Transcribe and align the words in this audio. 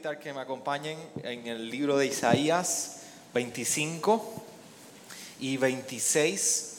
Invitar 0.00 0.18
que 0.18 0.32
me 0.32 0.40
acompañen 0.40 0.98
en 1.24 1.46
el 1.46 1.68
libro 1.70 1.98
de 1.98 2.06
Isaías 2.06 3.00
25 3.34 4.42
y 5.40 5.58
26. 5.58 6.78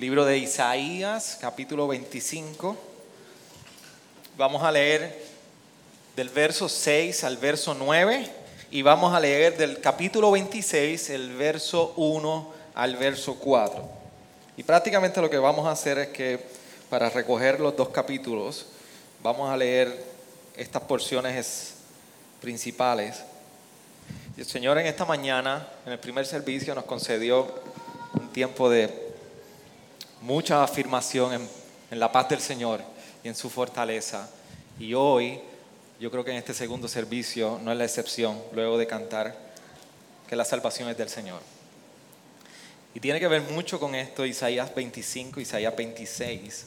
Libro 0.00 0.26
de 0.26 0.36
Isaías, 0.36 1.38
capítulo 1.40 1.88
25. 1.88 2.76
Vamos 4.36 4.62
a 4.62 4.70
leer 4.70 5.24
del 6.14 6.28
verso 6.28 6.68
6 6.68 7.24
al 7.24 7.38
verso 7.38 7.72
9 7.72 8.30
y 8.70 8.82
vamos 8.82 9.14
a 9.14 9.20
leer 9.20 9.56
del 9.56 9.80
capítulo 9.80 10.30
26, 10.32 11.08
el 11.08 11.34
verso 11.36 11.94
1 11.96 12.52
al 12.74 12.96
verso 12.96 13.36
4. 13.36 13.82
Y 14.58 14.62
prácticamente 14.62 15.22
lo 15.22 15.30
que 15.30 15.38
vamos 15.38 15.64
a 15.66 15.70
hacer 15.70 15.96
es 16.00 16.08
que 16.08 16.38
para 16.90 17.08
recoger 17.08 17.60
los 17.60 17.74
dos 17.74 17.88
capítulos, 17.88 18.66
vamos 19.22 19.50
a 19.50 19.56
leer 19.56 20.04
estas 20.56 20.82
porciones 20.82 21.74
principales. 22.40 23.22
El 24.36 24.44
Señor 24.44 24.78
en 24.78 24.86
esta 24.86 25.04
mañana, 25.04 25.66
en 25.84 25.92
el 25.92 25.98
primer 25.98 26.26
servicio, 26.26 26.74
nos 26.74 26.84
concedió 26.84 27.54
un 28.14 28.28
tiempo 28.32 28.68
de 28.68 29.14
mucha 30.20 30.62
afirmación 30.62 31.34
en, 31.34 31.48
en 31.90 32.00
la 32.00 32.12
paz 32.12 32.28
del 32.28 32.40
Señor 32.40 32.80
y 33.24 33.28
en 33.28 33.34
su 33.34 33.50
fortaleza. 33.50 34.28
Y 34.78 34.94
hoy, 34.94 35.40
yo 35.98 36.10
creo 36.10 36.24
que 36.24 36.30
en 36.30 36.36
este 36.36 36.54
segundo 36.54 36.88
servicio 36.88 37.58
no 37.62 37.72
es 37.72 37.78
la 37.78 37.84
excepción, 37.84 38.40
luego 38.52 38.78
de 38.78 38.86
cantar, 38.86 39.36
que 40.28 40.36
la 40.36 40.44
salvación 40.44 40.88
es 40.88 40.98
del 40.98 41.08
Señor. 41.08 41.40
Y 42.94 43.00
tiene 43.00 43.20
que 43.20 43.28
ver 43.28 43.42
mucho 43.42 43.78
con 43.78 43.94
esto 43.94 44.24
Isaías 44.24 44.74
25, 44.74 45.40
Isaías 45.40 45.76
26. 45.76 46.66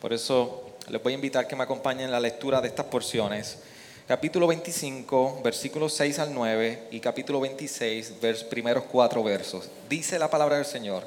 Por 0.00 0.12
eso 0.12 0.77
les 0.90 1.02
voy 1.02 1.12
a 1.12 1.16
invitar 1.16 1.46
que 1.46 1.56
me 1.56 1.64
acompañen 1.64 2.06
en 2.06 2.10
la 2.10 2.20
lectura 2.20 2.60
de 2.60 2.68
estas 2.68 2.86
porciones. 2.86 3.58
Capítulo 4.06 4.46
25, 4.46 5.42
versículos 5.44 5.92
6 5.94 6.18
al 6.18 6.32
9 6.32 6.88
y 6.90 7.00
capítulo 7.00 7.40
26, 7.40 8.20
vers, 8.22 8.42
primeros 8.44 8.84
cuatro 8.84 9.22
versos. 9.22 9.68
Dice 9.88 10.18
la 10.18 10.30
palabra 10.30 10.56
del 10.56 10.64
Señor 10.64 11.04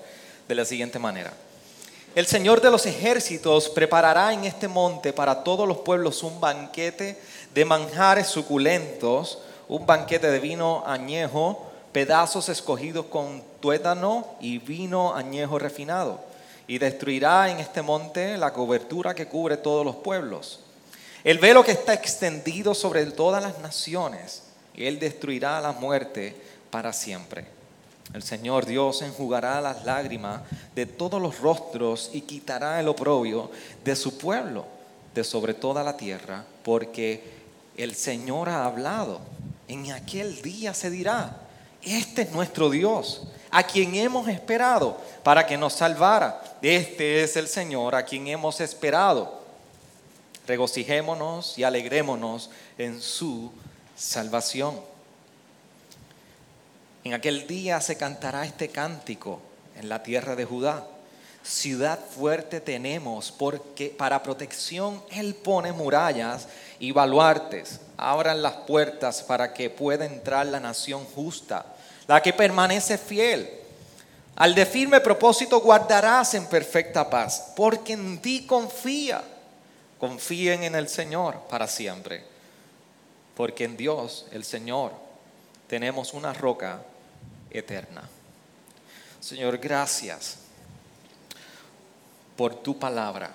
de 0.48 0.56
la 0.56 0.66
siguiente 0.66 1.00
manera. 1.00 1.34
El 2.14 2.28
Señor 2.28 2.62
de 2.62 2.70
los 2.70 2.86
ejércitos 2.86 3.70
preparará 3.70 4.34
en 4.34 4.44
este 4.44 4.68
monte 4.68 5.14
para 5.14 5.44
todos 5.44 5.68
los 5.68 5.78
pueblos 5.78 6.22
un 6.22 6.40
banquete 6.40 7.18
de 7.54 7.66
manjares 7.66 8.28
suculentos, 8.28 9.40
un 9.68 9.88
banquete 9.88 10.30
de 10.30 10.40
vino 10.40 10.84
añejo, 10.86 11.66
pedazos 11.92 12.50
escogidos 12.50 13.08
con 13.08 13.42
tuétano 13.62 14.28
y 14.40 14.60
vino 14.60 15.16
añejo 15.16 15.58
refinado. 15.58 16.31
Y 16.72 16.78
destruirá 16.78 17.52
en 17.52 17.60
este 17.60 17.82
monte 17.82 18.38
la 18.38 18.54
cobertura 18.54 19.14
que 19.14 19.28
cubre 19.28 19.58
todos 19.58 19.84
los 19.86 19.98
pueblos. 19.98 20.62
El 21.22 21.38
velo 21.38 21.66
que 21.66 21.74
está 21.74 21.94
extendido 21.94 22.74
sobre 22.74 23.06
todas 23.08 23.44
las 23.44 23.60
naciones, 23.60 24.44
Él 24.74 24.98
destruirá 24.98 25.60
la 25.60 25.74
muerte 25.74 26.34
para 26.70 26.94
siempre. 26.94 27.46
El 28.14 28.24
Señor 28.24 28.66
Dios 28.66 29.02
enjugará 29.02 29.60
las 29.60 29.84
lágrimas 29.84 30.44
de 30.74 30.86
todos 30.86 31.22
los 31.22 31.42
rostros 31.42 32.10
y 32.14 32.22
quitará 32.22 32.80
el 32.80 32.88
oprobio 32.88 33.52
de 33.84 33.98
su 33.98 34.18
pueblo, 34.18 34.66
de 35.14 35.26
sobre 35.26 35.54
toda 35.54 35.84
la 35.84 35.98
tierra, 35.98 36.46
porque 36.64 37.22
el 37.76 37.96
Señor 37.96 38.48
ha 38.48 38.64
hablado. 38.64 39.20
En 39.68 39.92
aquel 39.92 40.42
día 40.42 40.74
se 40.74 40.90
dirá, 40.90 41.36
este 41.84 42.22
es 42.22 42.32
nuestro 42.32 42.70
Dios, 42.70 43.28
a 43.52 43.64
quien 43.64 43.96
hemos 43.96 44.28
esperado 44.28 44.98
para 45.24 45.46
que 45.46 45.58
nos 45.58 45.74
salvara. 45.74 46.42
Este 46.62 47.24
es 47.24 47.36
el 47.36 47.48
Señor 47.48 47.96
a 47.96 48.06
quien 48.06 48.28
hemos 48.28 48.62
esperado. 48.62 49.42
Regocijémonos 50.48 51.58
y 51.58 51.64
alegrémonos 51.64 52.50
en 52.78 53.02
su 53.02 53.52
salvación. 53.96 54.80
En 57.04 57.14
aquel 57.14 57.48
día 57.48 57.82
se 57.82 57.98
cantará 57.98 58.46
este 58.46 58.70
cántico 58.70 59.42
en 59.76 59.90
la 59.90 60.04
tierra 60.04 60.36
de 60.36 60.46
Judá. 60.46 60.86
Ciudad 61.44 62.00
fuerte 62.00 62.62
tenemos 62.62 63.32
porque 63.32 63.90
para 63.90 64.22
protección 64.22 65.04
Él 65.10 65.34
pone 65.34 65.72
murallas 65.72 66.48
y 66.82 66.92
baluartes. 66.92 67.80
Abran 67.96 68.42
las 68.42 68.54
puertas 68.54 69.22
para 69.22 69.54
que 69.54 69.70
pueda 69.70 70.04
entrar 70.04 70.48
la 70.48 70.60
nación 70.60 71.06
justa, 71.06 71.64
la 72.08 72.22
que 72.22 72.34
permanece 72.34 72.98
fiel. 72.98 73.50
Al 74.36 74.56
de 74.56 74.66
firme 74.66 75.00
propósito 75.00 75.62
guardarás 75.62 76.34
en 76.34 76.48
perfecta 76.48 77.08
paz, 77.08 77.54
porque 77.56 77.94
en 77.94 78.20
ti 78.20 78.48
confía. 78.48 79.22
Confíen 80.00 80.64
en 80.64 80.74
el 80.74 80.90
Señor 80.90 81.42
para 81.48 81.68
siempre, 81.68 82.24
porque 83.36 83.66
en 83.66 83.78
Dios, 83.78 84.26
el 84.32 84.44
Señor, 84.44 84.92
tenemos 85.68 86.16
una 86.16 86.34
roca 86.34 86.82
eterna. 87.52 88.02
Señor, 89.20 89.60
gracias 89.60 90.38
por 92.36 92.56
tu 92.56 92.80
palabra. 92.80 93.30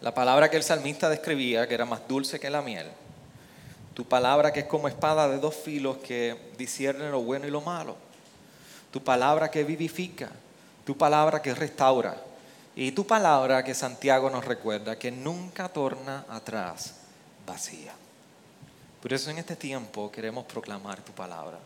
La 0.00 0.14
palabra 0.14 0.48
que 0.48 0.56
el 0.56 0.62
salmista 0.62 1.08
describía, 1.10 1.68
que 1.68 1.74
era 1.74 1.84
más 1.84 2.06
dulce 2.08 2.40
que 2.40 2.48
la 2.48 2.62
miel. 2.62 2.86
Tu 3.92 4.04
palabra 4.06 4.52
que 4.52 4.60
es 4.60 4.66
como 4.66 4.88
espada 4.88 5.28
de 5.28 5.38
dos 5.38 5.54
filos 5.54 5.98
que 5.98 6.52
discierne 6.56 7.10
lo 7.10 7.20
bueno 7.20 7.46
y 7.46 7.50
lo 7.50 7.60
malo. 7.60 7.96
Tu 8.90 9.02
palabra 9.02 9.50
que 9.50 9.62
vivifica. 9.62 10.30
Tu 10.86 10.96
palabra 10.96 11.42
que 11.42 11.54
restaura. 11.54 12.16
Y 12.74 12.92
tu 12.92 13.06
palabra 13.06 13.62
que 13.62 13.74
Santiago 13.74 14.30
nos 14.30 14.44
recuerda 14.44 14.98
que 14.98 15.10
nunca 15.10 15.68
torna 15.68 16.24
atrás 16.30 16.94
vacía. 17.46 17.92
Por 19.02 19.12
eso 19.12 19.30
en 19.30 19.38
este 19.38 19.56
tiempo 19.56 20.10
queremos 20.10 20.46
proclamar 20.46 21.02
tu 21.02 21.12
palabra. 21.12 21.58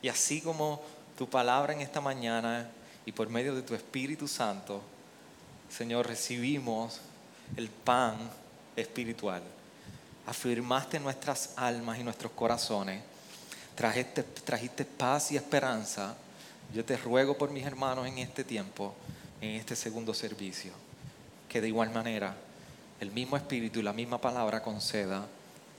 Y 0.00 0.08
así 0.08 0.40
como 0.40 0.80
tu 1.18 1.28
palabra 1.28 1.74
en 1.74 1.80
esta 1.80 2.00
mañana 2.00 2.70
y 3.04 3.12
por 3.12 3.28
medio 3.28 3.54
de 3.54 3.62
tu 3.62 3.74
Espíritu 3.74 4.26
Santo, 4.26 4.80
Señor, 5.68 6.06
recibimos 6.06 7.00
el 7.56 7.68
pan 7.68 8.16
espiritual. 8.74 9.42
Afirmaste 10.26 10.98
nuestras 10.98 11.52
almas 11.56 11.98
y 11.98 12.02
nuestros 12.02 12.32
corazones. 12.32 13.02
Trajiste, 13.74 14.22
trajiste 14.22 14.84
paz 14.84 15.32
y 15.32 15.36
esperanza. 15.36 16.16
Yo 16.74 16.84
te 16.84 16.96
ruego 16.96 17.36
por 17.36 17.50
mis 17.50 17.64
hermanos 17.64 18.06
en 18.06 18.18
este 18.18 18.42
tiempo, 18.42 18.94
en 19.40 19.50
este 19.50 19.76
segundo 19.76 20.14
servicio, 20.14 20.72
que 21.48 21.60
de 21.60 21.68
igual 21.68 21.90
manera 21.90 22.34
el 23.00 23.12
mismo 23.12 23.36
Espíritu 23.36 23.78
y 23.80 23.82
la 23.82 23.92
misma 23.92 24.20
palabra 24.20 24.62
conceda 24.62 25.26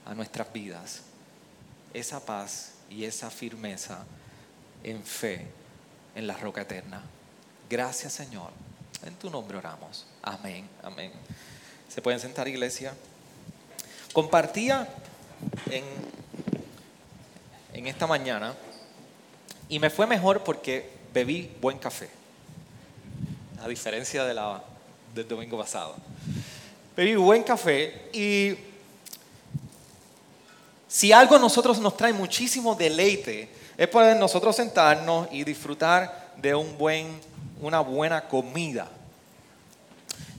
a 0.06 0.13
nuestras 0.13 0.51
vidas 0.53 1.01
esa 1.94 2.23
paz 2.23 2.73
y 2.89 3.03
esa 3.03 3.29
firmeza 3.29 4.06
en 4.83 5.03
fe 5.03 5.47
en 6.16 6.27
la 6.27 6.38
roca 6.38 6.61
eterna. 6.61 7.01
Gracias 7.69 8.13
Señor. 8.13 8.51
En 9.03 9.15
tu 9.15 9.30
nombre 9.30 9.57
oramos. 9.57 10.06
Amén, 10.21 10.68
amén. 10.83 11.12
¿Se 11.89 12.01
pueden 12.01 12.19
sentar 12.19 12.48
iglesia? 12.48 12.94
Compartía 14.13 14.88
en, 15.69 15.84
en 17.74 17.88
esta 17.88 18.07
mañana 18.07 18.54
y 19.69 19.80
me 19.80 19.89
fue 19.89 20.07
mejor 20.07 20.44
porque 20.44 20.89
bebí 21.13 21.51
buen 21.62 21.78
café, 21.78 22.10
a 23.63 23.68
diferencia 23.68 24.24
del 24.25 25.28
domingo 25.28 25.57
pasado. 25.57 25.95
Bebí 26.95 27.16
buen 27.16 27.44
café 27.44 28.10
y 28.13 28.56
si 30.88 31.12
algo 31.12 31.36
a 31.36 31.39
nosotros 31.39 31.80
nos 31.80 31.98
trae 31.98 32.13
muchísimo 32.13 32.75
deleite, 32.75 33.50
es 33.78 33.88
poder 33.88 34.18
nosotros 34.18 34.56
sentarnos 34.56 35.28
y 35.31 35.44
disfrutar 35.44 36.34
de 36.38 36.56
un 36.56 36.78
buen, 36.78 37.19
una 37.62 37.81
buena 37.81 38.28
comida. 38.28 38.89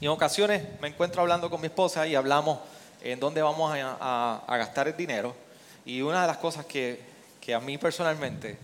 Y 0.01 0.05
en 0.05 0.11
ocasiones 0.11 0.63
me 0.81 0.87
encuentro 0.87 1.21
hablando 1.21 1.49
con 1.49 1.61
mi 1.61 1.67
esposa 1.67 2.07
y 2.07 2.15
hablamos 2.15 2.59
en 3.01 3.19
dónde 3.19 3.41
vamos 3.41 3.73
a, 3.75 4.43
gastar 4.47 4.87
el 4.87 4.97
dinero. 4.97 5.35
Y 5.85 6.01
una 6.01 6.21
de 6.21 6.27
las 6.27 6.37
cosas 6.37 6.65
que, 6.65 7.01
que 7.41 7.53
a 7.53 7.59
mí 7.59 7.77
personalmente 7.77 8.57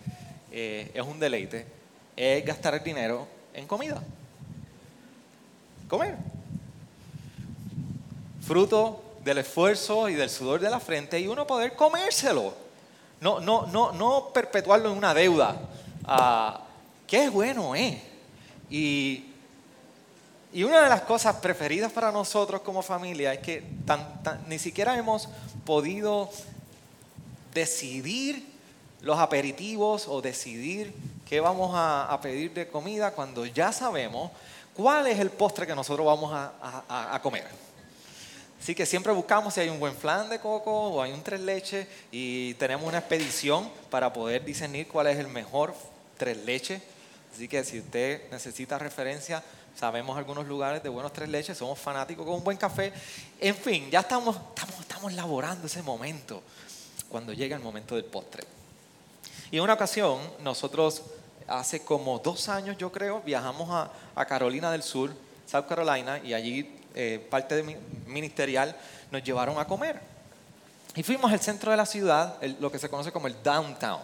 eh, 0.51 0.91
es 0.93 1.01
un 1.01 1.19
deleite 1.19 1.75
es 2.15 2.45
gastar 2.45 2.75
el 2.75 2.83
dinero 2.83 3.27
en 3.53 3.67
comida. 3.67 4.01
Comer. 5.89 6.15
fruto 8.41 9.01
del 9.23 9.39
esfuerzo 9.39 10.07
y 10.07 10.13
del 10.13 10.29
sudor 10.29 10.59
de 10.59 10.69
la 10.69 10.79
frente 10.79 11.19
y 11.19 11.27
uno 11.27 11.45
poder 11.47 11.75
comérselo. 11.75 12.53
No, 13.21 13.39
no, 13.39 13.65
no, 13.65 13.91
no 13.91 14.29
perpetuarlo 14.33 14.91
en 14.91 14.97
una 14.97 15.13
deuda. 15.13 15.57
Ah, 16.05 16.61
qué 17.07 17.29
bueno 17.29 17.75
es. 17.75 17.97
Y, 18.69 19.31
y, 20.55 20.63
una 20.63 20.81
de 20.81 20.89
las 20.89 21.01
cosas 21.01 21.35
preferidas 21.35 21.91
para 21.91 22.11
nosotros 22.11 22.61
como 22.61 22.81
familia 22.81 23.33
es 23.33 23.39
que 23.39 23.63
ni 24.47 24.57
siquiera 24.57 24.97
hemos 24.97 25.27
podido 25.65 26.29
decidir 27.53 28.45
los 29.01 29.19
aperitivos 29.19 30.07
o 30.07 30.21
decidir 30.21 30.93
qué 31.27 31.39
vamos 31.39 31.71
a, 31.75 32.17
pedir 32.21 32.53
de 32.53 32.67
comida 32.67 33.11
cuando 33.11 33.45
ya 33.45 33.71
sabemos 33.71 34.31
cuál 34.75 35.07
es 35.07 35.19
el 35.19 35.29
postre 35.29 35.67
que 35.67 35.75
nosotros 35.75 36.05
vamos 36.05 36.31
a, 36.33 37.19
comer. 37.21 37.45
Así 38.61 38.73
que 38.73 38.85
siempre 38.85 39.13
buscamos 39.13 39.53
si 39.53 39.59
hay 39.59 39.69
un 39.69 39.79
buen 39.79 39.95
flan 39.95 40.29
de 40.29 40.39
coco 40.39 40.71
o 40.71 41.01
hay 41.01 41.11
un 41.11 41.21
tres 41.21 41.39
leches 41.39 41.87
y 42.11 42.55
tenemos 42.55 42.87
una 42.87 42.97
expedición 42.97 43.69
para 43.89 44.11
poder 44.11 44.43
discernir 44.43 44.87
cuál 44.87 45.07
es 45.07 45.17
el 45.17 45.27
mejor 45.27 45.75
tres 46.17 46.37
leches. 46.37 46.81
Así 47.33 47.47
que 47.47 47.63
si 47.63 47.79
usted 47.79 48.31
necesita 48.31 48.79
referencia, 48.79 49.43
sabemos 49.75 50.17
algunos 50.17 50.47
lugares 50.47 50.81
de 50.81 50.89
buenos 50.89 51.13
tres 51.13 51.29
leches, 51.29 51.57
somos 51.57 51.77
fanáticos 51.77 52.25
con 52.25 52.35
un 52.35 52.43
buen 52.43 52.57
café. 52.57 52.93
En 53.39 53.55
fin, 53.55 53.89
ya 53.91 53.99
estamos, 53.99 54.35
estamos, 54.35 54.79
estamos 54.79 55.13
laborando 55.13 55.67
ese 55.67 55.81
momento 55.81 56.41
cuando 57.09 57.33
llega 57.33 57.55
el 57.55 57.61
momento 57.61 57.95
del 57.95 58.05
postre. 58.05 58.43
Y 59.51 59.57
en 59.57 59.63
una 59.63 59.73
ocasión, 59.73 60.19
nosotros 60.41 61.03
hace 61.47 61.83
como 61.83 62.19
dos 62.19 62.49
años, 62.49 62.77
yo 62.77 62.91
creo, 62.91 63.21
viajamos 63.21 63.69
a, 64.15 64.25
Carolina 64.25 64.71
del 64.71 64.83
Sur, 64.83 65.11
South 65.45 65.65
Carolina, 65.67 66.19
y 66.19 66.33
allí 66.33 66.77
eh, 66.95 67.25
parte 67.29 67.55
de 67.55 67.77
ministerial 68.07 68.75
nos 69.11 69.23
llevaron 69.23 69.59
a 69.59 69.65
comer. 69.65 69.99
Y 70.95 71.03
fuimos 71.03 71.31
al 71.31 71.39
centro 71.39 71.71
de 71.71 71.77
la 71.77 71.85
ciudad, 71.85 72.41
lo 72.59 72.71
que 72.71 72.79
se 72.79 72.89
conoce 72.89 73.11
como 73.11 73.27
el 73.27 73.35
downtown 73.43 74.01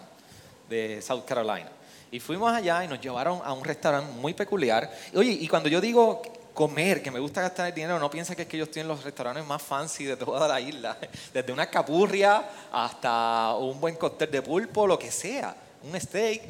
de 0.70 1.02
South 1.02 1.24
Carolina. 1.26 1.70
Y 2.12 2.20
fuimos 2.20 2.52
allá 2.52 2.84
y 2.84 2.90
nos 2.90 3.00
llevaron 3.00 3.40
a 3.42 3.54
un 3.54 3.64
restaurante 3.64 4.12
muy 4.20 4.34
peculiar. 4.34 4.92
oye, 5.16 5.32
y 5.32 5.48
cuando 5.48 5.70
yo 5.70 5.80
digo 5.80 6.22
comer, 6.54 7.02
que 7.02 7.10
me 7.10 7.20
gusta 7.20 7.42
gastar 7.42 7.68
el 7.68 7.74
dinero, 7.74 7.98
no 7.98 8.12
piensa 8.12 8.36
que 8.36 8.42
es 8.42 8.48
que 8.50 8.58
ellos 8.58 8.70
tienen 8.70 8.90
los 8.90 9.02
restaurantes 9.04 9.46
más 9.46 9.62
fancy 9.62 10.04
de 10.04 10.18
toda 10.18 10.46
la 10.46 10.60
isla. 10.60 10.98
Desde 11.34 11.54
una 11.54 11.68
capurria 11.68 12.44
hasta 12.72 13.56
un 13.56 13.80
buen 13.80 13.96
cóctel 13.96 14.30
de 14.30 14.42
pulpo, 14.42 14.86
lo 14.86 15.00
que 15.00 15.10
sea, 15.10 15.56
un 15.84 16.00
steak. 16.00 16.44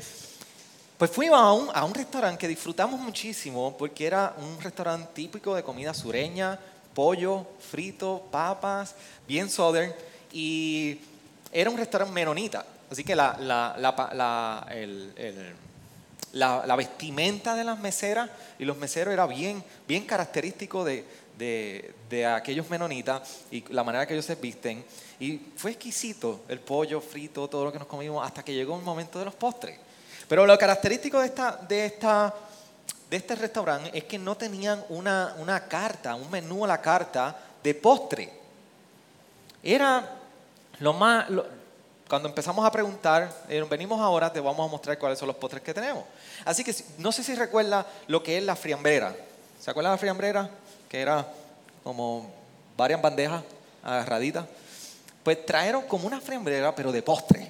Pues 0.97 1.11
fuimos 1.11 1.39
a 1.39 1.53
un, 1.53 1.69
a 1.73 1.85
un 1.85 1.93
restaurante 1.93 2.39
que 2.39 2.47
disfrutamos 2.47 2.99
muchísimo 2.99 3.75
porque 3.77 4.07
era 4.07 4.35
un 4.37 4.59
restaurante 4.61 5.11
típico 5.13 5.53
de 5.53 5.61
comida 5.61 5.93
sureña, 5.93 6.59
pollo, 6.95 7.45
frito, 7.59 8.23
papas, 8.31 8.95
bien 9.27 9.49
southern. 9.49 9.93
Y 10.31 10.99
era 11.51 11.69
un 11.69 11.77
restaurante 11.77 12.13
menonita. 12.13 12.65
Así 12.91 13.05
que 13.05 13.15
la, 13.15 13.37
la, 13.39 13.75
la, 13.79 14.67
el, 14.69 15.13
el, 15.15 15.55
la, 16.33 16.75
vestimenta 16.75 17.55
de 17.55 17.63
las 17.63 17.79
meseras 17.79 18.29
y 18.59 18.65
los 18.65 18.75
meseros 18.75 19.13
era 19.13 19.25
bien, 19.27 19.63
bien 19.87 20.05
característico 20.05 20.83
de, 20.83 21.05
de, 21.37 21.95
de, 22.09 22.25
aquellos 22.25 22.69
menonitas 22.69 23.43
y 23.49 23.63
la 23.73 23.85
manera 23.85 24.05
que 24.05 24.13
ellos 24.13 24.25
se 24.25 24.35
visten. 24.35 24.83
Y 25.21 25.39
fue 25.55 25.71
exquisito 25.71 26.41
el 26.49 26.59
pollo 26.59 26.99
frito, 26.99 27.47
todo 27.47 27.63
lo 27.63 27.71
que 27.71 27.79
nos 27.79 27.87
comimos, 27.87 28.25
hasta 28.25 28.43
que 28.43 28.53
llegó 28.53 28.75
el 28.77 28.83
momento 28.83 29.19
de 29.19 29.25
los 29.25 29.35
postres. 29.35 29.79
Pero 30.27 30.45
lo 30.45 30.57
característico 30.57 31.21
de, 31.21 31.27
esta, 31.27 31.55
de, 31.55 31.85
esta, 31.85 32.35
de 33.09 33.15
este 33.15 33.35
restaurante 33.35 33.97
es 33.97 34.03
que 34.03 34.19
no 34.19 34.35
tenían 34.35 34.83
una, 34.89 35.35
una 35.37 35.65
carta, 35.65 36.15
un 36.15 36.29
menú 36.29 36.65
a 36.65 36.67
la 36.67 36.81
carta 36.81 37.39
de 37.63 37.73
postre. 37.73 38.33
Era 39.63 40.17
lo 40.79 40.91
más, 40.91 41.27
cuando 42.11 42.27
empezamos 42.27 42.65
a 42.65 42.69
preguntar, 42.69 43.33
eh, 43.47 43.65
venimos 43.69 43.97
ahora, 44.01 44.33
te 44.33 44.41
vamos 44.41 44.67
a 44.67 44.69
mostrar 44.69 44.99
cuáles 44.99 45.17
son 45.17 45.29
los 45.29 45.37
postres 45.37 45.63
que 45.63 45.73
tenemos. 45.73 46.03
Así 46.43 46.61
que 46.61 46.75
no 46.97 47.09
sé 47.09 47.23
si 47.23 47.33
recuerda 47.35 47.87
lo 48.07 48.21
que 48.21 48.37
es 48.37 48.43
la 48.43 48.57
friambrera. 48.57 49.15
¿Se 49.61 49.71
acuerda 49.71 49.91
de 49.91 49.93
la 49.93 49.97
friambrera? 49.97 50.49
Que 50.89 50.99
era 50.99 51.25
como 51.85 52.29
varias 52.75 53.01
bandejas 53.01 53.41
agarraditas. 53.81 54.45
Pues 55.23 55.45
trajeron 55.45 55.83
como 55.83 56.05
una 56.05 56.19
friambrera, 56.19 56.75
pero 56.75 56.91
de 56.91 57.01
postre 57.01 57.49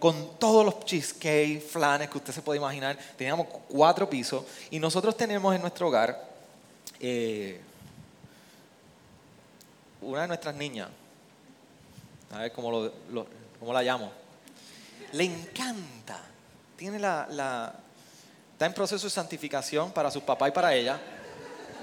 con 0.00 0.36
todos 0.40 0.64
los 0.64 0.84
cheesecake, 0.84 1.62
flanes 1.62 2.10
que 2.10 2.18
usted 2.18 2.32
se 2.32 2.42
puede 2.42 2.58
imaginar. 2.58 2.98
Teníamos 3.16 3.46
cuatro 3.68 4.10
pisos 4.10 4.42
y 4.68 4.80
nosotros 4.80 5.16
tenemos 5.16 5.54
en 5.54 5.60
nuestro 5.60 5.86
hogar 5.86 6.28
eh, 6.98 7.60
una 10.00 10.22
de 10.22 10.26
nuestras 10.26 10.56
niñas, 10.56 10.88
a 12.32 12.38
ver 12.40 12.52
cómo, 12.52 12.70
lo, 12.70 13.26
la 13.72 13.82
llamo, 13.82 14.10
le 15.12 15.24
encanta, 15.24 16.20
tiene 16.76 16.98
la, 16.98 17.26
la, 17.30 17.74
está 18.52 18.66
en 18.66 18.74
proceso 18.74 19.06
de 19.06 19.10
santificación 19.10 19.92
para 19.92 20.10
su 20.10 20.22
papá 20.22 20.48
y 20.48 20.52
para 20.52 20.74
ella. 20.74 21.00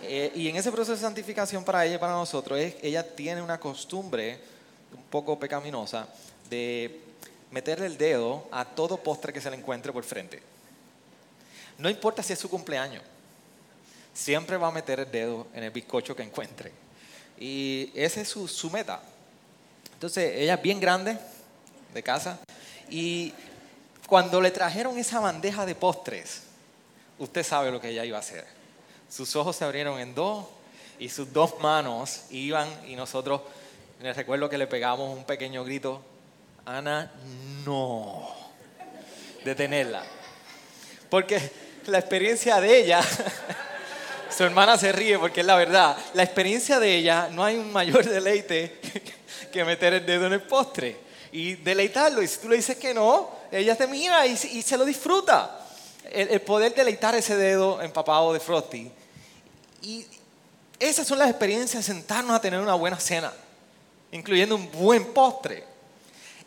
Eh, 0.02 0.32
y 0.36 0.50
en 0.50 0.58
ese 0.58 0.72
proceso 0.72 0.94
de 0.94 0.98
santificación 0.98 1.64
para 1.64 1.86
ella 1.86 1.96
y 1.96 1.98
para 1.98 2.14
nosotros, 2.14 2.60
es, 2.60 2.76
ella 2.82 3.16
tiene 3.16 3.42
una 3.42 3.60
costumbre 3.60 4.40
un 4.92 5.04
poco 5.04 5.40
pecaminosa 5.40 6.08
de 6.50 7.00
meterle 7.52 7.86
el 7.86 7.98
dedo 7.98 8.48
a 8.52 8.66
todo 8.66 8.98
postre 8.98 9.32
que 9.32 9.40
se 9.40 9.50
le 9.50 9.58
encuentre 9.58 9.94
por 9.94 10.04
frente. 10.04 10.42
No 11.78 11.90
importa 11.90 12.22
si 12.22 12.34
es 12.34 12.40
su 12.40 12.50
cumpleaños, 12.50 13.04
siempre 14.14 14.58
va 14.58 14.68
a 14.68 14.72
meter 14.72 15.00
el 15.00 15.12
dedo 15.12 15.48
en 15.54 15.64
el 15.64 15.72
bizcocho 15.72 16.16
que 16.16 16.24
encuentre. 16.24 16.72
Y 17.40 17.92
esa 17.96 18.22
es 18.22 18.30
su, 18.30 18.48
su 18.48 18.70
meta. 18.70 19.02
Entonces, 19.94 20.34
ella 20.36 20.56
es 20.56 20.62
bien 20.62 20.80
grande, 20.80 21.18
de 21.94 22.04
casa, 22.04 22.40
y 22.90 23.34
cuando 24.08 24.42
le 24.42 24.52
trajeron 24.52 24.98
esa 24.98 25.20
bandeja 25.20 25.66
de 25.66 25.76
postres, 25.76 26.42
usted 27.20 27.44
sabe 27.44 27.72
lo 27.72 27.80
que 27.80 27.90
ella 27.90 28.06
iba 28.06 28.18
a 28.18 28.22
hacer. 28.22 28.46
Sus 29.10 29.36
ojos 29.36 29.56
se 29.56 29.64
abrieron 29.64 30.00
en 30.00 30.14
dos 30.16 30.46
y 31.00 31.10
sus 31.10 31.32
dos 31.32 31.60
manos 31.60 32.24
iban 32.30 32.68
y 32.88 32.96
nosotros, 32.96 33.42
me 34.02 34.14
recuerdo 34.14 34.50
que 34.50 34.58
le 34.58 34.68
pegamos 34.68 35.16
un 35.16 35.24
pequeño 35.24 35.64
grito, 35.64 36.02
Ana, 36.66 37.12
no, 37.66 38.30
detenerla. 39.44 40.04
Porque 41.10 41.52
la 41.88 42.00
experiencia 42.00 42.60
de 42.60 42.80
ella, 42.80 43.02
su 44.36 44.44
hermana 44.44 44.78
se 44.78 44.92
ríe 44.92 45.20
porque 45.20 45.42
es 45.42 45.46
la 45.46 45.56
verdad, 45.56 45.98
la 46.14 46.24
experiencia 46.24 46.80
de 46.80 46.96
ella 46.96 47.30
no 47.32 47.44
hay 47.44 47.58
un 47.58 47.72
mayor 47.72 48.04
deleite 48.10 48.80
que 49.52 49.64
meter 49.64 49.94
el 49.94 50.06
dedo 50.06 50.28
en 50.28 50.34
el 50.34 50.42
postre 50.42 50.98
y 51.32 51.56
deleitarlo. 51.56 52.22
Y 52.22 52.28
si 52.28 52.40
tú 52.40 52.50
le 52.50 52.58
dices 52.58 52.78
que 52.78 52.94
no, 52.94 53.30
ella 53.52 53.76
te 53.76 53.88
mira 53.88 54.26
y, 54.26 54.36
se 54.36 54.78
lo 54.78 54.86
disfruta. 54.86 55.60
El, 56.12 56.42
poder 56.42 56.74
deleitar 56.74 57.16
ese 57.16 57.36
dedo 57.36 57.82
empapado 57.82 58.34
de 58.34 58.40
Frosty. 58.40 58.92
Y 59.82 60.06
esas 60.80 61.08
son 61.08 61.20
las 61.20 61.30
experiencias 61.30 61.86
sentarnos 61.86 62.36
a 62.36 62.42
tener 62.42 62.60
una 62.60 62.74
buena 62.74 63.00
cena, 63.00 63.32
incluyendo 64.12 64.56
un 64.56 64.72
buen 64.72 65.14
postre. 65.14 65.64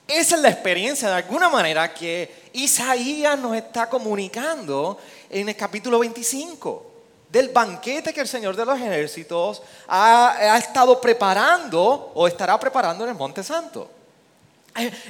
Esa 0.07 0.37
es 0.37 0.43
la 0.43 0.50
experiencia 0.50 1.09
de 1.09 1.14
alguna 1.14 1.49
manera 1.49 1.93
que 1.93 2.50
Isaías 2.52 3.38
nos 3.38 3.57
está 3.57 3.88
comunicando 3.88 4.99
en 5.31 5.49
el 5.49 5.57
capítulo 5.57 5.99
25 5.99 6.96
del 7.28 7.49
banquete 7.49 8.12
que 8.12 8.21
el 8.21 8.28
Señor 8.28 8.56
de 8.56 8.64
los 8.64 8.78
ejércitos 8.78 9.62
ha, 9.88 10.56
estado 10.59 11.00
preparando 11.00 12.12
o 12.14 12.28
estará 12.28 12.59
preparando 12.59 13.04
en 13.04 13.11
el 13.11 13.16
Monte 13.16 13.42
Santo. 13.42 13.90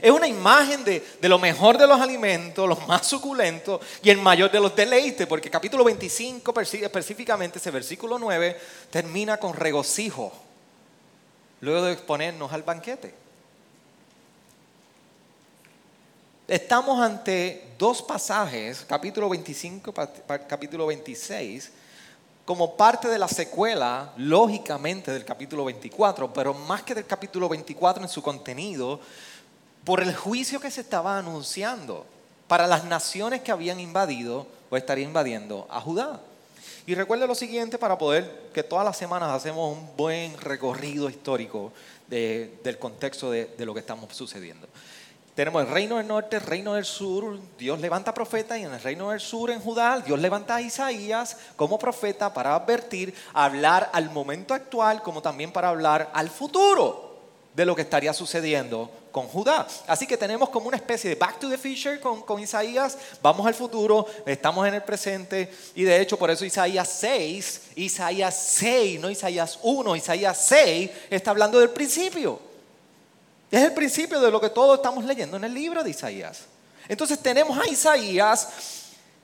Es 0.00 0.11
una 0.12 0.28
imagen 0.28 0.85
de, 0.85 1.04
de, 1.20 1.28
lo 1.28 1.40
mejor 1.40 1.76
de 1.76 1.88
los 1.88 2.00
alimentos, 2.00 2.68
los 2.68 2.87
más 2.87 3.04
suculentos 3.04 3.80
y 4.00 4.11
el 4.11 4.18
mayor 4.18 4.50
de 4.50 4.61
los 4.61 4.76
deleites, 4.76 5.26
porque 5.26 5.50
capítulo 5.50 5.82
25, 5.82 6.54
específicamente 6.61 7.58
ese 7.58 7.73
versículo 7.73 8.16
9, 8.16 8.61
termina 8.90 9.38
con 9.38 9.54
regocijo, 9.54 10.32
luego 11.61 11.87
de 11.87 11.92
exponernos 11.94 12.52
al 12.52 12.62
banquete. 12.62 13.26
Estamos 16.46 17.00
ante 17.00 17.75
dos 17.76 18.02
pasajes, 18.02 18.85
capítulo 18.88 19.28
25, 19.28 19.92
capítulo 20.49 20.87
26, 20.87 21.73
como 22.47 22.76
parte 22.76 23.09
de 23.09 23.19
la 23.19 23.26
secuela, 23.26 24.12
lógicamente, 24.17 25.11
del 25.11 25.25
capítulo 25.25 25.65
24, 25.65 26.33
pero 26.33 26.55
más 26.55 26.85
que 26.85 26.95
del 26.95 27.05
capítulo 27.05 27.49
24 27.49 28.05
en 28.05 28.09
su 28.09 28.23
contenido, 28.23 29.00
por 29.85 30.00
el 30.00 30.15
juicio 30.15 30.61
que 30.61 30.71
se 30.71 30.81
estaba 30.81 31.19
anunciando 31.19 32.07
para 32.47 32.69
las 32.69 32.85
naciones 32.85 33.41
que 33.41 33.50
habían 33.50 33.81
invadido 33.81 34.47
o 34.71 34.76
estarían 34.76 35.09
invadiendo 35.09 35.67
a 35.69 35.81
Judá. 35.81 36.21
Y 36.87 36.95
recuerde 36.95 37.26
lo 37.26 37.35
siguiente 37.35 37.79
para 37.79 37.99
poder, 37.99 38.50
que 38.55 38.62
todas 38.62 38.85
las 38.85 38.97
semanas 38.97 39.31
hacemos 39.33 39.76
un 39.76 39.97
buen 39.97 40.41
recorrido 40.41 41.11
histórico 41.11 41.73
del 42.07 42.79
contexto 42.79 43.29
de, 43.29 43.47
de 43.59 43.67
lo 43.67 43.75
que 43.75 43.81
estamos 43.81 44.15
sucediendo. 44.15 44.69
Tenemos 45.37 45.62
el 45.62 45.69
reino 45.69 45.99
del 45.99 46.09
norte, 46.09 46.37
el 46.37 46.43
reino 46.43 46.75
del 46.75 46.87
sur, 46.87 47.38
Dios 47.59 47.78
levanta 47.78 48.14
profetas 48.14 48.59
y 48.59 48.62
en 48.62 48.73
el 48.73 48.81
reino 48.81 49.11
del 49.11 49.21
sur, 49.21 49.50
en 49.50 49.61
Judá, 49.61 50.00
Dios 50.00 50.19
levanta 50.19 50.57
a 50.57 50.62
Isaías 50.62 51.37
como 51.57 51.78
profeta 51.78 52.33
para 52.33 52.55
advertir, 52.55 53.14
hablar 53.35 53.90
al 53.93 54.09
momento 54.09 54.55
actual 54.55 55.02
como 55.02 55.21
también 55.21 55.52
para 55.52 55.69
hablar 55.69 56.11
al 56.14 56.31
futuro 56.31 57.19
de 57.55 57.66
lo 57.66 57.76
que 57.76 57.83
estaría 57.83 58.14
sucediendo 58.14 58.90
con 59.12 59.28
Judá. 59.28 59.66
Así 59.87 60.07
que 60.07 60.16
tenemos 60.16 60.49
como 60.49 60.69
una 60.69 60.78
especie 60.78 61.11
de 61.11 61.16
back 61.16 61.38
to 61.38 61.50
the 61.50 61.59
future 61.59 62.00
con, 62.00 62.23
con, 62.23 62.40
Isaías, 62.40 62.97
vamos 63.21 63.47
al 63.47 63.55
futuro, 63.55 64.07
estamos 64.25 64.66
en 64.66 64.73
el 64.73 64.83
presente 64.85 65.52
y 65.75 65.83
de 65.83 66.00
hecho 66.00 66.19
por 66.19 66.31
eso 66.31 66.47
Isaías 66.47 66.88
6, 66.99 67.61
Isaías 67.76 68.35
6, 68.35 69.00
no 69.00 69.11
Isaías 69.11 69.59
1, 69.62 69.97
Isaías 69.97 70.47
6 70.49 70.90
está 71.11 71.31
hablando 71.31 71.59
del 71.59 71.69
principio. 71.69 72.55
Es 73.50 73.62
el 73.62 73.73
principio 73.73 74.21
de 74.21 74.31
lo 74.31 74.41
que 74.41 74.50
todos 74.50 74.76
estamos 74.76 75.05
leyendo 75.05 75.37
en 75.37 75.45
el 75.45 75.55
libro 75.55 75.85
de 75.85 75.91
Isaías. 75.91 76.47
Entonces 76.88 77.19
tenemos 77.21 77.59
a 77.59 77.69
Isaías, 77.69 78.49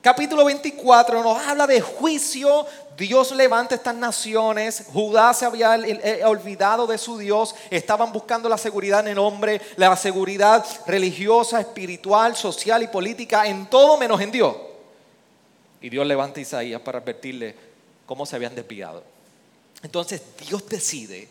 capítulo 0.00 0.44
24, 0.44 1.22
nos 1.22 1.38
habla 1.46 1.66
de 1.66 1.80
juicio. 1.80 2.66
Dios 2.96 3.32
levanta 3.32 3.74
estas 3.74 3.94
naciones. 3.96 4.84
Judá 4.92 5.34
se 5.34 5.44
había 5.44 5.74
eh, 5.76 6.22
olvidado 6.24 6.86
de 6.86 6.98
su 6.98 7.18
Dios. 7.18 7.54
Estaban 7.70 8.12
buscando 8.12 8.48
la 8.48 8.58
seguridad 8.58 9.00
en 9.00 9.08
el 9.08 9.18
hombre, 9.18 9.60
la 9.76 9.96
seguridad 9.96 10.64
religiosa, 10.86 11.60
espiritual, 11.60 12.36
social 12.36 12.82
y 12.82 12.88
política, 12.88 13.46
en 13.46 13.66
todo 13.66 13.96
menos 13.96 14.20
en 14.20 14.30
Dios. 14.30 14.56
Y 15.80 15.88
Dios 15.88 16.06
levanta 16.06 16.38
a 16.38 16.42
Isaías 16.42 16.80
para 16.80 16.98
advertirle 16.98 17.56
cómo 18.06 18.24
se 18.24 18.36
habían 18.36 18.54
desviado. 18.54 19.02
Entonces 19.82 20.22
Dios 20.46 20.68
decide 20.68 21.28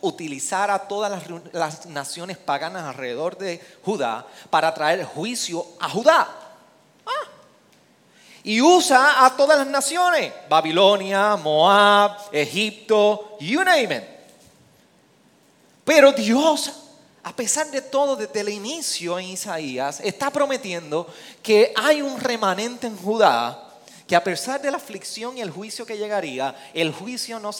utilizar 0.00 0.70
a 0.70 0.78
todas 0.78 1.22
las, 1.52 1.86
naciones 1.86 2.36
paganas 2.36 2.84
alrededor 2.84 3.36
de 3.36 3.60
Judá 3.84 4.26
para 4.50 4.72
traer 4.72 5.04
juicio 5.04 5.66
a 5.78 5.88
Judá. 5.88 6.28
Ah. 7.06 7.28
Y 8.42 8.60
usa 8.60 9.24
a 9.24 9.36
todas 9.36 9.58
las 9.58 9.66
naciones, 9.66 10.32
Babilonia, 10.48 11.36
Moab, 11.36 12.16
Egipto, 12.32 13.36
you 13.40 13.62
name 13.62 13.96
it. 13.96 14.04
Pero 15.84 16.12
Dios, 16.12 16.72
a 17.22 17.32
pesar 17.34 17.70
de 17.70 17.82
todo, 17.82 18.16
desde 18.16 18.40
el 18.40 18.48
inicio 18.50 19.18
en 19.18 19.26
Isaías, 19.26 20.00
está 20.00 20.30
prometiendo 20.30 21.06
que 21.42 21.72
hay 21.76 22.00
un 22.00 22.20
remanente 22.20 22.86
en 22.86 22.96
Judá 22.96 23.69
que 24.10 24.16
a 24.16 24.24
pesar 24.24 24.60
de 24.60 24.72
la 24.72 24.78
aflicción 24.78 25.38
y 25.38 25.40
el 25.40 25.52
juicio 25.52 25.86
que 25.86 25.96
llegaría, 25.96 26.72
el 26.74 26.92
juicio 26.92 27.38
no, 27.38 27.52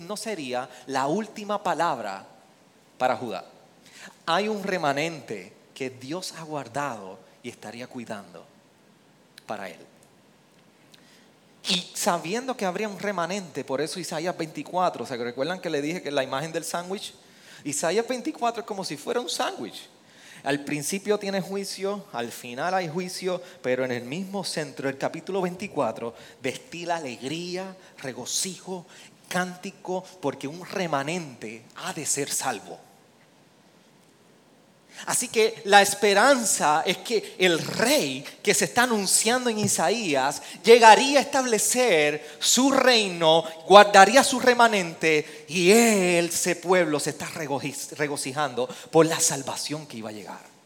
no 0.00 0.16
sería 0.18 0.68
la 0.88 1.06
última 1.06 1.62
palabra 1.62 2.26
para 2.98 3.16
Judá. 3.16 3.46
Hay 4.26 4.46
un 4.46 4.62
remanente 4.62 5.54
que 5.74 5.88
Dios 5.88 6.34
ha 6.36 6.42
guardado 6.42 7.18
y 7.42 7.48
estaría 7.48 7.86
cuidando 7.86 8.44
para 9.46 9.70
él. 9.70 9.78
Y 11.66 11.90
sabiendo 11.94 12.54
que 12.54 12.66
habría 12.66 12.90
un 12.90 12.98
remanente, 12.98 13.64
por 13.64 13.80
eso 13.80 13.98
Isaías 13.98 14.36
24, 14.36 15.06
¿se 15.06 15.16
recuerdan 15.16 15.62
que 15.62 15.70
le 15.70 15.80
dije 15.80 16.02
que 16.02 16.10
la 16.10 16.22
imagen 16.22 16.52
del 16.52 16.64
sándwich? 16.64 17.14
Isaías 17.64 18.06
24 18.06 18.60
es 18.60 18.66
como 18.66 18.84
si 18.84 18.98
fuera 18.98 19.18
un 19.18 19.30
sándwich. 19.30 19.88
Al 20.46 20.60
principio 20.60 21.18
tiene 21.18 21.40
juicio, 21.40 22.04
al 22.12 22.30
final 22.30 22.72
hay 22.72 22.88
juicio, 22.88 23.42
pero 23.62 23.84
en 23.84 23.90
el 23.90 24.04
mismo 24.04 24.44
centro, 24.44 24.88
el 24.88 24.96
capítulo 24.96 25.42
24, 25.42 26.14
destila 26.40 26.98
alegría, 26.98 27.76
regocijo, 27.98 28.86
cántico, 29.28 30.04
porque 30.22 30.46
un 30.46 30.64
remanente 30.64 31.64
ha 31.74 31.92
de 31.92 32.06
ser 32.06 32.30
salvo. 32.30 32.78
Así 35.04 35.28
que 35.28 35.60
la 35.64 35.82
esperanza 35.82 36.82
es 36.86 36.96
que 36.98 37.34
el 37.38 37.58
rey 37.58 38.24
que 38.42 38.54
se 38.54 38.64
está 38.64 38.84
anunciando 38.84 39.50
en 39.50 39.58
Isaías 39.58 40.42
llegaría 40.64 41.18
a 41.18 41.22
establecer 41.22 42.36
su 42.40 42.70
reino, 42.70 43.44
guardaría 43.66 44.24
su 44.24 44.40
remanente 44.40 45.44
y 45.48 45.70
ese 45.70 46.56
pueblo, 46.56 46.98
se 46.98 47.10
está 47.10 47.28
regocijando 47.28 48.68
por 48.90 49.06
la 49.06 49.20
salvación 49.20 49.86
que 49.86 49.98
iba 49.98 50.08
a 50.08 50.14
llegar. 50.14 50.56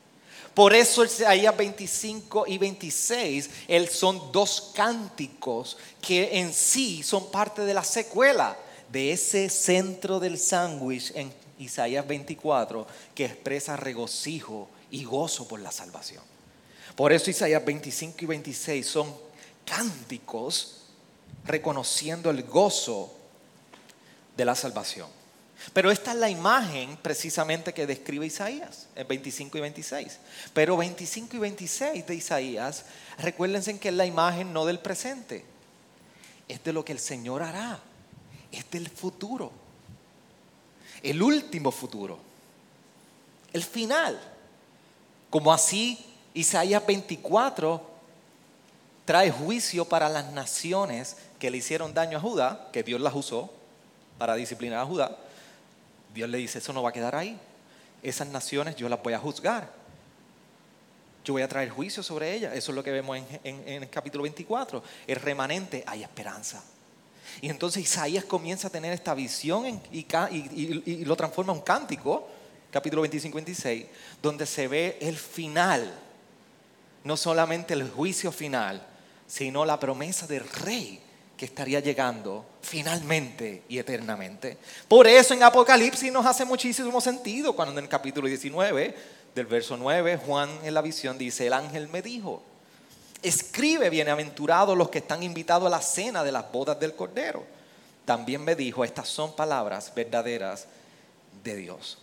Por 0.55 0.75
eso 0.75 1.05
Isaías 1.05 1.57
25 1.57 2.45
y 2.47 2.59
26 2.59 3.51
él 3.69 3.89
son 3.89 4.33
dos 4.33 4.73
cánticos 4.75 5.77
que 6.01 6.39
en 6.39 6.53
sí 6.53 7.03
son 7.03 7.31
parte 7.31 7.63
de 7.63 7.75
la 7.75 7.85
secuela 7.85 8.57
de 8.91 9.13
ese 9.13 9.49
centro 9.49 10.19
del 10.19 10.39
sándwich 10.39 11.13
en 11.15 11.33
Isaías 11.61 12.07
24, 12.07 12.87
que 13.15 13.27
expresa 13.27 13.77
regocijo 13.77 14.69
y 14.91 15.05
gozo 15.05 15.47
por 15.47 15.61
la 15.61 15.71
salvación. 15.71 16.25
Por 16.97 17.13
eso 17.13 17.31
Isaías 17.31 17.65
25 17.65 18.17
y 18.21 18.27
26 18.27 18.87
son 18.87 19.15
cánticos 19.65 20.79
reconociendo 21.45 22.31
el 22.31 22.43
gozo 22.43 23.15
de 24.37 24.45
la 24.45 24.55
salvación. 24.55 25.09
Pero 25.75 25.91
esta 25.91 26.13
es 26.13 26.17
la 26.17 26.31
imagen 26.31 26.97
precisamente 26.97 27.75
que 27.75 27.87
describe 27.87 28.27
Isaías 28.27 28.89
en 28.97 29.07
25 29.07 29.59
y 29.59 29.61
26. 29.61 30.19
Pero 30.55 30.77
25 30.79 31.37
y 31.37 31.39
26 31.39 32.07
de 32.07 32.15
Isaías, 32.15 32.87
recuérdense 33.19 33.79
que 33.79 33.91
es 33.91 33.95
la 33.95 34.07
imagen 34.07 34.55
no 34.55 34.65
del 34.65 34.79
presente, 34.79 35.45
es 36.49 36.65
de 36.65 36.73
lo 36.73 36.85
que 36.85 36.93
el 36.93 36.99
Señor 36.99 37.43
hará, 37.43 37.79
es 38.51 38.71
del 38.71 38.89
futuro 38.89 39.60
el 41.03 41.23
último 41.23 41.71
futuro, 41.71 42.19
el 43.53 43.63
final. 43.63 44.21
Como 45.29 45.53
así 45.53 46.05
Isaías 46.35 46.85
24 46.85 47.81
trae 49.05 49.31
juicio 49.31 49.85
para 49.85 50.09
las 50.09 50.33
naciones 50.33 51.17
que 51.39 51.51
le 51.51 51.59
hicieron 51.59 51.95
daño 51.95 52.19
a 52.19 52.21
Judá, 52.21 52.69
que 52.73 52.83
Dios 52.83 53.01
las 53.01 53.15
usó 53.15 53.51
para 54.19 54.35
disciplinar 54.35 54.81
a 54.81 54.87
Judá. 54.87 55.17
Dios 56.15 56.29
le 56.29 56.39
dice, 56.39 56.59
eso 56.59 56.73
no 56.73 56.83
va 56.83 56.91
a 56.91 56.93
quedar 56.93 57.15
ahí. 57.15 57.39
Esas 58.03 58.29
naciones 58.29 58.77
yo 58.77 58.89
las 58.89 59.03
voy 59.03 59.13
a 59.13 59.19
juzgar. 59.19 59.71
Yo 61.25 61.35
voy 61.35 61.43
a 61.43 61.49
traer 61.49 61.71
juicio 61.71 62.03
sobre 62.03 62.35
ellas. 62.35 62.55
Eso 62.55 62.73
es 62.73 62.77
lo 62.77 62.83
que 62.83 62.91
vemos 62.91 63.19
en, 63.45 63.69
el 63.69 63.89
capítulo 63.91 64.23
24. 64.23 64.83
El 65.07 65.17
remanente, 65.17 65.85
hay 65.87 66.03
esperanza. 66.03 66.63
Y 67.41 67.49
entonces 67.49 67.83
Isaías 67.83 68.25
comienza 68.25 68.69
a 68.69 68.71
tener 68.71 68.93
esta 68.93 69.15
visión 69.15 69.81
y, 69.93 71.05
lo 71.05 71.17
transforma 71.17 71.53
en 71.53 71.59
un 71.59 71.65
cántico, 71.65 72.29
capítulo 72.71 73.05
25-26, 73.05 73.87
donde 74.23 74.47
se 74.47 74.69
ve 74.69 74.99
el 75.01 75.17
final, 75.17 75.93
no 77.05 77.17
solamente 77.17 77.75
el 77.75 77.89
juicio 77.91 78.31
final, 78.33 78.87
sino 79.27 79.65
la 79.65 79.79
promesa 79.79 80.27
del 80.27 80.49
rey 80.49 81.01
que 81.37 81.47
estaría 81.47 81.81
llegando 81.81 82.45
finalmente 82.61 83.63
y 83.69 83.79
eternamente. 83.79 84.59
Por 84.87 85.07
eso 85.07 85.33
en 85.33 85.43
Apocalipsis 85.43 86.13
nos 86.13 86.27
hace 86.27 86.45
muchísimo 86.45 87.01
sentido 87.01 87.55
cuando 87.55 87.79
en 87.79 87.85
el 87.85 87.89
capítulo 87.89 88.29
19, 88.29 88.95
del 89.35 89.47
verso 89.47 89.77
9, 89.77 90.19
Juan 90.19 90.51
en 90.65 90.75
la 90.75 90.83
visión 90.83 91.17
dice, 91.17 91.47
el 91.47 91.53
ángel 91.53 91.89
me 91.89 92.03
dijo, 92.03 92.43
Escribe, 93.23 93.91
bienaventurados 93.91 94.77
los 94.77 94.89
que 94.89 94.99
están 94.99 95.23
invitados 95.23 95.67
a 95.67 95.71
la 95.71 95.83
cena 95.83 96.25
de 96.25 96.33
las 96.33 96.51
bodas 96.51 96.81
del 96.81 96.95
Cordero. 96.95 97.45
También 98.05 98.43
me 98.43 98.55
dijo, 98.55 98.83
estas 98.85 99.09
son 99.09 99.35
palabras 99.37 99.93
verdaderas 99.95 100.67
de 101.45 101.57
Dios. 101.57 101.99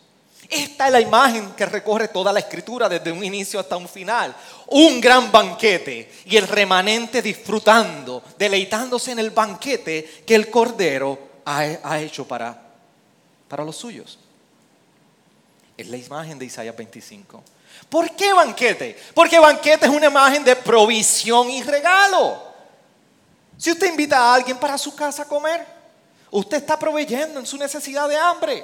Esta 0.50 0.86
es 0.86 0.91
la 0.91 1.01
imagen 1.01 1.51
que 1.53 1.65
recorre 1.65 2.07
toda 2.09 2.31
la 2.31 2.39
escritura 2.39 2.88
desde 2.88 3.12
un 3.12 3.24
inicio 3.24 3.59
hasta 3.59 3.75
un 3.75 3.89
final. 3.89 4.36
Un 4.67 5.01
gran 5.01 5.31
banquete 5.31 6.12
y 6.25 6.38
el 6.38 6.47
remanente 6.47 7.21
disfrutando, 7.21 8.24
deleitándose 8.38 9.12
en 9.12 9.19
el 9.19 9.31
banquete 9.31 10.24
que 10.25 10.36
el 10.36 10.50
Cordero 10.50 11.27
ha, 11.45 12.00
hecho 12.00 12.27
para, 12.27 12.62
para 13.47 13.65
los 13.65 13.75
suyos. 13.75 14.19
Es 15.75 15.88
la 15.88 15.97
imagen 15.97 16.38
de 16.38 16.45
Isaías 16.45 16.75
25. 16.75 17.43
¿Por 17.89 18.12
qué 18.12 18.34
banquete? 18.34 19.00
Porque 19.13 19.39
banquete 19.39 19.86
es 19.86 19.91
una 19.91 20.08
imagen 20.08 20.44
de 20.44 20.56
provisión 20.56 21.50
y 21.50 21.63
regalo. 21.63 22.44
Si 23.58 23.72
usted 23.72 23.88
invita 23.88 24.20
a 24.20 24.36
alguien 24.36 24.58
para 24.58 24.77
su 24.77 24.96
casa 24.96 25.24
a 25.24 25.27
comer, 25.27 25.65
usted 26.32 26.58
está 26.58 26.77
proveyendo 26.77 27.39
en 27.39 27.46
su 27.46 27.58
necesidad 27.58 28.08
de 28.10 28.17
hambre. 28.17 28.63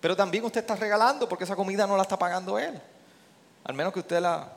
Pero 0.00 0.14
también 0.14 0.44
usted 0.44 0.60
está 0.60 0.76
regalando 0.76 1.28
porque 1.28 1.44
esa 1.44 1.56
comida 1.56 1.86
no 1.86 1.96
la 1.96 2.02
está 2.02 2.18
pagando 2.18 2.58
él. 2.58 2.80
Al 3.64 3.74
menos 3.74 3.92
que 3.92 4.00
usted 4.00 4.20
la, 4.20 4.48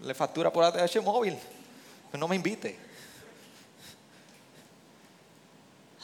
le 0.00 0.14
factura 0.14 0.52
por 0.52 0.62
ATH 0.62 1.02
móvil. 1.02 1.36
Pues 2.10 2.20
no 2.20 2.28
me 2.28 2.36
invite. 2.36 2.78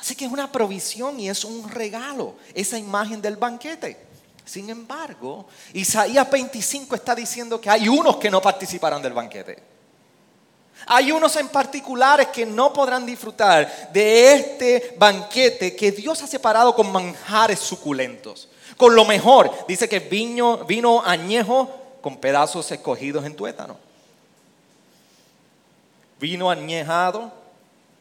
Así 0.00 0.16
que 0.16 0.24
es 0.24 0.32
una 0.32 0.50
provisión 0.50 1.20
y 1.20 1.28
es 1.28 1.44
un 1.44 1.70
regalo, 1.70 2.34
esa 2.54 2.76
imagen 2.76 3.22
del 3.22 3.36
banquete. 3.36 4.11
Sin 4.44 4.68
embargo, 4.70 5.46
Isaías 5.72 6.28
25 6.30 6.94
está 6.94 7.14
diciendo 7.14 7.60
que 7.60 7.70
hay 7.70 7.88
unos 7.88 8.16
que 8.16 8.30
no 8.30 8.40
participarán 8.42 9.00
del 9.00 9.12
banquete. 9.12 9.72
Hay 10.86 11.12
unos 11.12 11.36
en 11.36 11.48
particulares 11.48 12.28
que 12.28 12.44
no 12.44 12.72
podrán 12.72 13.06
disfrutar 13.06 13.92
de 13.92 14.34
este 14.34 14.96
banquete 14.98 15.76
que 15.76 15.92
Dios 15.92 16.22
ha 16.22 16.26
separado 16.26 16.74
con 16.74 16.90
manjares 16.90 17.60
suculentos, 17.60 18.48
con 18.76 18.94
lo 18.94 19.04
mejor. 19.04 19.50
Dice 19.68 19.88
que 19.88 20.00
vino, 20.00 20.64
vino 20.64 21.02
añejo 21.04 21.70
con 22.00 22.16
pedazos 22.16 22.70
escogidos 22.72 23.24
en 23.24 23.36
tuétano. 23.36 23.76
Vino 26.18 26.50
añejado, 26.50 27.32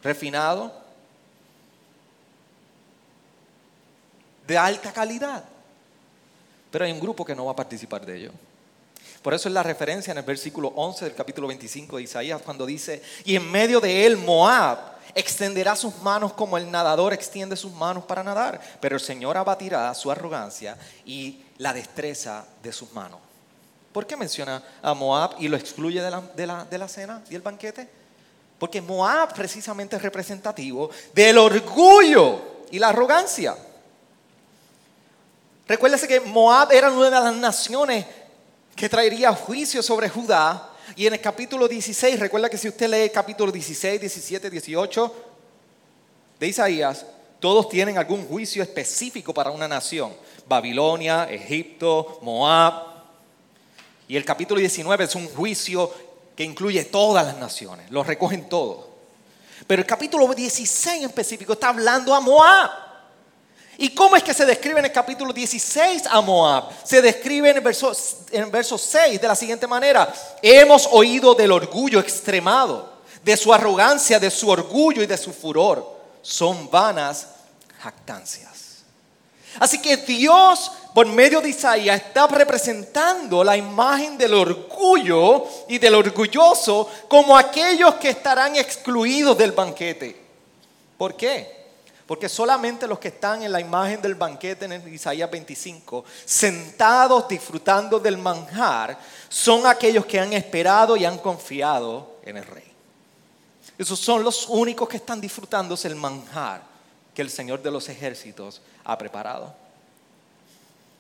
refinado, 0.02 0.72
de 4.48 4.58
alta 4.58 4.92
calidad. 4.92 5.44
Pero 6.72 6.86
hay 6.86 6.92
un 6.92 7.00
grupo 7.00 7.26
que 7.26 7.36
no 7.36 7.46
va 7.46 7.52
a 7.52 7.56
participar 7.56 8.06
de 8.06 8.18
ello. 8.18 8.32
Por 9.22 9.34
eso 9.34 9.50
es 9.50 9.54
la 9.54 9.62
referencia 9.62 10.12
en 10.12 10.18
el 10.18 10.24
versículo 10.24 10.70
11 10.70 11.06
del 11.06 11.14
capítulo 11.14 11.48
25 11.48 11.98
de 11.98 12.04
Isaías 12.04 12.42
cuando 12.42 12.66
dice, 12.66 13.04
y 13.24 13.36
en 13.36 13.52
medio 13.52 13.80
de 13.80 14.06
él 14.06 14.18
Moab 14.18 14.80
extenderá 15.14 15.76
sus 15.76 16.02
manos 16.02 16.34
como 16.34 16.58
el 16.58 16.72
nadador 16.72 17.14
extiende 17.14 17.56
sus 17.56 17.72
manos 17.74 18.06
para 18.06 18.24
nadar, 18.24 18.60
pero 18.80 18.96
el 18.96 19.02
Señor 19.02 19.38
abatirá 19.38 19.94
su 19.94 20.10
arrogancia 20.10 20.78
y 21.06 21.44
la 21.58 21.74
destreza 21.74 22.46
de 22.64 22.72
sus 22.72 22.92
manos. 22.94 23.20
¿Por 23.92 24.08
qué 24.08 24.16
menciona 24.16 24.64
a 24.82 24.94
Moab 24.94 25.36
y 25.38 25.50
lo 25.50 25.58
excluye 25.58 26.02
de 26.02 26.10
la, 26.10 26.22
de 26.22 26.48
la, 26.48 26.66
de 26.66 26.78
la 26.78 26.88
cena 26.88 27.22
y 27.30 27.36
el 27.36 27.42
banquete? 27.42 27.88
Porque 28.58 28.82
Moab 28.82 29.34
precisamente 29.34 29.98
es 29.98 30.02
representativo 30.02 30.90
del 31.14 31.38
orgullo 31.38 32.66
y 32.72 32.80
la 32.80 32.90
arrogancia. 32.90 33.56
Recuérdese 35.72 36.06
que 36.06 36.20
Moab 36.20 36.70
era 36.74 36.92
una 36.92 37.06
de 37.06 37.12
las 37.12 37.34
naciones 37.34 38.06
que 38.76 38.90
traería 38.90 39.34
juicio 39.34 39.82
sobre 39.82 40.10
Judá. 40.10 40.70
Y 40.98 41.08
en 41.08 41.14
el 41.14 41.22
capítulo 41.22 41.66
16, 41.66 42.20
recuerda 42.20 42.50
que 42.50 42.58
si 42.58 42.68
usted 42.68 42.90
lee 42.90 43.04
el 43.04 43.12
capítulo 43.14 43.54
16, 43.54 44.02
17, 44.02 44.50
18 44.50 45.16
de 46.42 46.46
Isaías, 46.46 47.06
todos 47.40 47.70
tienen 47.70 47.98
algún 47.98 48.28
juicio 48.28 48.62
específico 48.62 49.34
para 49.34 49.50
una 49.52 49.66
nación. 49.66 50.14
Babilonia, 50.46 51.30
Egipto, 51.32 52.20
Moab. 52.22 52.74
Y 54.10 54.18
el 54.18 54.26
capítulo 54.26 54.60
19 54.60 55.06
es 55.06 55.16
un 55.16 55.30
juicio 55.30 55.90
que 56.36 56.44
incluye 56.44 56.84
todas 56.84 57.26
las 57.26 57.38
naciones, 57.38 57.90
los 57.92 58.06
recogen 58.06 58.50
todos. 58.50 58.88
Pero 59.66 59.84
el 59.84 59.88
capítulo 59.88 60.28
16 60.34 60.98
en 60.98 61.06
específico 61.06 61.54
está 61.54 61.70
hablando 61.70 62.14
a 62.14 62.20
Moab. 62.20 62.81
¿Y 63.82 63.90
cómo 63.96 64.16
es 64.16 64.22
que 64.22 64.36
se 64.36 64.46
describe 64.46 64.78
en 64.78 64.86
el 64.86 64.92
capítulo 64.92 65.34
16 65.34 66.04
a 66.08 66.22
Moab? 66.22 66.66
Se 66.84 67.02
describe 67.02 67.50
en 67.50 67.58
el, 67.58 67.64
verso, 67.64 67.92
en 68.32 68.44
el 68.44 68.52
verso 68.52 68.78
6 68.78 69.20
de 69.20 69.28
la 69.28 69.34
siguiente 69.34 69.66
manera. 69.66 70.14
Hemos 70.40 70.88
oído 70.92 71.34
del 71.34 71.52
orgullo 71.52 72.00
extremado, 72.00 72.88
de 73.24 73.36
su 73.36 73.52
arrogancia, 73.52 74.20
de 74.20 74.30
su 74.30 74.50
orgullo 74.50 75.02
y 75.02 75.08
de 75.08 75.18
su 75.18 75.34
furor. 75.34 75.98
Son 76.22 76.70
vanas 76.70 77.26
jactancias. 77.80 78.84
Así 79.60 79.82
que 79.82 79.98
Dios, 79.98 80.72
por 80.94 81.08
medio 81.08 81.42
de 81.42 81.50
Isaías, 81.50 82.00
está 82.00 82.28
representando 82.28 83.44
la 83.44 83.58
imagen 83.58 84.16
del 84.16 84.36
orgullo 84.36 85.48
y 85.68 85.80
del 85.80 85.96
orgulloso 85.96 86.88
como 87.08 87.36
aquellos 87.36 87.96
que 87.96 88.10
estarán 88.10 88.56
excluidos 88.58 89.36
del 89.40 89.54
banquete. 89.54 90.24
¿Por 91.00 91.16
qué? 91.16 91.61
Porque 92.12 92.28
solamente 92.28 92.88
los 92.88 93.00
que 93.00 93.08
están 93.08 93.42
en 93.42 93.54
la 93.54 93.62
imagen 93.62 94.02
del 94.02 94.16
banquete 94.16 94.66
en 94.66 94.94
Isaías 94.94 95.32
25, 95.32 96.04
sentados 96.26 97.26
disfrutando 97.26 98.02
del 98.02 98.18
manjar, 98.18 99.00
son 99.30 99.66
aquellos 99.66 100.06
que 100.06 100.20
han 100.20 100.34
esperado 100.34 100.98
y 100.98 101.06
han 101.06 101.20
confiado 101.20 102.18
en 102.26 102.36
el 102.36 102.46
rey. 102.46 102.70
Esos 103.78 103.98
son 103.98 104.26
los 104.26 104.50
únicos 104.50 104.90
que 104.90 104.98
están 104.98 105.22
disfrutándose 105.22 105.88
el 105.88 105.96
manjar 105.96 106.64
que 107.16 107.22
el 107.22 107.30
Señor 107.30 107.62
de 107.62 107.72
los 107.72 107.88
ejércitos 107.88 108.62
ha 108.84 108.98
preparado. 108.98 109.56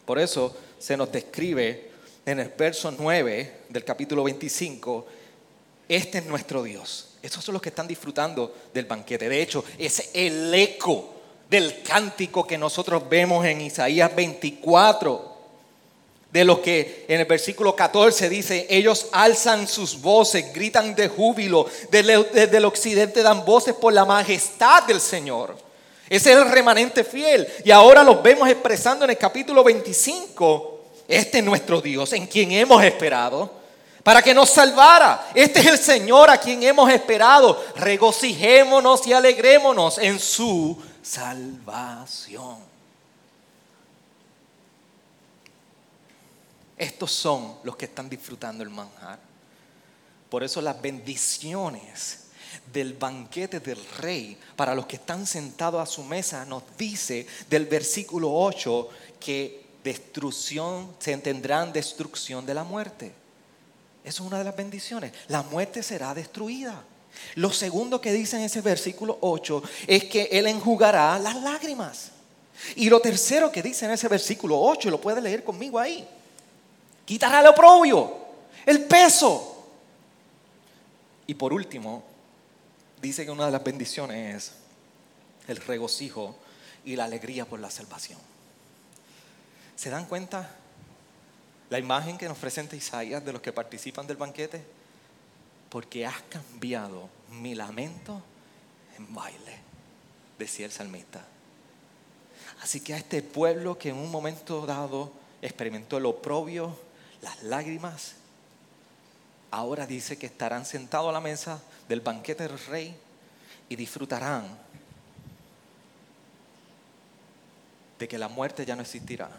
Por 0.05 0.17
eso 0.17 0.55
se 0.79 0.95
nos 0.95 1.11
describe 1.11 1.91
en 2.25 2.39
el 2.39 2.47
verso 2.57 2.89
9 2.89 3.63
del 3.67 3.83
capítulo 3.83 4.23
25, 4.23 5.05
este 5.89 6.19
es 6.19 6.25
nuestro 6.25 6.63
Dios 6.63 7.10
esos 7.21 7.43
son 7.43 7.53
los 7.53 7.61
que 7.61 7.69
están 7.69 7.87
disfrutando 7.87 8.53
del 8.73 8.85
banquete. 8.85 9.29
De 9.29 9.41
hecho, 9.41 9.63
es 9.77 10.09
el 10.13 10.53
eco 10.53 11.09
del 11.49 11.83
cántico 11.83 12.48
que 12.48 12.57
nosotros 12.57 13.07
vemos 13.07 13.46
en 13.46 13.61
Isaías 13.61 14.15
24. 14.15 15.29
De 16.31 16.46
los 16.46 16.59
que 16.59 17.05
en 17.09 17.19
el 17.19 17.25
versículo 17.25 17.75
14 17.75 18.29
dice, 18.29 18.65
ellos 18.69 19.07
alzan 19.11 19.67
sus 19.67 20.00
voces, 20.01 20.53
gritan 20.53 20.96
de 20.96 21.09
júbilo, 21.09 21.67
desde, 21.91 22.57
el 22.57 22.65
occidente 22.65 23.22
dan 23.22 23.43
voces 23.43 23.75
por 23.75 23.91
la 23.91 24.05
majestad 24.05 24.83
del 24.83 25.01
Señor. 25.01 25.57
Ese 26.09 26.31
es 26.31 26.37
el 26.37 26.50
remanente 26.50 27.03
fiel. 27.03 27.48
Y 27.65 27.72
ahora 27.72 28.01
los 28.01 28.24
vemos 28.24 28.50
expresando 28.50 29.03
en 29.03 29.11
el 29.11 29.17
capítulo 29.17 29.63
25. 29.63 30.85
Este 31.07 31.39
es 31.39 31.43
nuestro 31.43 31.81
Dios, 31.81 32.13
en 32.13 32.25
quien 32.27 32.53
hemos 32.53 32.81
esperado 32.83 33.60
para 34.03 34.22
que 34.22 34.33
nos 34.33 34.50
salvara. 34.50 35.29
Este 35.33 35.59
es 35.59 35.66
el 35.68 35.77
Señor 35.77 36.29
a 36.29 36.37
quien 36.37 36.64
hemos 36.64 36.92
esperado. 36.92 37.64
Regocijémonos 37.75 39.05
y 39.07 39.14
alegrémonos 39.14 39.98
en 39.98 40.20
su 40.20 40.77
salvación. 41.01 42.57
Estos 46.77 47.11
son 47.11 47.57
los 47.64 47.75
que 47.75 47.85
están 47.85 48.09
disfrutando 48.09 48.64
el 48.64 48.70
manjar. 48.70 49.20
Por 50.29 50.44
eso 50.44 50.61
las 50.61 50.81
bendiciones 50.81 52.22
del 52.72 52.94
banquete 52.94 53.59
del 53.59 53.85
rey 53.98 54.37
para 54.55 54.74
los 54.74 54.85
que 54.85 54.96
están 54.96 55.27
sentados 55.27 55.81
a 55.81 55.85
su 55.85 56.03
mesa 56.03 56.46
nos 56.46 56.64
dice 56.77 57.27
del 57.50 57.66
versículo 57.66 58.33
8 58.33 58.90
que 59.20 59.66
destrucción 59.83 60.96
se 61.00 61.11
entenderán 61.11 61.72
destrucción 61.72 62.46
de 62.46 62.53
la 62.53 62.64
muerte. 62.64 63.21
Es 64.03 64.20
una 64.20 64.40
de 64.40 64.44
las 64.44 64.55
bendiciones. 64.55 65.14
La 65.27 65.44
muerte 65.44 65.83
será 65.83 66.14
destruida. 66.14 66.83
Lo 67.35 67.51
segundo 67.51 68.01
que 68.01 68.11
dice 68.11 68.37
en 68.37 68.44
ese 68.44 68.61
versículo 68.61 69.18
8 69.22 69.64
es 69.87 70.05
que 70.05 70.29
Él 70.31 70.48
enjugará 70.48 71.20
las 71.20 71.35
lágrimas. 71.42 72.11
Y 72.75 72.90
lo 72.90 73.00
tercero 73.00 73.51
que 73.51 73.61
dice 73.61 73.85
en 73.85 73.92
ese 73.92 74.07
versículo 74.07 74.59
8, 74.59 74.90
lo 74.90 75.01
puede 75.01 75.22
leer 75.22 75.44
conmigo 75.44 75.79
ahí, 75.79 76.07
quitará 77.05 77.42
el 77.42 77.48
oprobio, 77.48 78.18
el 78.66 78.83
peso. 78.85 79.66
Y 81.25 81.33
por 81.33 81.53
último, 81.53 82.03
dice 83.01 83.25
que 83.25 83.31
una 83.31 83.46
de 83.46 83.51
las 83.51 83.64
bendiciones 83.64 84.35
es 84.35 84.51
el 85.48 85.57
regocijo 85.57 86.35
y 86.85 86.96
la 86.96 87.05
alegría 87.05 87.46
por 87.46 87.59
la 87.59 87.72
salvación. 87.72 88.20
¿Se 89.75 89.90
dan 89.90 90.05
cuenta? 90.05 90.60
La 91.72 91.79
imagen 91.79 92.18
que 92.18 92.27
nos 92.27 92.38
presenta 92.38 92.75
Isaías 92.75 93.24
de 93.24 93.31
los 93.31 93.42
que 93.42 93.53
participan 93.53 94.05
del 94.05 94.18
banquete, 94.18 94.62
porque 95.70 96.05
has 96.05 96.22
cambiado 96.24 97.07
mi 97.29 97.55
lamento 97.55 98.22
en 98.98 99.16
baile, 99.16 99.57
decía 100.38 100.66
el 100.66 100.74
salmista. 100.74 101.25
Así 102.62 102.81
que 102.81 102.94
a 102.94 102.98
este 102.98 103.24
pueblo 103.24 103.77
que 103.77 103.88
en 103.88 103.96
un 103.96 104.12
momento 104.12 104.66
dado 104.66 105.14
experimentó 105.42 105.98
el 105.98 106.07
oprobio, 106.07 106.77
las 107.22 107.42
lágrimas, 107.44 108.16
ahora 109.50 109.88
dice 109.88 110.18
que 110.18 110.25
estarán 110.25 110.66
sentados 110.66 111.07
a 111.07 111.14
la 111.14 111.22
mesa 111.22 111.64
del 111.88 112.01
banquete 112.01 112.50
del 112.50 112.60
rey 112.66 112.94
y 113.70 113.77
disfrutarán 113.77 114.60
de 117.98 118.10
que 118.10 118.18
la 118.18 118.27
muerte 118.27 118.66
ya 118.66 118.75
no 118.75 118.81
existirá 118.81 119.31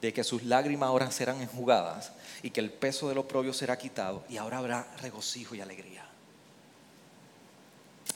de 0.00 0.12
que 0.12 0.24
sus 0.24 0.44
lágrimas 0.44 0.88
ahora 0.88 1.10
serán 1.10 1.40
enjugadas 1.40 2.12
y 2.42 2.50
que 2.50 2.60
el 2.60 2.70
peso 2.70 3.08
de 3.08 3.14
los 3.14 3.24
oprobio 3.24 3.52
será 3.52 3.76
quitado 3.76 4.24
y 4.28 4.36
ahora 4.38 4.58
habrá 4.58 4.86
regocijo 5.00 5.54
y 5.54 5.60
alegría. 5.60 6.06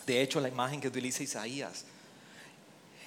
De 0.07 0.21
hecho, 0.21 0.41
la 0.41 0.49
imagen 0.49 0.81
que 0.81 0.89
utiliza 0.89 1.23
Isaías 1.23 1.85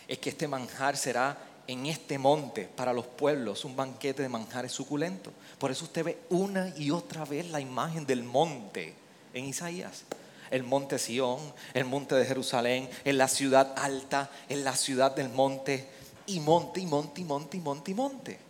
es 0.08 0.18
que 0.20 0.30
este 0.30 0.48
manjar 0.48 0.98
será 0.98 1.38
en 1.68 1.86
este 1.86 2.18
monte 2.18 2.70
para 2.76 2.94
los 2.94 3.06
pueblos 3.06 3.66
un 3.66 3.76
banquete 3.76 4.22
de 4.22 4.30
manjares 4.30 4.72
suculentos. 4.72 5.34
Por 5.60 5.70
eso 5.70 5.86
usted 5.86 6.06
ve 6.06 6.18
una 6.30 6.74
y 6.78 6.92
otra 6.92 7.26
vez 7.26 7.50
la 7.52 7.60
imagen 7.60 8.06
del 8.06 8.24
monte 8.24 8.94
en 9.34 9.46
Isaías. 9.46 10.04
El 10.50 10.64
monte 10.64 10.98
Sión, 10.98 11.40
el 11.74 11.84
monte 11.84 12.16
de 12.16 12.26
Jerusalén, 12.26 12.90
en 13.04 13.18
la 13.18 13.28
ciudad 13.28 13.74
alta, 13.78 14.32
en 14.48 14.64
la 14.64 14.78
ciudad 14.78 15.14
del 15.14 15.28
monte, 15.28 15.90
y 16.26 16.40
monte, 16.40 16.80
y 16.80 16.86
monte, 16.86 17.22
y 17.22 17.24
monte, 17.26 17.58
y 17.58 17.60
monte, 17.60 17.92
y 17.92 17.94
monte. 17.94 18.47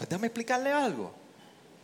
Pues 0.00 0.08
déjame 0.08 0.28
explicarle 0.28 0.72
algo. 0.72 1.12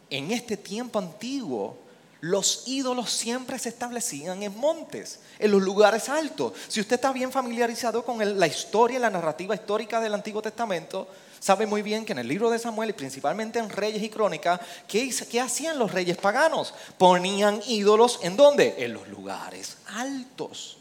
En 0.09 0.31
este 0.31 0.57
tiempo 0.57 0.99
antiguo, 0.99 1.77
los 2.23 2.63
ídolos 2.67 3.11
siempre 3.11 3.59
se 3.59 3.69
establecían 3.69 4.43
en 4.43 4.57
montes, 4.57 5.21
en 5.39 5.51
los 5.51 5.61
lugares 5.61 6.09
altos. 6.09 6.55
Si 6.67 6.81
usted 6.81 6.95
está 6.95 7.13
bien 7.13 7.31
familiarizado 7.31 8.07
con 8.07 8.39
la 8.39 8.47
historia, 8.47 8.99
la 8.99 9.11
narrativa 9.11 9.55
histórica 9.55 10.01
del 10.01 10.15
Antiguo 10.15 10.41
Testamento, 10.41 11.07
sabe 11.41 11.67
muy 11.67 11.83
bien 11.83 12.07
que 12.07 12.13
en 12.13 12.21
el 12.21 12.29
libro 12.29 12.49
de 12.49 12.59
Samuel 12.59 12.89
y 12.89 12.95
principalmente 12.95 13.59
en 13.59 13.69
Reyes 13.69 14.03
y 14.03 14.09
Crónicas, 14.09 14.61
¿qué, 14.89 15.15
¿qué, 15.31 15.39
hacían 15.39 15.79
los 15.79 15.93
reyes 15.93 16.17
paganos? 16.17 16.73
Ponían 16.97 17.61
ídolos 17.67 18.21
en 18.23 18.35
dónde? 18.35 18.77
En 18.79 18.95
los 18.95 19.07
lugares 19.09 19.77
altos. 19.89 20.79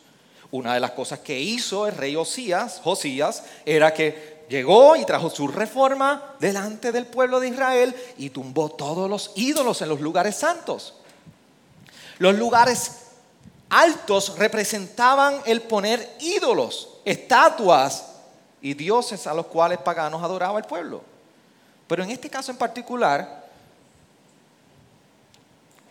Una 0.51 0.73
de 0.73 0.79
las 0.79 0.91
cosas 0.91 1.19
que 1.19 1.37
hizo 1.37 1.85
el 1.85 1.97
rey 1.97 2.15
Josías, 2.15 2.79
Josías 2.81 3.43
era 3.65 3.93
que 3.93 4.34
llegó 4.49 4.95
y 4.95 5.05
trajo 5.05 5.29
su 5.29 5.47
reforma 5.47 6.35
delante 6.39 6.91
del 6.91 7.05
pueblo 7.05 7.39
de 7.39 7.49
Israel 7.49 7.95
y 8.17 8.29
tumbó 8.29 8.69
todos 8.69 9.09
los 9.09 9.31
ídolos 9.35 9.81
en 9.81 9.89
los 9.89 10.01
lugares 10.01 10.35
santos. 10.35 10.95
Los 12.17 12.35
lugares 12.35 12.91
altos 13.69 14.37
representaban 14.37 15.41
el 15.45 15.61
poner 15.61 16.17
ídolos, 16.19 16.99
estatuas 17.03 18.05
y 18.61 18.73
dioses 18.73 19.27
a 19.27 19.33
los 19.33 19.47
cuales 19.47 19.79
paganos 19.79 20.23
adoraba 20.23 20.59
el 20.59 20.65
pueblo. 20.65 21.01
Pero 21.87 22.03
en 22.03 22.09
este 22.09 22.29
caso 22.29 22.51
en 22.51 22.57
particular, 22.57 23.45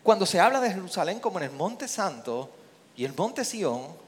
cuando 0.03 0.27
se 0.27 0.41
habla 0.41 0.61
de 0.61 0.71
Jerusalén 0.71 1.21
como 1.21 1.39
en 1.39 1.45
el 1.45 1.51
Monte 1.51 1.89
Santo 1.89 2.51
y 2.97 3.05
el 3.05 3.15
Monte 3.15 3.45
Sión, 3.45 4.04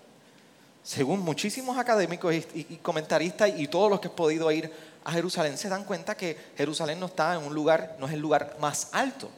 según 0.86 1.18
muchísimos 1.18 1.76
académicos 1.78 2.32
y, 2.32 2.78
comentaristas 2.80 3.50
y 3.56 3.66
todos 3.66 3.90
los 3.90 3.98
que 3.98 4.06
han 4.06 4.14
podido 4.14 4.52
ir 4.52 4.72
a 5.02 5.10
Jerusalén, 5.10 5.58
se 5.58 5.68
dan 5.68 5.82
cuenta 5.82 6.16
que 6.16 6.36
Jerusalén 6.56 7.00
no 7.00 7.06
está 7.06 7.34
en 7.34 7.42
un 7.42 7.52
lugar, 7.52 7.96
no 7.98 8.06
es 8.06 8.12
el 8.12 8.20
lugar 8.20 8.56
más 8.60 8.90
alto. 8.92 9.28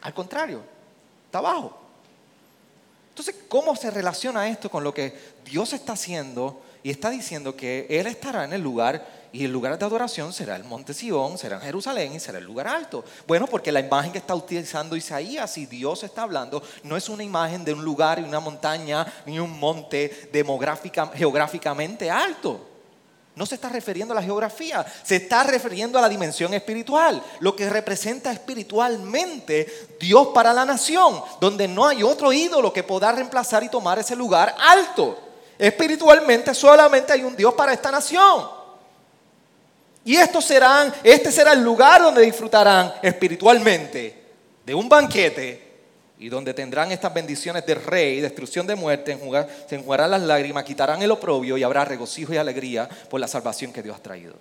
Al 0.00 0.14
contrario, 0.14 0.62
está 1.26 1.38
abajo. 1.40 1.78
Entonces, 3.10 3.34
¿cómo 3.50 3.76
se 3.76 3.90
relaciona 3.90 4.48
esto 4.48 4.70
con 4.70 4.82
lo 4.82 4.94
que 4.94 5.14
Dios 5.44 5.74
está 5.74 5.92
haciendo 5.92 6.62
y 6.82 6.90
está 6.90 7.10
diciendo 7.10 7.54
que 7.54 7.86
Él 7.90 8.06
estará 8.06 8.44
en 8.44 8.54
el 8.54 8.62
lugar 8.62 9.06
y 9.32 9.44
el 9.44 9.52
lugar 9.52 9.78
de 9.78 9.84
adoración 9.84 10.32
será 10.32 10.56
el 10.56 10.64
monte 10.64 10.92
Sión, 10.92 11.38
será 11.38 11.60
Jerusalén 11.60 12.14
y 12.14 12.20
será 12.20 12.38
el 12.38 12.44
lugar 12.44 12.66
alto. 12.66 13.04
Bueno, 13.26 13.46
porque 13.46 13.70
la 13.70 13.80
imagen 13.80 14.10
que 14.10 14.18
está 14.18 14.34
utilizando 14.34 14.96
Isaías 14.96 15.56
y 15.56 15.66
Dios 15.66 16.02
está 16.02 16.22
hablando 16.22 16.62
no 16.82 16.96
es 16.96 17.08
una 17.08 17.22
imagen 17.22 17.64
de 17.64 17.72
un 17.72 17.84
lugar 17.84 18.18
y 18.18 18.22
una 18.22 18.40
montaña 18.40 19.06
ni 19.26 19.38
un 19.38 19.58
monte 19.58 20.30
demográfica, 20.32 21.06
geográficamente 21.14 22.10
alto. 22.10 22.66
No 23.36 23.46
se 23.46 23.54
está 23.54 23.68
refiriendo 23.68 24.12
a 24.12 24.16
la 24.16 24.22
geografía, 24.22 24.84
se 25.04 25.16
está 25.16 25.44
refiriendo 25.44 25.98
a 25.98 26.02
la 26.02 26.08
dimensión 26.08 26.52
espiritual, 26.52 27.22
lo 27.38 27.54
que 27.54 27.70
representa 27.70 28.32
espiritualmente 28.32 29.96
Dios 30.00 30.28
para 30.34 30.52
la 30.52 30.64
nación, 30.64 31.22
donde 31.40 31.68
no 31.68 31.86
hay 31.86 32.02
otro 32.02 32.32
ídolo 32.32 32.72
que 32.72 32.82
pueda 32.82 33.12
reemplazar 33.12 33.62
y 33.62 33.68
tomar 33.68 34.00
ese 34.00 34.16
lugar 34.16 34.56
alto. 34.58 35.18
Espiritualmente 35.56 36.52
solamente 36.52 37.12
hay 37.12 37.22
un 37.22 37.36
Dios 37.36 37.54
para 37.54 37.72
esta 37.72 37.92
nación. 37.92 38.59
Y 40.04 40.16
estos 40.16 40.44
serán, 40.44 40.92
este 41.02 41.30
será 41.30 41.52
el 41.52 41.62
lugar 41.62 42.02
donde 42.02 42.22
disfrutarán 42.22 42.94
espiritualmente 43.02 44.22
de 44.64 44.74
un 44.74 44.88
banquete 44.88 45.70
y 46.18 46.28
donde 46.28 46.52
tendrán 46.54 46.92
estas 46.92 47.12
bendiciones 47.12 47.64
de 47.64 47.74
rey, 47.74 48.20
destrucción 48.20 48.66
de 48.66 48.74
muerte, 48.74 49.18
se 49.66 49.74
enjugarán 49.76 50.10
las 50.10 50.22
lágrimas, 50.22 50.64
quitarán 50.64 51.00
el 51.02 51.10
oprobio 51.10 51.56
y 51.56 51.62
habrá 51.62 51.84
regocijo 51.84 52.32
y 52.34 52.36
alegría 52.36 52.88
por 53.08 53.20
la 53.20 53.28
salvación 53.28 53.72
que 53.72 53.82
Dios 53.82 53.96
ha 53.96 54.02
traído. 54.02 54.34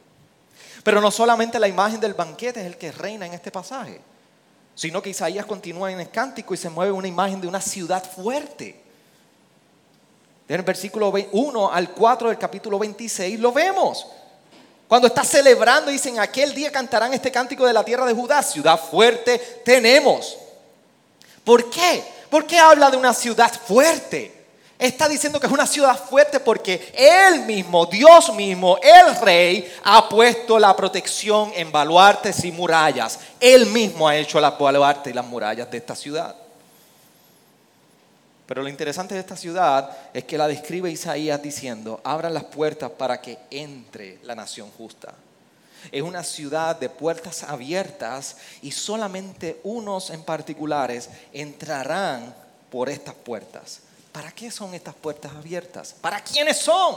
Pero 0.83 1.01
no 1.01 1.11
solamente 1.11 1.59
la 1.59 1.67
imagen 1.67 1.99
del 1.99 2.13
banquete 2.13 2.61
es 2.61 2.65
el 2.65 2.77
que 2.77 2.91
reina 2.91 3.25
en 3.25 3.33
este 3.33 3.51
pasaje, 3.51 4.01
sino 4.75 5.01
que 5.01 5.09
Isaías 5.09 5.45
continúa 5.45 5.91
en 5.91 5.99
el 5.99 6.09
cántico 6.09 6.53
y 6.53 6.57
se 6.57 6.69
mueve 6.69 6.91
una 6.91 7.07
imagen 7.07 7.41
de 7.41 7.47
una 7.47 7.61
ciudad 7.61 8.03
fuerte. 8.03 8.81
En 10.47 10.55
el 10.55 10.63
versículo 10.63 11.13
1 11.31 11.71
al 11.71 11.91
4 11.91 12.29
del 12.29 12.37
capítulo 12.37 12.79
26 12.79 13.39
lo 13.39 13.51
vemos. 13.51 14.07
Cuando 14.89 15.07
está 15.07 15.23
celebrando, 15.23 15.91
dicen, 15.91 16.19
aquel 16.19 16.51
día 16.55 16.71
cantarán 16.71 17.13
este 17.13 17.31
cántico 17.31 17.63
de 17.63 17.73
la 17.73 17.83
tierra 17.83 18.07
de 18.07 18.13
Judá, 18.15 18.41
ciudad 18.41 18.79
fuerte 18.79 19.37
tenemos. 19.63 20.35
¿Por 21.43 21.69
qué? 21.69 22.03
¿Por 22.27 22.47
qué 22.47 22.57
habla 22.57 22.89
de 22.89 22.97
una 22.97 23.13
ciudad 23.13 23.53
fuerte? 23.53 24.47
Está 24.79 25.07
diciendo 25.07 25.39
que 25.39 25.45
es 25.45 25.53
una 25.53 25.67
ciudad 25.67 25.95
fuerte 25.95 26.39
porque 26.39 26.91
Él 26.95 27.41
mismo, 27.41 27.85
Dios 27.85 28.33
mismo, 28.33 28.79
el 28.81 29.15
Rey, 29.17 29.71
ha 29.83 30.09
puesto 30.09 30.57
la 30.57 30.75
protección 30.75 31.51
en 31.55 31.71
baluartes 31.71 32.43
y 32.43 32.51
murallas. 32.51 33.19
Él 33.39 33.67
mismo 33.67 34.07
ha 34.07 34.15
hecho 34.15 34.41
las 34.41 34.57
baluartes 34.57 35.11
y 35.11 35.15
las 35.15 35.25
murallas 35.25 35.69
de 35.69 35.77
esta 35.77 35.95
ciudad. 35.95 36.35
Pero 38.49 38.63
lo 38.63 38.69
interesante 38.69 39.13
de 39.13 39.19
esta 39.19 39.37
ciudad 39.37 39.95
es 40.11 40.23
que 40.23 40.35
la 40.35 40.47
describe 40.47 40.89
Isaías 40.89 41.39
diciendo, 41.39 42.01
abran 42.03 42.33
las 42.33 42.45
puertas 42.45 42.89
para 42.89 43.21
que 43.21 43.37
entre 43.51 44.17
la 44.23 44.33
nación 44.33 44.71
justa. 44.71 45.13
Es 45.91 46.01
una 46.01 46.23
ciudad 46.23 46.75
de 46.75 46.89
puertas 46.89 47.43
abiertas 47.43 48.37
y 48.63 48.71
solamente 48.71 49.59
unos 49.61 50.09
en 50.09 50.23
particulares 50.23 51.11
entrarán 51.31 52.33
por 52.71 52.89
estas 52.89 53.13
puertas. 53.13 53.81
¿Para 54.11 54.31
qué 54.31 54.49
son 54.49 54.73
estas 54.73 54.95
puertas 54.95 55.31
abiertas? 55.33 55.93
¿Para 56.01 56.19
quiénes 56.23 56.57
son? 56.57 56.95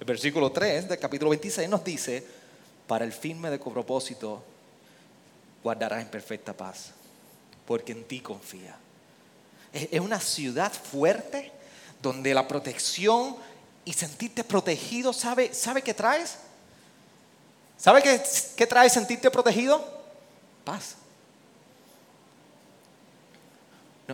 El 0.00 0.06
versículo 0.06 0.50
3 0.50 0.88
del 0.88 0.98
capítulo 0.98 1.28
26 1.28 1.68
nos 1.68 1.84
dice, 1.84 2.26
para 2.86 3.04
el 3.04 3.12
firme 3.12 3.50
de 3.50 3.58
propósito 3.58 4.42
guardarás 5.62 6.00
en 6.00 6.08
perfecta 6.08 6.54
paz, 6.54 6.92
porque 7.66 7.92
en 7.92 8.04
ti 8.04 8.20
confía. 8.20 8.74
Es 9.72 10.00
una 10.00 10.20
ciudad 10.20 10.72
fuerte 10.72 11.52
donde 12.00 12.32
la 12.32 12.46
protección 12.46 13.36
y 13.84 13.92
sentirte 13.92 14.44
protegido, 14.44 15.12
¿sabe, 15.12 15.52
sabe 15.54 15.82
qué 15.82 15.94
traes? 15.94 16.38
¿Sabe 17.76 18.02
qué, 18.02 18.22
qué 18.56 18.66
trae 18.66 18.90
sentirte 18.90 19.30
protegido? 19.30 19.84
Paz. 20.64 20.96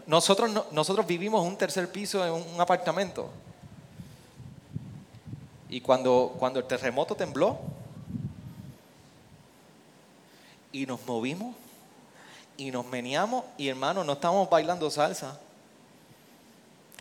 Nosotros, 0.07 0.73
nosotros 0.73 1.07
vivimos 1.07 1.47
un 1.47 1.57
tercer 1.57 1.91
piso 1.91 2.25
en 2.25 2.33
un 2.33 2.61
apartamento. 2.61 3.31
Y 5.69 5.81
cuando, 5.81 6.35
cuando 6.39 6.61
el 6.61 6.67
terremoto 6.67 7.15
tembló 7.15 7.59
y 10.73 10.87
nos 10.87 11.05
movimos 11.07 11.55
y 12.57 12.71
nos 12.71 12.87
meneamos 12.87 13.45
y 13.57 13.69
hermano, 13.69 14.05
no 14.05 14.13
estamos 14.13 14.49
bailando 14.51 14.91
salsa 14.91 15.41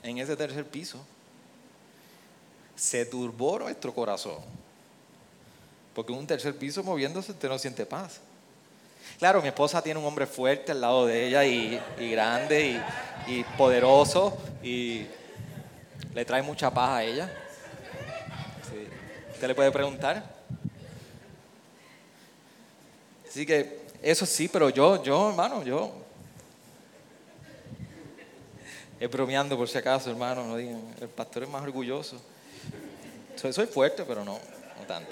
en 0.03 0.17
ese 0.17 0.35
tercer 0.35 0.65
piso. 0.65 1.03
Se 2.75 3.05
turbó 3.05 3.59
nuestro 3.59 3.93
corazón. 3.93 4.39
Porque 5.95 6.11
en 6.11 6.19
un 6.19 6.27
tercer 6.27 6.55
piso 6.57 6.83
moviéndose 6.83 7.31
usted 7.31 7.49
no 7.49 7.57
siente 7.57 7.85
paz. 7.85 8.19
Claro, 9.19 9.41
mi 9.41 9.47
esposa 9.47 9.81
tiene 9.81 9.99
un 9.99 10.05
hombre 10.05 10.25
fuerte 10.25 10.71
al 10.71 10.81
lado 10.81 11.05
de 11.05 11.27
ella 11.27 11.45
y, 11.45 11.79
grande 12.11 12.81
y, 13.27 13.43
poderoso 13.57 14.37
y 14.61 15.05
le 16.13 16.25
trae 16.25 16.41
mucha 16.41 16.71
paz 16.71 16.89
a 16.89 17.03
ella. 17.03 17.31
¿Usted 19.33 19.47
le 19.47 19.55
puede 19.55 19.71
preguntar? 19.71 20.23
Así 23.27 23.45
que 23.45 23.83
eso 24.01 24.25
sí, 24.25 24.47
pero 24.47 24.69
yo, 24.69 25.03
yo, 25.03 25.29
hermano, 25.29 25.63
yo. 25.63 25.91
Es 29.03 29.11
bromeando 29.11 29.57
por 29.57 29.67
si 29.67 29.77
acaso, 29.77 30.09
hermano, 30.09 30.47
no 30.47 30.55
digan, 30.55 30.81
el 31.01 31.09
pastor 31.09 31.43
es 31.43 31.49
más 31.49 31.61
orgulloso. 31.61 32.21
Soy, 33.35 33.51
soy 33.51 33.65
fuerte, 33.67 34.05
pero 34.05 34.23
no, 34.23 34.39
no 34.79 34.85
tanto. 34.87 35.11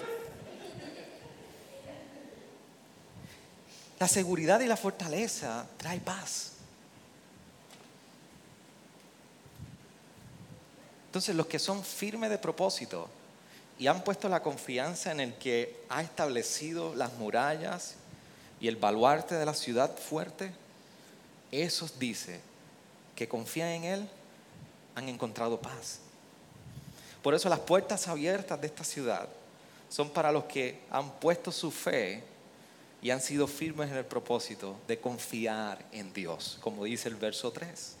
La 4.00 4.08
seguridad 4.08 4.60
y 4.60 4.66
la 4.66 4.78
fortaleza 4.78 5.66
trae 5.76 6.00
paz. 6.00 6.52
Entonces 11.08 11.36
los 11.36 11.46
que 11.46 11.58
son 11.58 11.84
firmes 11.84 12.30
de 12.30 12.38
propósito 12.38 13.10
y 13.78 13.88
han 13.88 14.02
puesto 14.04 14.26
la 14.30 14.42
confianza 14.42 15.12
en 15.12 15.20
el 15.20 15.34
que 15.34 15.84
ha 15.90 16.00
establecido 16.00 16.94
las 16.94 17.12
murallas 17.18 17.96
y 18.58 18.68
el 18.68 18.76
baluarte 18.76 19.34
de 19.34 19.44
la 19.44 19.52
ciudad 19.52 19.94
fuerte, 19.98 20.50
esos 21.50 21.98
dice 21.98 22.51
que 23.22 23.28
confían 23.28 23.68
en 23.68 23.84
Él 23.84 24.08
han 24.96 25.08
encontrado 25.08 25.60
paz. 25.60 26.00
Por 27.22 27.34
eso 27.34 27.48
las 27.48 27.60
puertas 27.60 28.08
abiertas 28.08 28.60
de 28.60 28.66
esta 28.66 28.82
ciudad 28.82 29.28
son 29.88 30.10
para 30.10 30.32
los 30.32 30.44
que 30.44 30.80
han 30.90 31.08
puesto 31.20 31.52
su 31.52 31.70
fe 31.70 32.24
y 33.00 33.10
han 33.10 33.20
sido 33.20 33.46
firmes 33.46 33.90
en 33.92 33.98
el 33.98 34.04
propósito 34.04 34.76
de 34.88 34.98
confiar 34.98 35.84
en 35.92 36.12
Dios, 36.12 36.58
como 36.60 36.82
dice 36.82 37.08
el 37.08 37.14
verso 37.14 37.52
3. 37.52 37.94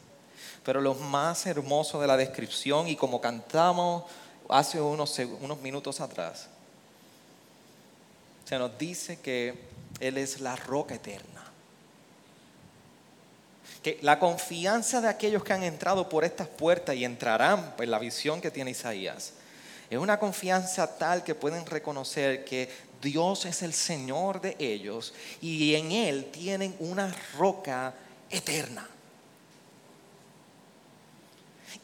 Pero 0.64 0.80
lo 0.80 0.94
más 0.94 1.46
hermoso 1.46 2.00
de 2.00 2.08
la 2.08 2.16
descripción 2.16 2.88
y 2.88 2.96
como 2.96 3.20
cantamos 3.20 4.04
hace 4.48 4.80
unos, 4.80 5.16
unos 5.40 5.60
minutos 5.60 6.00
atrás, 6.00 6.48
se 8.44 8.58
nos 8.58 8.76
dice 8.76 9.20
que 9.20 9.54
él 10.00 10.18
es 10.18 10.40
la 10.40 10.56
roca 10.56 10.96
eterna. 10.96 11.41
Que 13.82 13.98
la 14.02 14.18
confianza 14.18 15.00
de 15.00 15.08
aquellos 15.08 15.42
que 15.42 15.52
han 15.52 15.62
entrado 15.62 16.08
por 16.08 16.24
estas 16.24 16.48
puertas 16.48 16.94
y 16.94 17.04
entrarán 17.04 17.74
en 17.78 17.90
la 17.90 17.98
visión 17.98 18.40
que 18.40 18.50
tiene 18.50 18.70
Isaías, 18.70 19.32
es 19.90 19.98
una 19.98 20.18
confianza 20.18 20.96
tal 20.96 21.22
que 21.22 21.34
pueden 21.34 21.66
reconocer 21.66 22.44
que 22.44 22.68
Dios 23.02 23.44
es 23.44 23.62
el 23.62 23.74
Señor 23.74 24.40
de 24.40 24.56
ellos 24.58 25.12
y 25.40 25.74
en 25.74 25.92
Él 25.92 26.30
tienen 26.32 26.74
una 26.78 27.14
roca 27.36 27.92
eterna. 28.30 28.88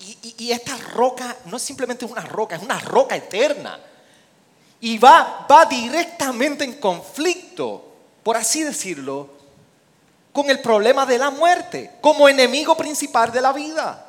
Y, 0.00 0.37
y, 0.38 0.52
esta 0.52 0.76
roca 0.94 1.37
no 1.46 1.56
es 1.56 1.62
simplemente 1.62 2.04
una 2.04 2.20
roca, 2.20 2.54
es 2.54 2.62
una 2.62 2.78
roca 2.78 3.16
eterna. 3.16 3.80
Y 4.80 4.96
va, 4.96 5.46
va 5.50 5.64
directamente 5.64 6.64
en 6.64 6.74
conflicto, 6.74 7.96
por 8.22 8.37
así 8.37 8.62
decirlo, 8.62 9.38
con 10.33 10.51
el 10.51 10.61
problema 10.61 11.07
de 11.07 11.19
la 11.19 11.31
muerte, 11.31 11.91
como 12.01 12.29
enemigo 12.29 12.77
principal 12.77 13.33
de 13.33 13.41
la 13.41 13.53
vida. 13.53 14.05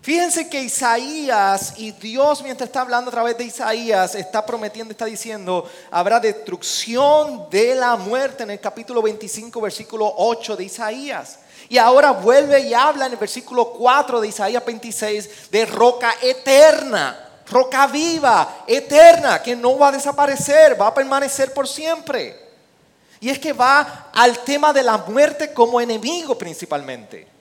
Fíjense 0.00 0.48
que 0.48 0.62
Isaías 0.62 1.74
y 1.76 1.90
Dios 1.92 2.42
mientras 2.42 2.68
está 2.68 2.80
hablando 2.80 3.10
a 3.10 3.12
través 3.12 3.36
de 3.36 3.44
Isaías 3.44 4.14
está 4.14 4.46
prometiendo, 4.46 4.92
está 4.92 5.04
diciendo, 5.04 5.68
habrá 5.90 6.18
destrucción 6.20 7.50
de 7.50 7.74
la 7.74 7.96
muerte 7.96 8.44
en 8.44 8.52
el 8.52 8.60
capítulo 8.60 9.02
25, 9.02 9.60
versículo 9.60 10.10
8 10.16 10.56
de 10.56 10.64
Isaías. 10.64 11.40
Y 11.68 11.76
ahora 11.76 12.12
vuelve 12.12 12.60
y 12.60 12.72
habla 12.72 13.06
en 13.06 13.12
el 13.12 13.18
versículo 13.18 13.72
4 13.72 14.20
de 14.20 14.28
Isaías 14.28 14.64
26 14.64 15.50
de 15.50 15.66
roca 15.66 16.14
eterna, 16.22 17.42
roca 17.50 17.86
viva, 17.88 18.64
eterna, 18.66 19.42
que 19.42 19.54
no 19.56 19.78
va 19.78 19.88
a 19.88 19.92
desaparecer, 19.92 20.80
va 20.80 20.86
a 20.86 20.94
permanecer 20.94 21.52
por 21.52 21.68
siempre. 21.68 22.47
Y 23.20 23.30
es 23.30 23.38
que 23.38 23.52
va 23.52 24.10
al 24.12 24.38
tema 24.40 24.72
de 24.72 24.82
la 24.82 24.98
muerte 24.98 25.52
como 25.52 25.80
enemigo 25.80 26.36
principalmente. 26.36 27.38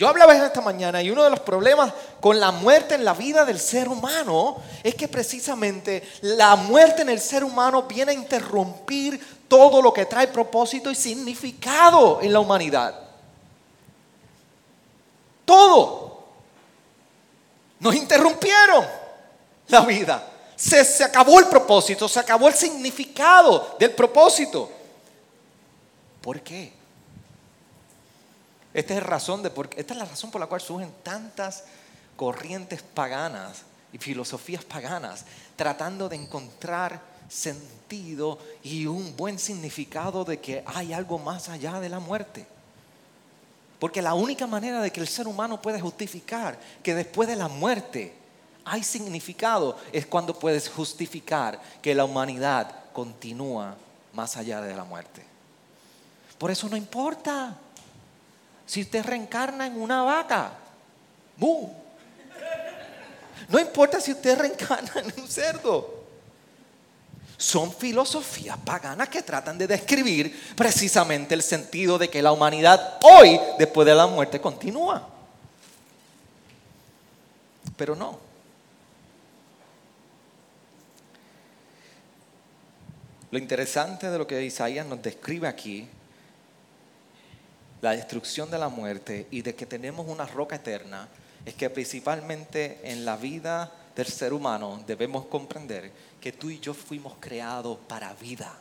Yo 0.00 0.08
hablaba 0.08 0.34
esta 0.34 0.62
mañana 0.62 1.02
y 1.02 1.10
uno 1.10 1.24
de 1.24 1.28
los 1.28 1.40
problemas 1.40 1.92
con 2.22 2.40
la 2.40 2.50
muerte 2.52 2.94
en 2.94 3.04
la 3.04 3.12
vida 3.12 3.44
del 3.44 3.60
ser 3.60 3.86
humano 3.86 4.56
es 4.82 4.94
que 4.94 5.08
precisamente 5.08 6.02
la 6.22 6.56
muerte 6.56 7.02
en 7.02 7.10
el 7.10 7.20
ser 7.20 7.44
humano 7.44 7.82
viene 7.82 8.12
a 8.12 8.14
interrumpir 8.14 9.44
todo 9.46 9.82
lo 9.82 9.92
que 9.92 10.06
trae 10.06 10.28
propósito 10.28 10.90
y 10.90 10.94
significado 10.94 12.20
en 12.22 12.32
la 12.32 12.40
humanidad. 12.40 12.98
Todo. 15.44 16.24
Nos 17.80 17.94
interrumpieron 17.94 18.86
la 19.68 19.80
vida. 19.82 20.26
Se, 20.56 20.82
se 20.82 21.04
acabó 21.04 21.38
el 21.40 21.46
propósito, 21.46 22.08
se 22.08 22.20
acabó 22.20 22.48
el 22.48 22.54
significado 22.54 23.76
del 23.78 23.90
propósito. 23.90 24.79
¿Por 26.22 26.40
qué? 26.42 26.72
Esta 28.72 28.94
es, 28.94 29.02
razón 29.02 29.42
de 29.42 29.52
esta 29.76 29.94
es 29.94 29.98
la 29.98 30.04
razón 30.04 30.30
por 30.30 30.40
la 30.40 30.46
cual 30.46 30.60
surgen 30.60 30.92
tantas 31.02 31.64
corrientes 32.16 32.82
paganas 32.82 33.62
y 33.92 33.98
filosofías 33.98 34.64
paganas 34.64 35.24
tratando 35.56 36.08
de 36.08 36.16
encontrar 36.16 37.00
sentido 37.28 38.38
y 38.62 38.86
un 38.86 39.16
buen 39.16 39.38
significado 39.38 40.24
de 40.24 40.38
que 40.38 40.62
hay 40.66 40.92
algo 40.92 41.18
más 41.18 41.48
allá 41.48 41.80
de 41.80 41.88
la 41.88 41.98
muerte. 41.98 42.46
Porque 43.78 44.02
la 44.02 44.14
única 44.14 44.46
manera 44.46 44.80
de 44.80 44.92
que 44.92 45.00
el 45.00 45.08
ser 45.08 45.26
humano 45.26 45.60
pueda 45.60 45.80
justificar 45.80 46.58
que 46.82 46.94
después 46.94 47.28
de 47.28 47.36
la 47.36 47.48
muerte 47.48 48.14
hay 48.64 48.84
significado 48.84 49.78
es 49.92 50.06
cuando 50.06 50.38
puedes 50.38 50.68
justificar 50.68 51.60
que 51.80 51.94
la 51.94 52.04
humanidad 52.04 52.72
continúa 52.92 53.74
más 54.12 54.36
allá 54.36 54.60
de 54.60 54.76
la 54.76 54.84
muerte. 54.84 55.29
Por 56.40 56.50
eso 56.50 56.70
no 56.70 56.76
importa 56.78 57.54
si 58.64 58.80
usted 58.80 59.04
reencarna 59.04 59.66
en 59.66 59.78
una 59.78 60.02
vaca. 60.02 60.52
No 63.46 63.58
importa 63.60 64.00
si 64.00 64.12
usted 64.12 64.38
reencarna 64.38 65.02
en 65.02 65.20
un 65.20 65.28
cerdo. 65.28 66.00
Son 67.36 67.70
filosofías 67.70 68.56
paganas 68.56 69.10
que 69.10 69.20
tratan 69.20 69.58
de 69.58 69.66
describir 69.66 70.54
precisamente 70.56 71.34
el 71.34 71.42
sentido 71.42 71.98
de 71.98 72.08
que 72.08 72.22
la 72.22 72.32
humanidad 72.32 72.98
hoy, 73.02 73.38
después 73.58 73.86
de 73.86 73.94
la 73.94 74.06
muerte, 74.06 74.40
continúa. 74.40 75.10
Pero 77.76 77.94
no. 77.94 78.18
Lo 83.30 83.38
interesante 83.38 84.08
de 84.08 84.16
lo 84.16 84.26
que 84.26 84.42
Isaías 84.42 84.86
nos 84.86 85.02
describe 85.02 85.46
aquí 85.46 85.86
la 87.80 87.92
destrucción 87.92 88.50
de 88.50 88.58
la 88.58 88.68
muerte 88.68 89.26
y 89.30 89.42
de 89.42 89.54
que 89.54 89.66
tenemos 89.66 90.06
una 90.06 90.26
roca 90.26 90.56
eterna, 90.56 91.08
es 91.44 91.54
que 91.54 91.70
principalmente 91.70 92.80
en 92.84 93.04
la 93.04 93.16
vida 93.16 93.72
del 93.96 94.06
ser 94.06 94.32
humano 94.32 94.82
debemos 94.86 95.26
comprender 95.26 95.90
que 96.20 96.32
tú 96.32 96.50
y 96.50 96.60
yo 96.60 96.74
fuimos 96.74 97.14
creados 97.20 97.78
para 97.88 98.12
vida. 98.14 98.58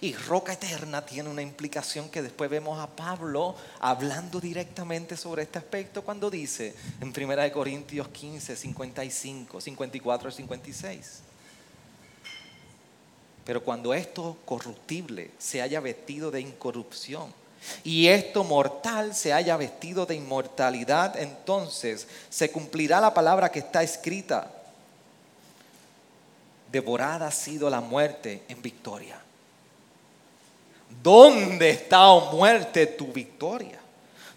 Y 0.00 0.14
roca 0.14 0.52
eterna 0.52 1.04
tiene 1.04 1.28
una 1.28 1.42
implicación 1.42 2.08
que 2.08 2.22
después 2.22 2.50
vemos 2.50 2.78
a 2.80 2.88
Pablo 2.88 3.54
hablando 3.80 4.40
directamente 4.40 5.16
sobre 5.16 5.44
este 5.44 5.58
aspecto 5.58 6.02
cuando 6.02 6.30
dice 6.30 6.74
en 7.00 7.08
1 7.08 7.52
Corintios 7.52 8.08
15, 8.08 8.56
55, 8.56 9.60
54 9.60 10.28
y 10.28 10.32
56. 10.32 11.23
Pero 13.44 13.62
cuando 13.62 13.92
esto 13.92 14.38
corruptible 14.44 15.30
se 15.38 15.60
haya 15.60 15.80
vestido 15.80 16.30
de 16.30 16.40
incorrupción 16.40 17.32
y 17.82 18.08
esto 18.08 18.44
mortal 18.44 19.14
se 19.14 19.32
haya 19.32 19.56
vestido 19.56 20.06
de 20.06 20.14
inmortalidad, 20.14 21.18
entonces 21.18 22.06
se 22.30 22.50
cumplirá 22.50 23.00
la 23.00 23.12
palabra 23.12 23.50
que 23.50 23.58
está 23.58 23.82
escrita. 23.82 24.50
Devorada 26.72 27.28
ha 27.28 27.30
sido 27.30 27.70
la 27.70 27.80
muerte 27.80 28.42
en 28.48 28.60
victoria. 28.60 29.20
¿Dónde 31.02 31.70
está, 31.70 32.08
oh 32.08 32.32
muerte, 32.32 32.86
tu 32.86 33.12
victoria? 33.12 33.80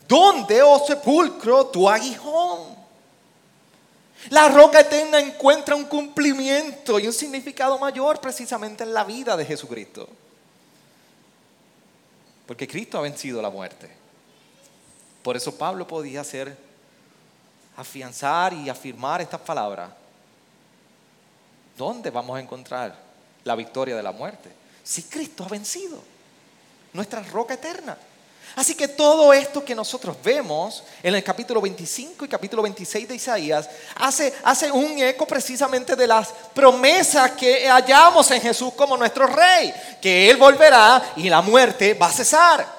¿Dónde, 0.07 0.61
oh 0.61 0.83
sepulcro, 0.85 1.67
tu 1.67 1.89
aguijón? 1.89 2.86
La 4.29 4.49
roca 4.49 4.81
eterna 4.81 5.19
encuentra 5.19 5.75
un 5.75 5.85
cumplimiento 5.85 6.99
y 6.99 7.07
un 7.07 7.13
significado 7.13 7.77
mayor 7.77 8.19
precisamente 8.19 8.83
en 8.83 8.93
la 8.93 9.03
vida 9.03 9.37
de 9.37 9.45
Jesucristo. 9.45 10.09
Porque 12.45 12.67
Cristo 12.67 12.97
ha 12.97 13.01
vencido 13.01 13.41
la 13.41 13.49
muerte. 13.49 13.89
Por 15.23 15.35
eso 15.35 15.57
Pablo 15.57 15.87
podía 15.87 16.21
hacer, 16.21 16.57
afianzar 17.75 18.53
y 18.53 18.69
afirmar 18.69 19.21
estas 19.21 19.41
palabras. 19.41 19.91
¿Dónde 21.77 22.09
vamos 22.09 22.37
a 22.37 22.41
encontrar 22.41 22.97
la 23.43 23.55
victoria 23.55 23.95
de 23.95 24.03
la 24.03 24.11
muerte? 24.11 24.51
Si 24.83 25.03
Cristo 25.03 25.43
ha 25.43 25.49
vencido 25.49 26.01
nuestra 26.93 27.21
roca 27.21 27.53
eterna. 27.53 27.97
Así 28.55 28.73
que 28.73 28.87
todo 28.87 29.31
esto 29.33 29.63
que 29.63 29.75
nosotros 29.75 30.17
vemos 30.23 30.83
en 31.03 31.13
el 31.13 31.23
capítulo 31.23 31.61
25 31.61 32.25
y 32.25 32.27
capítulo 32.27 32.63
26 32.63 33.07
de 33.07 33.15
Isaías 33.15 33.69
hace, 33.95 34.33
hace 34.43 34.71
un 34.71 34.97
eco 34.97 35.27
precisamente 35.27 35.95
de 35.95 36.07
las 36.07 36.29
promesas 36.53 37.31
que 37.31 37.67
hallamos 37.67 38.31
en 38.31 38.41
Jesús 38.41 38.73
como 38.73 38.97
nuestro 38.97 39.27
rey, 39.27 39.73
que 40.01 40.29
Él 40.29 40.37
volverá 40.37 41.13
y 41.17 41.29
la 41.29 41.41
muerte 41.41 41.93
va 41.93 42.07
a 42.07 42.11
cesar. 42.11 42.77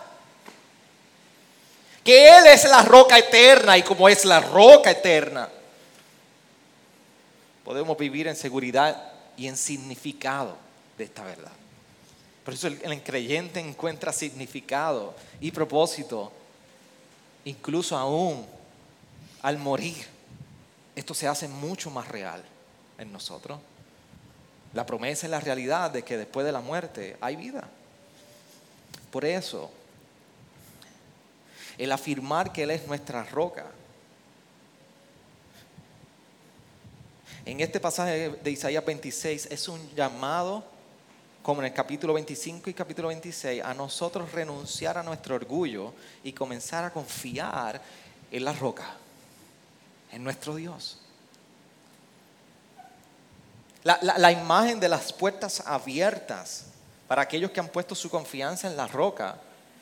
Que 2.03 2.39
Él 2.39 2.47
es 2.47 2.65
la 2.65 2.83
roca 2.83 3.19
eterna 3.19 3.79
y 3.79 3.83
como 3.83 4.09
es 4.09 4.25
la 4.25 4.41
roca 4.41 4.91
eterna, 4.91 5.49
podemos 7.65 7.97
vivir 7.99 8.27
en 8.27 8.35
seguridad 8.35 9.13
y 9.37 9.47
en 9.47 9.57
significado 9.57 10.57
de 10.97 11.05
esta 11.05 11.23
verdad. 11.23 11.58
Por 12.49 12.55
eso 12.55 12.67
el, 12.67 13.03
creyente 13.03 13.61
encuentra 13.61 14.11
significado 14.11 15.15
y 15.39 15.51
propósito, 15.51 16.33
incluso 17.45 17.95
aún 17.95 18.47
al 19.43 19.59
morir. 19.59 20.07
Esto 20.97 21.13
se 21.13 21.29
hace 21.29 21.47
mucho 21.47 21.91
más 21.91 22.09
real 22.09 22.43
en 22.97 23.13
nosotros. 23.13 23.61
La 24.73 24.87
promesa 24.87 25.27
es 25.27 25.31
la 25.31 25.41
realidad 25.41 25.91
de 25.91 26.03
que 26.05 26.17
después 26.17 26.47
de 26.47 26.53
la 26.53 26.63
muerte 26.63 27.19
hay 27.21 27.37
vida. 27.37 27.69
Por 29.11 29.27
eso, 29.27 29.71
el 31.77 31.93
afirmar 31.93 32.51
que 32.51 32.63
Él 32.63 32.71
es 32.71 32.87
nuestra 32.87 33.25
roca, 33.25 33.67
en 37.45 37.61
este 37.61 37.79
pasaje 37.79 38.31
de 38.43 38.51
Isaías 38.51 38.87
26 38.87 39.49
es 39.51 39.69
un 39.69 39.95
llamado 39.95 40.78
como 41.49 41.63
en 41.63 41.69
el 41.69 41.73
capítulo 41.73 42.13
25 42.13 42.69
y 42.69 42.75
capítulo 42.75 43.09
26, 43.09 43.65
a 43.65 43.73
nosotros 43.73 44.33
renunciar 44.33 44.99
a 44.99 45.03
nuestro 45.03 45.35
orgullo 45.35 45.95
y 46.23 46.35
comenzar 46.35 46.85
a 46.85 46.93
confiar 46.93 47.81
en 48.31 48.45
la 48.45 48.53
roca, 48.53 48.85
en 50.13 50.23
nuestro 50.23 50.55
Dios. 50.55 50.99
La, 53.83 54.31
imagen 54.31 54.79
de 54.79 54.91
las 54.91 55.11
puertas 55.11 55.63
abiertas 55.65 56.67
para 57.07 57.23
aquellos 57.23 57.51
que 57.51 57.61
han 57.61 57.69
puesto 57.69 57.95
su 57.95 58.11
confianza 58.11 58.69
en 58.69 58.77
la 58.77 58.87
roca 58.87 59.37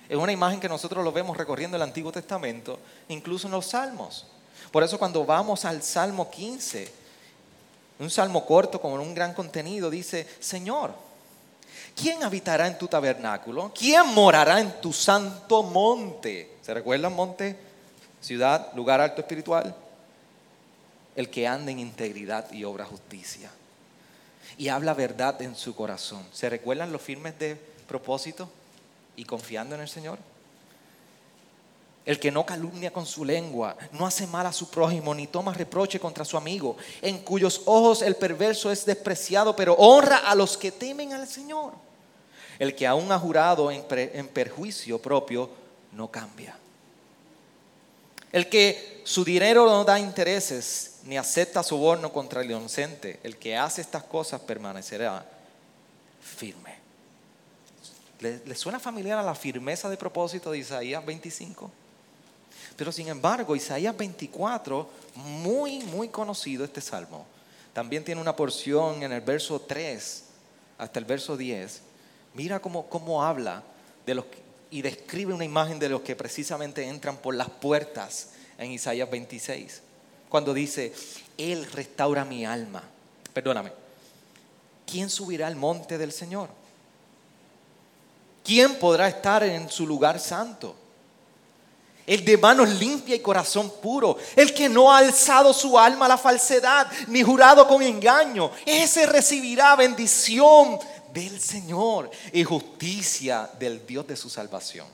es 0.09 0.17
una 0.17 0.31
imagen 0.31 0.61
que 0.61 0.69
nosotros 0.69 1.03
lo 1.03 1.11
vemos 1.11 1.37
recorriendo 1.37 1.77
el 1.77 1.83
Antiguo 1.83 2.13
Testamento, 2.13 2.79
incluso 3.09 3.49
en 3.49 3.53
los 3.55 3.67
Salmos. 3.67 4.29
Por 4.71 4.85
eso 4.85 5.01
cuando 5.01 5.27
vamos 5.27 5.65
al 5.65 5.83
Salmo 5.83 6.31
15, 6.31 6.93
un 7.99 8.09
salmo 8.09 8.47
corto 8.47 8.81
con 8.81 8.93
un 8.93 9.15
gran 9.17 9.35
contenido, 9.35 9.91
dice, 9.91 10.29
Señor, 10.39 11.06
¿quién 11.97 12.23
habitará 12.23 12.69
en 12.69 12.79
tu 12.79 12.87
tabernáculo? 12.87 13.73
¿Quién 13.75 14.07
morará 14.15 14.61
en 14.61 14.81
tu 14.81 14.93
santo 14.93 15.65
monte? 15.65 16.59
¿Se 16.63 16.73
recuerdan 16.73 17.15
monte? 17.15 17.57
Ciudad, 18.21 18.73
lugar 18.75 19.01
alto 19.01 19.23
espiritual. 19.23 19.75
El 21.17 21.31
que 21.31 21.49
anda 21.49 21.73
en 21.73 21.81
integridad 21.81 22.53
y 22.53 22.63
obra 22.65 22.85
justicia. 22.85 23.51
y 24.59 24.69
habla 24.69 24.95
verdad 24.95 25.41
en 25.43 25.55
su 25.57 25.75
corazón. 25.75 26.25
¿Se 26.33 26.49
recuerdan 26.49 26.93
los 26.93 27.03
firmes 27.03 27.39
de 27.39 27.57
propósito 27.89 28.49
y 29.17 29.25
confiando 29.25 29.75
en 29.75 29.81
el 29.83 29.89
Señor? 29.89 30.19
El 32.05 32.21
que 32.21 32.31
no 32.31 32.47
calumnia 32.47 32.93
con 32.93 33.05
su 33.05 33.25
lengua, 33.25 33.77
no 33.93 34.07
hace 34.07 34.27
mal 34.29 34.47
a 34.47 34.53
su 34.53 34.71
prójimo, 34.71 35.15
ni 35.15 35.27
toma 35.27 35.53
reproche 35.53 35.99
contra 35.99 36.25
su 36.25 36.37
amigo, 36.37 36.77
en 37.03 37.19
cuyos 37.19 37.63
ojos 37.67 38.01
el 38.01 38.15
perverso 38.15 38.71
es 38.71 38.87
despreciado, 38.87 39.57
pero 39.57 39.75
honra 39.75 40.19
a 40.19 40.35
los 40.35 40.57
que 40.57 40.71
temen 40.71 41.13
al 41.13 41.27
Señor. 41.27 41.73
El 42.59 42.75
que 42.75 42.87
aún 42.87 43.11
ha 43.13 43.19
jurado 43.19 43.71
en, 43.71 44.29
perjuicio 44.29 45.01
propio, 45.01 45.51
no 45.93 46.11
cambia. 46.11 46.57
El 48.33 48.49
que 48.49 49.03
su 49.05 49.25
dinero 49.25 49.67
no 49.67 49.85
da 49.85 49.99
intereses, 49.99 51.01
ni 51.05 51.17
acepta 51.17 51.63
soborno 51.63 52.13
contra 52.13 52.41
el 52.41 52.51
inocente, 52.51 53.21
el 53.23 53.37
que 53.37 53.57
hace 53.57 53.81
estas 53.81 54.05
cosas 54.05 54.41
permanecerá 54.41 55.25
firme. 56.21 56.77
¿Le, 58.21 58.41
¿Le, 58.45 58.55
suena 58.55 58.81
familiar 58.81 59.19
a 59.19 59.23
la 59.23 59.35
firmeza 59.35 59.89
de 59.89 59.97
propósito 59.97 60.51
de 60.51 60.59
Isaías 60.59 61.05
25? 61.05 61.71
Pero 62.77 62.93
sin 62.93 63.09
embargo, 63.09 63.55
Isaías 63.55 63.97
24, 63.97 64.89
muy, 65.15 65.81
muy 65.85 66.09
conocido 66.09 66.65
este 66.65 66.81
salmo, 66.81 67.27
también 67.73 68.05
tiene 68.05 68.21
una 68.21 68.35
porción 68.35 69.03
en 69.03 69.13
el 69.13 69.21
verso 69.21 69.61
3 69.61 70.25
hasta 70.79 70.99
el 70.99 71.05
verso 71.05 71.37
10. 71.37 71.83
Mira 72.37 72.61
cómo, 72.61 72.87
cómo 72.87 73.25
habla 73.25 73.63
de 74.05 74.15
los 74.15 74.27
y 74.71 74.83
describe 74.83 75.33
una 75.33 75.45
imagen 75.45 75.79
de 75.79 75.89
los 75.89 76.03
que 76.03 76.17
precisamente 76.17 76.87
entran 76.87 77.17
por 77.17 77.35
las 77.35 77.49
puertas 77.49 78.31
en 78.59 78.73
Isaías 78.73 79.11
26. 79.11 79.81
Cuando 80.29 80.53
dice, 80.53 80.93
Él 81.39 81.65
restaura 81.73 82.25
mi 82.25 82.45
alma. 82.45 82.83
Perdóname. 83.33 83.73
¿Quién 84.87 85.09
subirá 85.09 85.47
al 85.47 85.57
monte 85.57 85.99
del 85.99 86.13
Señor? 86.13 86.51
¿Quién 88.45 88.79
podrá 88.79 89.09
estar 89.09 89.43
en 89.45 89.71
su 89.71 89.87
lugar 89.87 90.21
santo? 90.21 90.77
el 92.07 92.25
de 92.25 92.39
manos 92.39 92.69
limpia 92.69 93.17
y 93.17 93.21
corazón 93.21 93.71
puro, 93.83 94.17
el 94.37 94.55
que 94.55 94.69
no 94.69 94.93
ha 94.93 94.99
alzado 94.99 95.53
su 95.53 95.77
alma 95.77 96.07
a 96.07 96.11
la 96.11 96.17
falsedad, 96.17 96.87
ni 97.09 97.23
jurado 97.23 97.67
con 97.67 97.83
engaño, 97.83 98.53
ese 98.65 99.07
recibirá 99.07 99.75
bendición 99.75 100.79
del 101.17 101.41
Señor 101.41 102.11
y 102.31 102.45
justicia 102.45 103.49
del 103.59 103.87
Dios 103.87 104.07
de 104.07 104.17
su 104.17 104.29
salvación. 104.29 104.87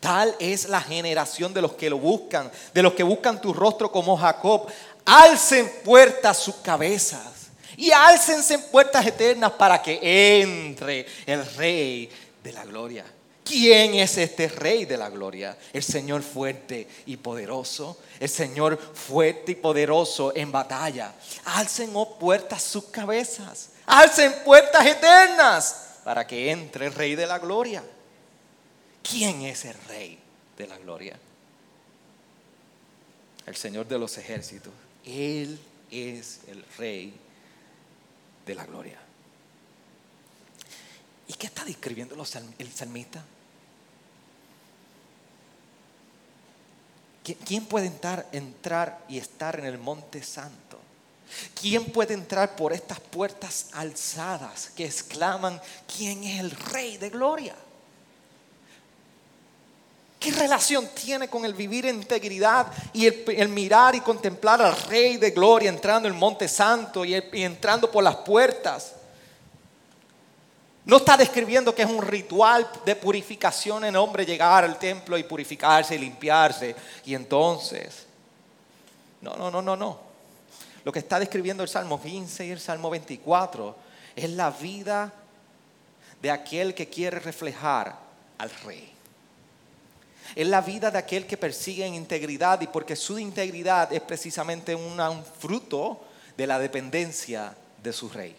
Tal 0.00 0.36
es 0.38 0.68
la 0.68 0.82
generación 0.82 1.54
de 1.54 1.62
los 1.62 1.72
que 1.72 1.88
lo 1.88 1.98
buscan, 1.98 2.52
de 2.74 2.82
los 2.82 2.92
que 2.92 3.02
buscan 3.02 3.40
tu 3.40 3.54
rostro 3.54 3.90
como 3.90 4.18
Jacob. 4.18 4.66
Alcen 5.06 5.72
puertas 5.82 6.38
sus 6.38 6.56
cabezas 6.56 7.48
y 7.74 7.90
alcense 7.90 8.58
puertas 8.58 9.06
eternas 9.06 9.52
para 9.52 9.80
que 9.80 9.98
entre 10.42 11.06
el 11.24 11.46
Rey 11.54 12.10
de 12.44 12.52
la 12.52 12.66
Gloria. 12.66 13.06
¿Quién 13.42 13.94
es 13.94 14.18
este 14.18 14.48
Rey 14.48 14.84
de 14.84 14.98
la 14.98 15.08
Gloria? 15.08 15.56
El 15.72 15.82
Señor 15.82 16.22
fuerte 16.22 16.86
y 17.06 17.16
poderoso. 17.16 17.98
El 18.20 18.28
Señor 18.28 18.78
fuerte 18.78 19.52
y 19.52 19.54
poderoso 19.54 20.36
en 20.36 20.52
batalla. 20.52 21.14
Alcen 21.44 21.92
oh 21.94 22.18
puertas 22.18 22.62
sus 22.62 22.84
cabezas. 22.86 23.70
Alcen 23.86 24.34
puertas 24.44 24.84
eternas 24.84 26.00
para 26.04 26.26
que 26.26 26.50
entre 26.50 26.86
el 26.86 26.94
Rey 26.94 27.14
de 27.14 27.26
la 27.26 27.38
Gloria. 27.38 27.82
¿Quién 29.02 29.42
es 29.42 29.64
el 29.64 29.76
Rey 29.88 30.18
de 30.56 30.66
la 30.66 30.76
Gloria? 30.78 31.18
El 33.46 33.56
Señor 33.56 33.86
de 33.86 33.98
los 33.98 34.18
ejércitos. 34.18 34.72
Él 35.04 35.58
es 35.90 36.40
el 36.48 36.64
Rey 36.76 37.14
de 38.44 38.54
la 38.54 38.64
Gloria. 38.66 38.98
¿Y 41.28 41.34
qué 41.34 41.46
está 41.46 41.64
describiendo 41.64 42.14
el 42.58 42.72
salmista? 42.72 43.24
¿Quién 47.44 47.66
puede 47.66 47.86
entrar, 47.86 48.28
entrar 48.30 49.04
y 49.08 49.18
estar 49.18 49.58
en 49.58 49.66
el 49.66 49.78
monte 49.78 50.22
santo? 50.22 50.78
¿Quién 51.68 51.86
puede 51.86 52.14
entrar 52.14 52.54
por 52.54 52.72
estas 52.72 53.00
puertas 53.00 53.70
alzadas 53.72 54.70
que 54.76 54.84
exclaman, 54.84 55.60
¿quién 55.96 56.22
es 56.22 56.38
el 56.38 56.52
rey 56.52 56.96
de 56.96 57.10
gloria? 57.10 57.56
¿Qué 60.20 60.30
relación 60.30 60.88
tiene 60.94 61.26
con 61.26 61.44
el 61.44 61.54
vivir 61.54 61.86
en 61.86 61.96
integridad 61.96 62.68
y 62.92 63.06
el, 63.06 63.48
mirar 63.48 63.96
y 63.96 64.00
contemplar 64.00 64.62
al 64.62 64.80
Rey 64.82 65.16
de 65.16 65.32
Gloria 65.32 65.68
entrando 65.68 66.06
en 66.06 66.14
el 66.14 66.20
Monte 66.20 66.46
Santo 66.46 67.04
y 67.04 67.14
entrando 67.32 67.90
por 67.90 68.04
las 68.04 68.14
puertas? 68.14 68.92
No 70.84 70.98
está 70.98 71.16
describiendo 71.16 71.74
que 71.74 71.82
es 71.82 71.90
un 71.90 72.02
ritual 72.02 72.70
de 72.84 72.94
purificación 72.94 73.84
en 73.86 73.96
hombre 73.96 74.24
llegar 74.24 74.62
al 74.62 74.78
templo 74.78 75.18
y 75.18 75.24
purificarse 75.24 75.96
y 75.96 75.98
limpiarse. 75.98 76.76
Y 77.04 77.16
entonces, 77.16 78.06
no, 79.20 79.34
no, 79.34 79.50
no, 79.50 79.60
no, 79.60 79.74
no. 79.74 80.05
Lo 80.86 80.92
que 80.92 81.00
está 81.00 81.18
describiendo 81.18 81.64
el 81.64 81.68
Salmo 81.68 82.00
15 82.00 82.46
y 82.46 82.50
el 82.52 82.60
Salmo 82.60 82.90
24 82.90 83.76
es 84.14 84.30
la 84.30 84.52
vida 84.52 85.12
de 86.22 86.30
aquel 86.30 86.74
que 86.76 86.88
quiere 86.88 87.18
reflejar 87.18 87.98
al 88.38 88.50
rey. 88.64 88.92
Es 90.36 90.46
la 90.46 90.60
vida 90.60 90.92
de 90.92 90.98
aquel 90.98 91.26
que 91.26 91.36
persigue 91.36 91.84
en 91.84 91.94
integridad 91.94 92.60
y 92.60 92.68
porque 92.68 92.94
su 92.94 93.18
integridad 93.18 93.92
es 93.92 94.00
precisamente 94.02 94.76
un 94.76 95.24
fruto 95.24 96.04
de 96.36 96.46
la 96.46 96.60
dependencia 96.60 97.52
de 97.82 97.92
su 97.92 98.08
rey. 98.08 98.36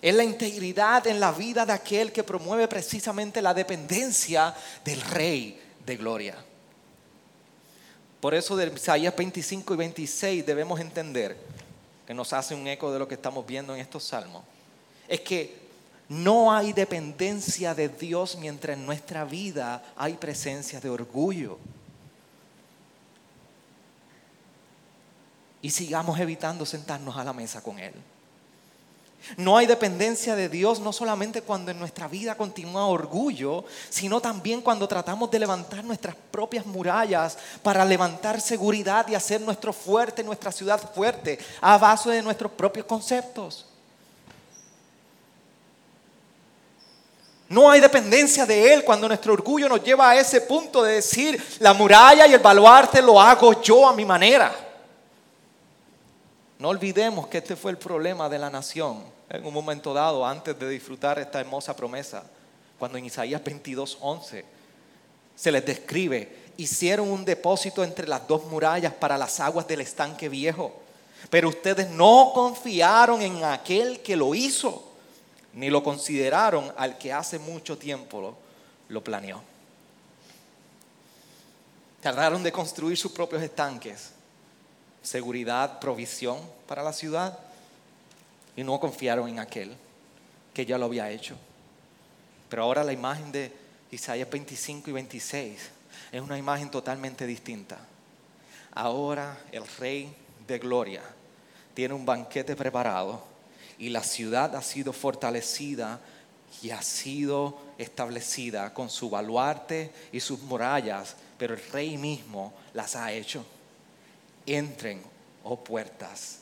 Es 0.00 0.14
la 0.14 0.24
integridad 0.24 1.06
en 1.06 1.20
la 1.20 1.32
vida 1.32 1.66
de 1.66 1.74
aquel 1.74 2.12
que 2.12 2.24
promueve 2.24 2.66
precisamente 2.66 3.42
la 3.42 3.52
dependencia 3.52 4.54
del 4.86 5.02
Rey 5.02 5.60
de 5.84 5.96
Gloria. 5.98 6.36
Por 8.22 8.34
eso 8.34 8.54
de 8.54 8.72
Isaías 8.72 9.16
25 9.16 9.74
y 9.74 9.76
26 9.76 10.46
debemos 10.46 10.78
entender, 10.78 11.36
que 12.06 12.14
nos 12.14 12.32
hace 12.32 12.54
un 12.54 12.68
eco 12.68 12.92
de 12.92 13.00
lo 13.00 13.08
que 13.08 13.16
estamos 13.16 13.44
viendo 13.44 13.74
en 13.74 13.80
estos 13.80 14.04
salmos, 14.04 14.44
es 15.08 15.22
que 15.22 15.56
no 16.08 16.52
hay 16.52 16.72
dependencia 16.72 17.74
de 17.74 17.88
Dios 17.88 18.36
mientras 18.38 18.78
en 18.78 18.86
nuestra 18.86 19.24
vida 19.24 19.82
hay 19.96 20.12
presencia 20.12 20.80
de 20.80 20.88
orgullo. 20.88 21.58
Y 25.60 25.70
sigamos 25.70 26.20
evitando 26.20 26.64
sentarnos 26.64 27.16
a 27.16 27.24
la 27.24 27.32
mesa 27.32 27.60
con 27.60 27.80
Él. 27.80 27.94
No 29.36 29.56
hay 29.56 29.66
dependencia 29.66 30.34
de 30.34 30.48
Dios 30.48 30.80
no 30.80 30.92
solamente 30.92 31.42
cuando 31.42 31.70
en 31.70 31.78
nuestra 31.78 32.08
vida 32.08 32.34
continúa 32.34 32.86
orgullo, 32.86 33.64
sino 33.88 34.20
también 34.20 34.60
cuando 34.60 34.88
tratamos 34.88 35.30
de 35.30 35.38
levantar 35.38 35.84
nuestras 35.84 36.14
propias 36.30 36.66
murallas 36.66 37.38
para 37.62 37.84
levantar 37.84 38.40
seguridad 38.40 39.06
y 39.08 39.14
hacer 39.14 39.40
nuestro 39.40 39.72
fuerte, 39.72 40.24
nuestra 40.24 40.52
ciudad 40.52 40.80
fuerte, 40.94 41.38
a 41.60 41.78
base 41.78 42.10
de 42.10 42.22
nuestros 42.22 42.52
propios 42.52 42.86
conceptos. 42.86 43.66
No 47.48 47.70
hay 47.70 47.80
dependencia 47.80 48.46
de 48.46 48.72
Él 48.72 48.82
cuando 48.82 49.06
nuestro 49.06 49.34
orgullo 49.34 49.68
nos 49.68 49.84
lleva 49.84 50.08
a 50.08 50.16
ese 50.16 50.40
punto 50.40 50.82
de 50.82 50.94
decir, 50.94 51.42
la 51.58 51.74
muralla 51.74 52.26
y 52.26 52.32
el 52.32 52.40
baluarte 52.40 53.02
lo 53.02 53.20
hago 53.20 53.60
yo 53.60 53.86
a 53.86 53.92
mi 53.92 54.06
manera. 54.06 54.71
No 56.62 56.68
olvidemos 56.68 57.26
que 57.26 57.38
este 57.38 57.56
fue 57.56 57.72
el 57.72 57.76
problema 57.76 58.28
de 58.28 58.38
la 58.38 58.48
nación 58.48 59.02
en 59.28 59.44
un 59.44 59.52
momento 59.52 59.92
dado 59.92 60.24
antes 60.24 60.56
de 60.56 60.68
disfrutar 60.68 61.18
esta 61.18 61.40
hermosa 61.40 61.74
promesa. 61.74 62.22
Cuando 62.78 62.98
en 62.98 63.04
Isaías 63.04 63.42
22, 63.42 63.98
11 64.00 64.44
se 65.34 65.50
les 65.50 65.66
describe, 65.66 66.52
hicieron 66.56 67.10
un 67.10 67.24
depósito 67.24 67.82
entre 67.82 68.06
las 68.06 68.28
dos 68.28 68.44
murallas 68.44 68.94
para 68.94 69.18
las 69.18 69.40
aguas 69.40 69.66
del 69.66 69.80
estanque 69.80 70.28
viejo, 70.28 70.72
pero 71.30 71.48
ustedes 71.48 71.90
no 71.90 72.30
confiaron 72.32 73.22
en 73.22 73.42
aquel 73.42 73.98
que 73.98 74.14
lo 74.14 74.32
hizo, 74.32 74.88
ni 75.54 75.68
lo 75.68 75.82
consideraron 75.82 76.72
al 76.76 76.96
que 76.96 77.12
hace 77.12 77.40
mucho 77.40 77.76
tiempo 77.76 78.20
lo, 78.20 78.36
lo 78.88 79.02
planeó. 79.02 79.42
Trataron 82.00 82.40
de 82.40 82.52
construir 82.52 82.96
sus 82.96 83.10
propios 83.10 83.42
estanques 83.42 84.12
seguridad, 85.02 85.80
provisión 85.80 86.38
para 86.66 86.82
la 86.82 86.92
ciudad 86.92 87.38
y 88.56 88.64
no 88.64 88.78
confiaron 88.80 89.28
en 89.28 89.38
aquel 89.38 89.74
que 90.54 90.64
ya 90.64 90.78
lo 90.78 90.86
había 90.86 91.10
hecho. 91.10 91.36
Pero 92.48 92.62
ahora 92.62 92.84
la 92.84 92.92
imagen 92.92 93.32
de 93.32 93.52
Isaías 93.90 94.30
25 94.30 94.90
y 94.90 94.92
26 94.92 95.60
es 96.12 96.20
una 96.20 96.38
imagen 96.38 96.70
totalmente 96.70 97.26
distinta. 97.26 97.78
Ahora 98.74 99.38
el 99.50 99.66
rey 99.78 100.14
de 100.46 100.58
gloria 100.58 101.02
tiene 101.74 101.94
un 101.94 102.06
banquete 102.06 102.54
preparado 102.56 103.22
y 103.78 103.88
la 103.88 104.02
ciudad 104.02 104.54
ha 104.54 104.62
sido 104.62 104.92
fortalecida 104.92 105.98
y 106.62 106.70
ha 106.70 106.82
sido 106.82 107.58
establecida 107.78 108.72
con 108.74 108.90
su 108.90 109.08
baluarte 109.10 109.90
y 110.12 110.20
sus 110.20 110.40
murallas, 110.42 111.16
pero 111.38 111.54
el 111.54 111.62
rey 111.70 111.96
mismo 111.96 112.52
las 112.74 112.94
ha 112.94 113.12
hecho 113.12 113.44
entren, 114.46 115.02
oh 115.44 115.62
puertas. 115.62 116.38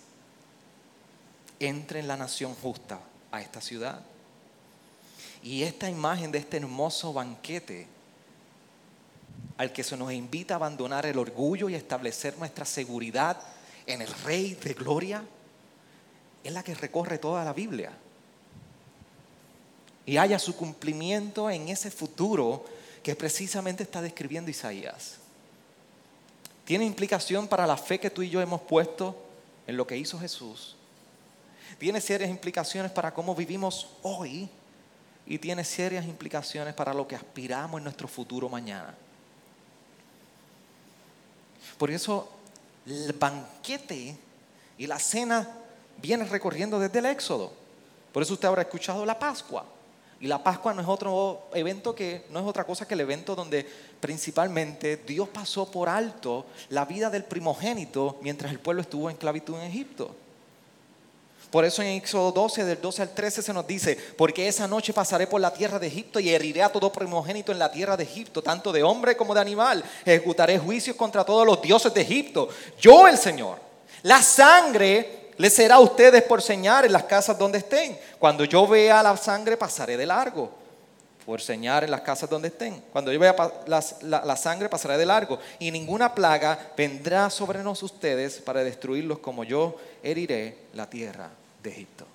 entre 1.59 2.01
en 2.01 2.09
la 2.09 2.17
nación 2.17 2.55
justa 2.55 3.01
a 3.31 3.43
esta 3.43 3.61
ciudad. 3.61 4.01
Y 5.43 5.63
esta 5.63 5.91
imagen 5.91 6.33
de 6.33 6.39
este 6.39 6.57
hermoso 6.57 7.13
banquete 7.13 7.87
al 9.59 9.73
que 9.73 9.85
se 9.85 9.97
nos 9.97 10.11
invita 10.13 10.55
a 10.55 10.57
abandonar 10.57 11.05
el 11.05 11.19
orgullo 11.19 11.69
y 11.69 11.75
establecer 11.75 12.37
nuestra 12.39 12.65
seguridad 12.65 13.37
en 13.87 14.01
el 14.01 14.09
Rey 14.25 14.55
de 14.55 14.73
Gloria, 14.73 15.23
es 16.43 16.53
la 16.53 16.63
que 16.63 16.75
recorre 16.75 17.19
toda 17.19 17.45
la 17.45 17.53
Biblia. 17.53 17.93
Y 20.07 20.17
haya 20.17 20.39
su 20.39 20.57
cumplimiento 20.57 21.51
en 21.51 21.69
ese 21.69 21.91
futuro 21.91 22.65
que 23.03 23.15
precisamente 23.15 23.83
está 23.83 24.01
describiendo 24.01 24.51
Isaías. 24.51 25.17
Tiene 26.71 26.85
implicación 26.85 27.49
para 27.49 27.67
la 27.67 27.77
fe 27.77 27.99
que 27.99 28.11
tú 28.11 28.23
y 28.23 28.31
yo 28.31 28.41
hemos 28.41 28.61
puesto 28.61 29.17
en 29.67 29.77
lo 29.77 29.89
que 29.89 29.97
hizo 29.97 30.21
Jesús. 30.21 30.77
Tiene 31.81 32.01
serias 32.01 32.31
implicaciones 32.31 32.93
para 32.93 33.13
cómo 33.13 33.35
vivimos 33.35 33.89
hoy 34.03 34.49
y 35.27 35.39
tiene 35.39 35.65
serias 35.65 36.05
implicaciones 36.05 36.73
para 36.73 36.95
lo 36.95 37.09
que 37.09 37.17
aspiramos 37.17 37.79
en 37.79 37.83
nuestro 37.83 38.07
futuro 38.07 38.49
mañana. 38.49 38.95
Por 41.77 41.91
eso 41.91 42.31
el 42.87 43.15
banquete 43.15 44.17
y 44.79 44.87
la 44.87 45.01
cena 45.01 45.51
vienen 46.01 46.29
recorriendo 46.29 46.79
desde 46.79 47.01
el 47.01 47.07
Éxodo. 47.07 47.53
Por 48.13 48.23
eso 48.23 48.35
usted 48.35 48.47
habrá 48.47 48.63
escuchado 48.63 49.05
la 49.05 49.19
Pascua. 49.19 49.67
Y 50.21 50.27
la 50.27 50.43
Pascua 50.43 50.75
no 50.75 50.83
es 50.83 50.89
otro 50.89 51.49
evento 51.55 51.95
que 51.95 52.27
no 52.31 52.41
es 52.41 52.47
otra 52.47 52.65
cosa 52.65 52.87
que 52.87 52.93
el 52.93 53.01
evento 53.01 53.35
donde 53.35 53.67
principalmente 54.01 54.99
Dios 54.99 55.29
pasó 55.29 55.71
por 55.71 55.89
alto 55.89 56.45
la 56.69 56.85
vida 56.85 57.09
del 57.09 57.25
primogénito 57.25 58.19
mientras 58.21 58.53
el 58.53 58.59
pueblo 58.59 58.83
estuvo 58.83 59.09
en 59.09 59.15
esclavitud 59.15 59.57
en 59.57 59.63
Egipto. 59.63 60.15
Por 61.51 61.65
eso 61.65 61.83
en 61.83 61.89
Éxodo 61.89 62.31
12, 62.31 62.65
del 62.65 62.81
12 62.81 63.03
al 63.03 63.15
13 63.15 63.43
se 63.43 63.53
nos 63.53 63.67
dice, 63.67 63.99
porque 64.17 64.47
esa 64.47 64.69
noche 64.69 64.93
pasaré 64.93 65.27
por 65.27 65.41
la 65.41 65.53
tierra 65.53 65.81
de 65.81 65.89
Egipto 65.89 66.21
y 66.21 66.29
heriré 66.29 66.63
a 66.63 66.71
todo 66.71 66.93
primogénito 66.93 67.51
en 67.51 67.59
la 67.59 67.73
tierra 67.73 67.97
de 67.97 68.05
Egipto, 68.05 68.41
tanto 68.41 68.71
de 68.71 68.85
hombre 68.85 69.17
como 69.17 69.35
de 69.35 69.41
animal. 69.41 69.83
Ejecutaré 70.05 70.59
juicios 70.59 70.95
contra 70.95 71.25
todos 71.25 71.45
los 71.45 71.61
dioses 71.61 71.93
de 71.93 72.03
Egipto. 72.03 72.49
Yo 72.79 73.09
el 73.09 73.19
Señor. 73.19 73.59
La 74.03 74.23
sangre 74.23 75.20
les 75.41 75.55
será 75.55 75.77
a 75.77 75.81
ustedes 75.81 76.23
por 76.25 76.43
señal 76.43 76.85
en 76.85 76.93
las 76.93 77.05
casas 77.05 77.39
donde 77.39 77.57
estén. 77.57 77.99
Cuando 78.19 78.45
yo 78.45 78.67
vea 78.67 79.03
la 79.03 79.17
sangre 79.17 79.57
pasaré 79.57 79.97
de 79.97 80.05
largo. 80.05 80.51
Por 81.25 81.41
señal 81.41 81.85
en 81.85 81.91
las 81.91 82.03
casas 82.03 82.29
donde 82.29 82.49
estén. 82.49 82.85
Cuando 82.93 83.11
yo 83.11 83.19
vea 83.19 83.35
la, 83.67 84.37
sangre 84.37 84.69
pasaré 84.69 84.99
de 84.99 85.07
largo. 85.07 85.39
Y 85.59 85.71
ninguna 85.71 86.15
plaga 86.15 86.73
vendrá 86.77 87.31
sobre 87.31 87.63
nosotros 87.63 87.93
ustedes 87.93 88.37
para 88.37 88.63
destruirlos 88.63 89.21
como 89.21 89.43
yo 89.43 89.79
heriré 90.03 90.59
la 90.75 90.91
tierra 90.91 91.31
de 91.63 91.71
Egipto. 91.71 92.07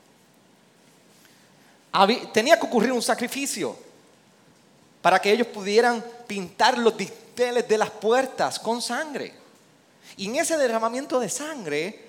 Tenía 2.31 2.59
que 2.59 2.67
ocurrir 2.67 2.91
un 2.91 3.01
sacrificio 3.01 3.75
para 5.01 5.17
que 5.17 5.31
ellos 5.31 5.47
pudieran 5.47 6.05
pintar 6.27 6.77
los 6.77 6.95
dinteles 6.95 7.67
de 7.67 7.77
las 7.79 7.89
puertas 7.89 8.59
con 8.59 8.83
sangre. 8.83 9.33
Y 10.15 10.27
en 10.27 10.35
ese 10.35 10.59
derramamiento 10.59 11.19
de 11.19 11.27
sangre, 11.27 12.04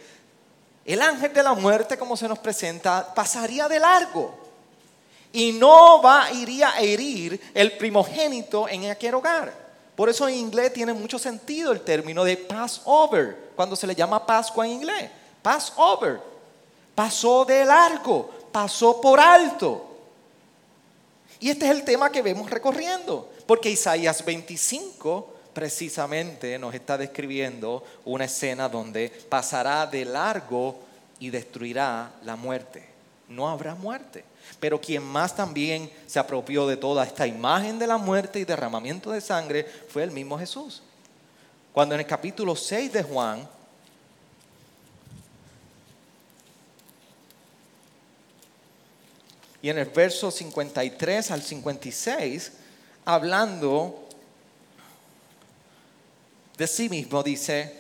el 0.87 1.03
ángel 1.03 1.33
de 1.33 1.43
la 1.43 1.55
muerte, 1.55 1.99
como 1.99 2.17
se 2.17 2.29
nos 2.29 2.39
presenta, 2.39 3.13
pasaría 3.13 3.69
de 3.69 3.81
largo 3.81 4.47
y 5.33 5.53
no 5.53 6.01
va, 6.01 6.31
iría 6.31 6.71
a 6.71 6.81
herir 6.81 7.39
el 7.53 7.77
primogénito 7.77 8.69
en 8.69 8.89
aquel 8.91 9.15
hogar. 9.15 9.53
Por 9.95 10.09
eso 10.09 10.29
en 10.29 10.35
inglés 10.35 10.73
tiene 10.73 10.93
mucho 10.93 11.19
sentido 11.19 11.73
el 11.73 11.81
término 11.81 12.25
de 12.25 12.37
Passover, 12.37 13.51
cuando 13.57 13.77
se 13.77 13.87
le 13.87 13.95
llama 13.95 14.25
Pascua 14.25 14.65
en 14.65 14.73
inglés. 14.73 15.11
Passover 15.43 16.21
pasó 16.95 17.45
de 17.45 17.65
largo, 17.65 18.31
pasó 18.53 19.01
por 19.01 19.21
alto. 19.21 19.85
Y 21.41 21.51
este 21.51 21.67
es 21.67 21.73
el 21.73 21.85
tema 21.85 22.11
que 22.11 22.23
vemos 22.23 22.49
recorriendo, 22.49 23.29
porque 23.47 23.71
Isaías 23.71 24.25
25 24.25 25.36
precisamente 25.57 26.59
nos 26.59 26.75
está 26.75 26.99
describiendo 26.99 27.83
una 28.05 28.27
escena 28.27 28.69
donde 28.69 29.09
pasará 29.09 29.87
de 29.87 30.05
largo 30.05 30.79
y 31.19 31.31
destruirá 31.31 32.13
la 32.25 32.37
muerte. 32.37 32.87
No 33.31 33.49
habrá 33.49 33.75
muerte. 33.75 34.23
Pero 34.61 34.79
quien 34.79 35.03
más 35.03 35.35
también 35.35 35.91
se 36.07 36.19
apropió 36.19 36.67
de 36.67 36.77
toda 36.77 37.05
esta 37.05 37.27
imagen 37.27 37.79
de 37.79 37.87
la 37.87 37.97
muerte 37.97 38.39
y 38.39 38.45
derramamiento 38.45 39.11
de 39.11 39.23
sangre 39.23 39.65
fue 39.65 40.03
el 40.03 40.11
mismo 40.11 40.39
Jesús. 40.39 40.83
Cuando 41.73 41.95
en 41.95 42.03
el 42.03 42.07
capítulo 42.07 42.55
6 42.55 42.93
de 42.93 43.03
Juan 43.03 43.49
Y 49.63 49.71
en 49.71 49.79
el 49.79 49.87
verso 49.87 50.31
53 50.31 51.31
al 51.31 51.43
56, 51.43 52.53
hablando 53.07 54.06
de 56.57 56.67
sí 56.67 56.89
mismo, 56.89 57.23
dice, 57.23 57.73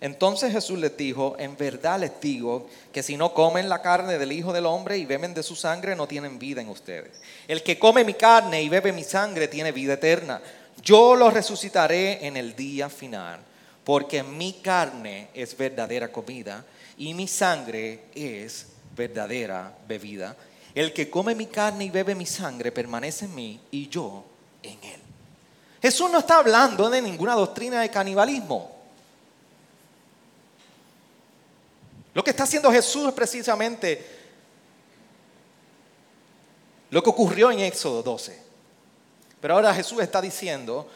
entonces 0.00 0.52
Jesús 0.52 0.78
les 0.78 0.96
dijo, 0.96 1.34
en 1.38 1.56
verdad 1.56 1.98
les 1.98 2.20
digo 2.20 2.68
que 2.92 3.02
si 3.02 3.16
no 3.16 3.34
comen 3.34 3.68
la 3.68 3.82
carne 3.82 4.18
del 4.18 4.30
Hijo 4.30 4.52
del 4.52 4.66
Hombre 4.66 4.96
y 4.96 5.06
beben 5.06 5.34
de 5.34 5.42
su 5.42 5.56
sangre, 5.56 5.96
no 5.96 6.06
tienen 6.06 6.38
vida 6.38 6.60
en 6.60 6.68
ustedes. 6.68 7.20
El 7.48 7.62
que 7.62 7.78
come 7.78 8.04
mi 8.04 8.14
carne 8.14 8.62
y 8.62 8.68
bebe 8.68 8.92
mi 8.92 9.02
sangre 9.02 9.48
tiene 9.48 9.72
vida 9.72 9.94
eterna. 9.94 10.40
Yo 10.82 11.16
lo 11.16 11.30
resucitaré 11.30 12.24
en 12.24 12.36
el 12.36 12.54
día 12.54 12.88
final, 12.88 13.40
porque 13.82 14.22
mi 14.22 14.54
carne 14.62 15.28
es 15.34 15.56
verdadera 15.56 16.12
comida 16.12 16.64
y 16.96 17.12
mi 17.14 17.26
sangre 17.26 18.02
es 18.14 18.66
verdadera 18.94 19.76
bebida. 19.88 20.36
El 20.76 20.92
que 20.92 21.10
come 21.10 21.34
mi 21.34 21.46
carne 21.46 21.86
y 21.86 21.90
bebe 21.90 22.14
mi 22.14 22.26
sangre 22.26 22.70
permanece 22.70 23.24
en 23.24 23.34
mí 23.34 23.60
y 23.72 23.88
yo 23.88 24.24
en 24.62 24.78
él. 24.84 25.07
Jesús 25.80 26.10
no 26.10 26.18
está 26.18 26.38
hablando 26.38 26.90
de 26.90 27.00
ninguna 27.00 27.34
doctrina 27.34 27.80
de 27.80 27.90
canibalismo. 27.90 28.76
Lo 32.14 32.24
que 32.24 32.30
está 32.30 32.44
haciendo 32.44 32.72
Jesús 32.72 33.06
es 33.08 33.14
precisamente 33.14 34.18
lo 36.90 37.02
que 37.02 37.10
ocurrió 37.10 37.50
en 37.50 37.60
Éxodo 37.60 38.02
12. 38.02 38.42
Pero 39.40 39.54
ahora 39.54 39.72
Jesús 39.74 40.00
está 40.00 40.20
diciendo, 40.20 40.88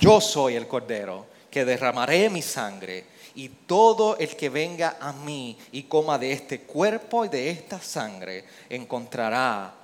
yo 0.00 0.20
soy 0.20 0.54
el 0.54 0.68
Cordero 0.68 1.26
que 1.50 1.64
derramaré 1.64 2.30
mi 2.30 2.42
sangre 2.42 3.06
y 3.34 3.48
todo 3.48 4.16
el 4.18 4.36
que 4.36 4.48
venga 4.48 4.98
a 5.00 5.12
mí 5.12 5.58
y 5.72 5.84
coma 5.84 6.18
de 6.18 6.32
este 6.32 6.60
cuerpo 6.60 7.24
y 7.24 7.28
de 7.28 7.50
esta 7.50 7.80
sangre 7.80 8.44
encontrará 8.68 9.74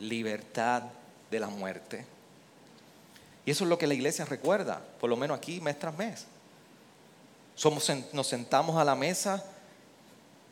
libertad 0.00 0.82
de 1.30 1.40
la 1.40 1.48
muerte. 1.48 2.04
Y 3.44 3.50
eso 3.50 3.64
es 3.64 3.70
lo 3.70 3.78
que 3.78 3.86
la 3.86 3.94
iglesia 3.94 4.24
recuerda, 4.24 4.80
por 5.00 5.10
lo 5.10 5.16
menos 5.16 5.36
aquí 5.36 5.60
mes 5.60 5.78
tras 5.78 5.96
mes. 5.96 6.26
Somos, 7.54 7.90
nos 8.12 8.26
sentamos 8.26 8.76
a 8.76 8.84
la 8.84 8.94
mesa 8.94 9.44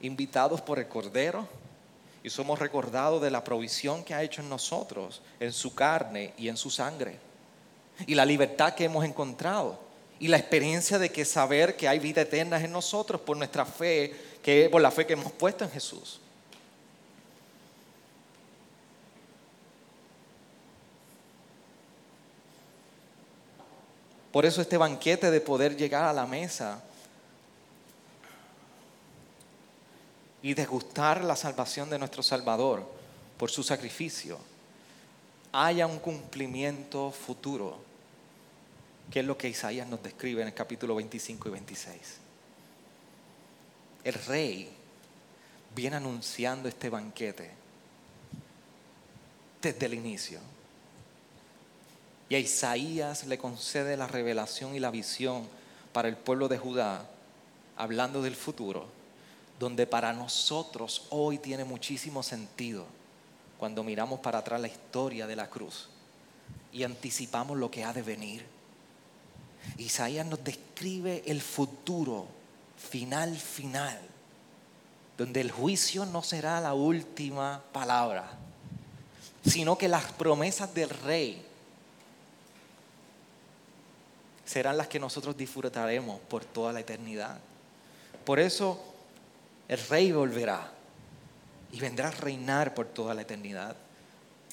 invitados 0.01 0.61
por 0.61 0.79
el 0.79 0.89
Cordero 0.89 1.47
y 2.23 2.31
somos 2.31 2.59
recordados 2.59 3.23
de 3.23 3.31
la 3.31 3.45
provisión 3.45 4.05
que 4.05 4.15
ha 4.15 4.23
hecho 4.23 4.43
en 4.43 4.49
nosotros, 4.49 5.23
en 5.39 5.53
su 5.53 5.75
carne 5.75 6.35
y 6.37 6.49
en 6.49 6.57
su 6.57 6.71
sangre. 6.71 7.19
Y 8.07 8.15
la 8.15 8.25
libertad 8.25 8.75
que 8.75 8.85
hemos 8.85 9.05
encontrado 9.05 9.79
y 10.19 10.29
la 10.29 10.37
experiencia 10.37 10.99
de 10.99 11.11
que 11.11 11.25
saber 11.25 11.77
que 11.77 11.89
hay 11.89 11.99
vida 11.99 12.23
eterna 12.23 12.63
en 12.63 12.73
nosotros 12.73 13.21
por 13.21 13.37
nuestra 13.37 13.65
fe, 13.65 14.15
que 14.43 14.69
por 14.71 14.83
la 14.83 14.91
fe 14.91 15.07
que 15.07 15.15
hemos 15.15 15.33
puesto 15.33 15.65
en 15.65 15.71
Jesús. 15.71 16.21
Por 24.33 24.47
eso 24.47 24.61
este 24.61 24.77
banquete 24.77 25.31
de 25.31 25.41
poder 25.41 25.77
llegar 25.77 26.05
a 26.05 26.13
la 26.13 26.27
mesa 26.27 26.83
y 30.43 30.55
degustar 30.55 31.23
la 31.25 31.37
salvación 31.37 31.91
de 31.91 31.99
nuestro 31.99 32.23
Salvador 32.23 32.87
por 33.37 33.51
su 33.51 33.63
sacrificio, 33.63 34.39
haya 35.53 35.87
un 35.87 35.99
cumplimiento 35.99 37.11
futuro 37.11 37.91
que 39.11 39.21
es 39.21 39.27
lo 39.27 39.37
que 39.37 39.49
Isaías 39.49 39.89
nos 39.89 40.03
describe 40.03 40.43
en 40.43 40.49
el 40.49 40.55
capítulo 40.55 40.95
25 40.95 41.49
y 41.49 41.51
26. 41.51 41.99
El 44.05 44.15
rey 44.15 44.71
viene 45.75 45.97
anunciando 45.97 46.69
este 46.69 46.89
banquete 46.89 47.51
desde 49.61 49.87
el 49.87 49.95
inicio. 49.95 50.39
Y 52.31 52.37
a 52.37 52.39
Isaías 52.39 53.27
le 53.27 53.39
concede 53.39 53.97
la 53.97 54.07
revelación 54.07 54.75
y 54.77 54.81
la 54.81 54.93
visión 54.93 55.47
para 55.93 56.09
el 56.09 56.17
pueblo 56.17 56.47
de 56.47 56.59
Judá, 56.59 57.05
hablando 57.77 58.23
del 58.23 58.37
futuro, 58.37 58.87
donde 59.59 59.87
para 59.87 60.13
nosotros 60.13 61.07
hoy 61.11 61.39
tiene 61.39 61.65
muchísimo 61.65 62.23
sentido 62.23 62.87
cuando 63.59 63.83
miramos 63.83 64.21
para 64.21 64.39
atrás 64.39 64.61
la 64.61 64.69
historia 64.69 65.27
de 65.27 65.35
la 65.35 65.51
cruz 65.51 65.89
y 66.73 66.85
anticipamos 66.85 67.59
lo 67.59 67.69
que 67.69 67.83
ha 67.85 67.93
de 67.93 68.03
venir. 68.03 68.47
Isaías 69.77 70.25
nos 70.25 70.43
describe 70.45 71.25
el 71.27 71.43
futuro 71.43 72.29
final, 72.79 73.37
final 73.37 74.01
donde 75.19 75.41
el 75.41 75.51
juicio 75.51 76.07
no 76.07 76.23
será 76.23 76.61
la 76.61 76.75
última 76.75 77.63
palabra, 77.73 78.39
sino 79.45 79.77
que 79.77 79.89
las 79.89 80.13
promesas 80.13 80.73
del 80.73 80.89
rey 80.89 81.50
serán 84.51 84.77
las 84.77 84.89
que 84.89 84.99
nosotros 84.99 85.37
disfrutaremos 85.37 86.19
por 86.29 86.45
toda 86.45 86.73
la 86.73 86.81
eternidad. 86.81 87.39
Por 88.25 88.41
eso 88.41 88.83
el 89.69 89.79
rey 89.87 90.11
volverá 90.11 90.73
y 91.71 91.79
vendrá 91.79 92.09
a 92.09 92.11
reinar 92.11 92.75
por 92.75 92.87
toda 92.87 93.15
la 93.15 93.23
eternidad. 93.23 93.77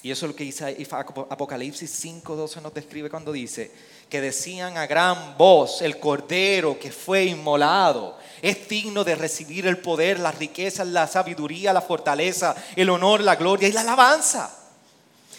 Y 0.00 0.12
eso 0.12 0.26
es 0.26 0.30
lo 0.30 0.36
que 0.36 0.44
dice 0.44 0.86
Apocalipsis 1.30 1.90
5:12 1.90 2.62
nos 2.62 2.72
describe 2.72 3.10
cuando 3.10 3.32
dice 3.32 3.72
que 4.08 4.20
decían 4.20 4.76
a 4.76 4.86
gran 4.86 5.36
voz, 5.36 5.82
el 5.82 5.98
cordero 5.98 6.78
que 6.78 6.92
fue 6.92 7.24
inmolado 7.24 8.16
es 8.40 8.68
digno 8.68 9.02
de 9.02 9.16
recibir 9.16 9.66
el 9.66 9.78
poder, 9.78 10.20
las 10.20 10.38
riquezas, 10.38 10.86
la 10.86 11.08
sabiduría, 11.08 11.72
la 11.72 11.82
fortaleza, 11.82 12.54
el 12.76 12.88
honor, 12.90 13.20
la 13.22 13.34
gloria 13.34 13.66
y 13.66 13.72
la 13.72 13.80
alabanza. 13.80 14.57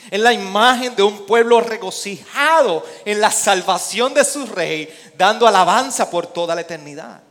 Es 0.10 0.20
la 0.20 0.34
imagen 0.34 0.96
de 0.96 1.04
un 1.04 1.26
pueblo 1.26 1.62
regocijado 1.62 2.86
en 3.06 3.22
la 3.22 3.32
salvación 3.32 4.14
de 4.14 4.26
su 4.26 4.46
rey, 4.46 4.90
dando 5.18 5.48
alabanza 5.48 6.10
por 6.10 6.28
toda 6.28 6.56
la 6.56 6.62
eternidad. 6.62 7.22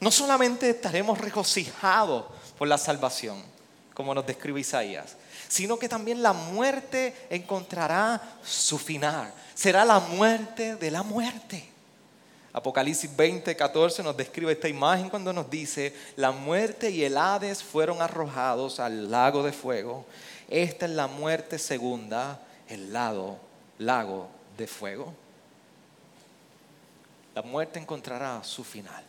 No 0.00 0.10
solamente 0.10 0.70
estaremos 0.70 1.18
regocijados 1.18 2.24
por 2.58 2.68
la 2.68 2.78
salvación, 2.78 3.42
como 3.94 4.14
nos 4.14 4.26
describe 4.26 4.60
Isaías, 4.60 5.16
sino 5.48 5.78
que 5.78 5.88
también 5.88 6.22
la 6.22 6.32
muerte 6.32 7.26
encontrará 7.30 8.38
su 8.44 8.78
final. 8.78 9.32
Será 9.54 9.84
la 9.84 10.00
muerte 10.00 10.76
de 10.76 10.90
la 10.90 11.02
muerte. 11.02 11.75
Apocalipsis 12.56 13.14
20, 13.14 13.54
14 13.54 14.02
nos 14.02 14.16
describe 14.16 14.50
esta 14.50 14.66
imagen 14.66 15.10
cuando 15.10 15.30
nos 15.30 15.50
dice, 15.50 15.94
la 16.16 16.30
muerte 16.30 16.88
y 16.88 17.04
el 17.04 17.18
Hades 17.18 17.62
fueron 17.62 18.00
arrojados 18.00 18.80
al 18.80 19.10
lago 19.10 19.42
de 19.42 19.52
fuego. 19.52 20.06
Esta 20.48 20.86
es 20.86 20.92
la 20.92 21.06
muerte 21.06 21.58
segunda, 21.58 22.40
el 22.66 22.94
lago 22.94 24.30
de 24.56 24.66
fuego. 24.66 25.12
La 27.34 27.42
muerte 27.42 27.78
encontrará 27.78 28.42
su 28.42 28.64
final. 28.64 29.04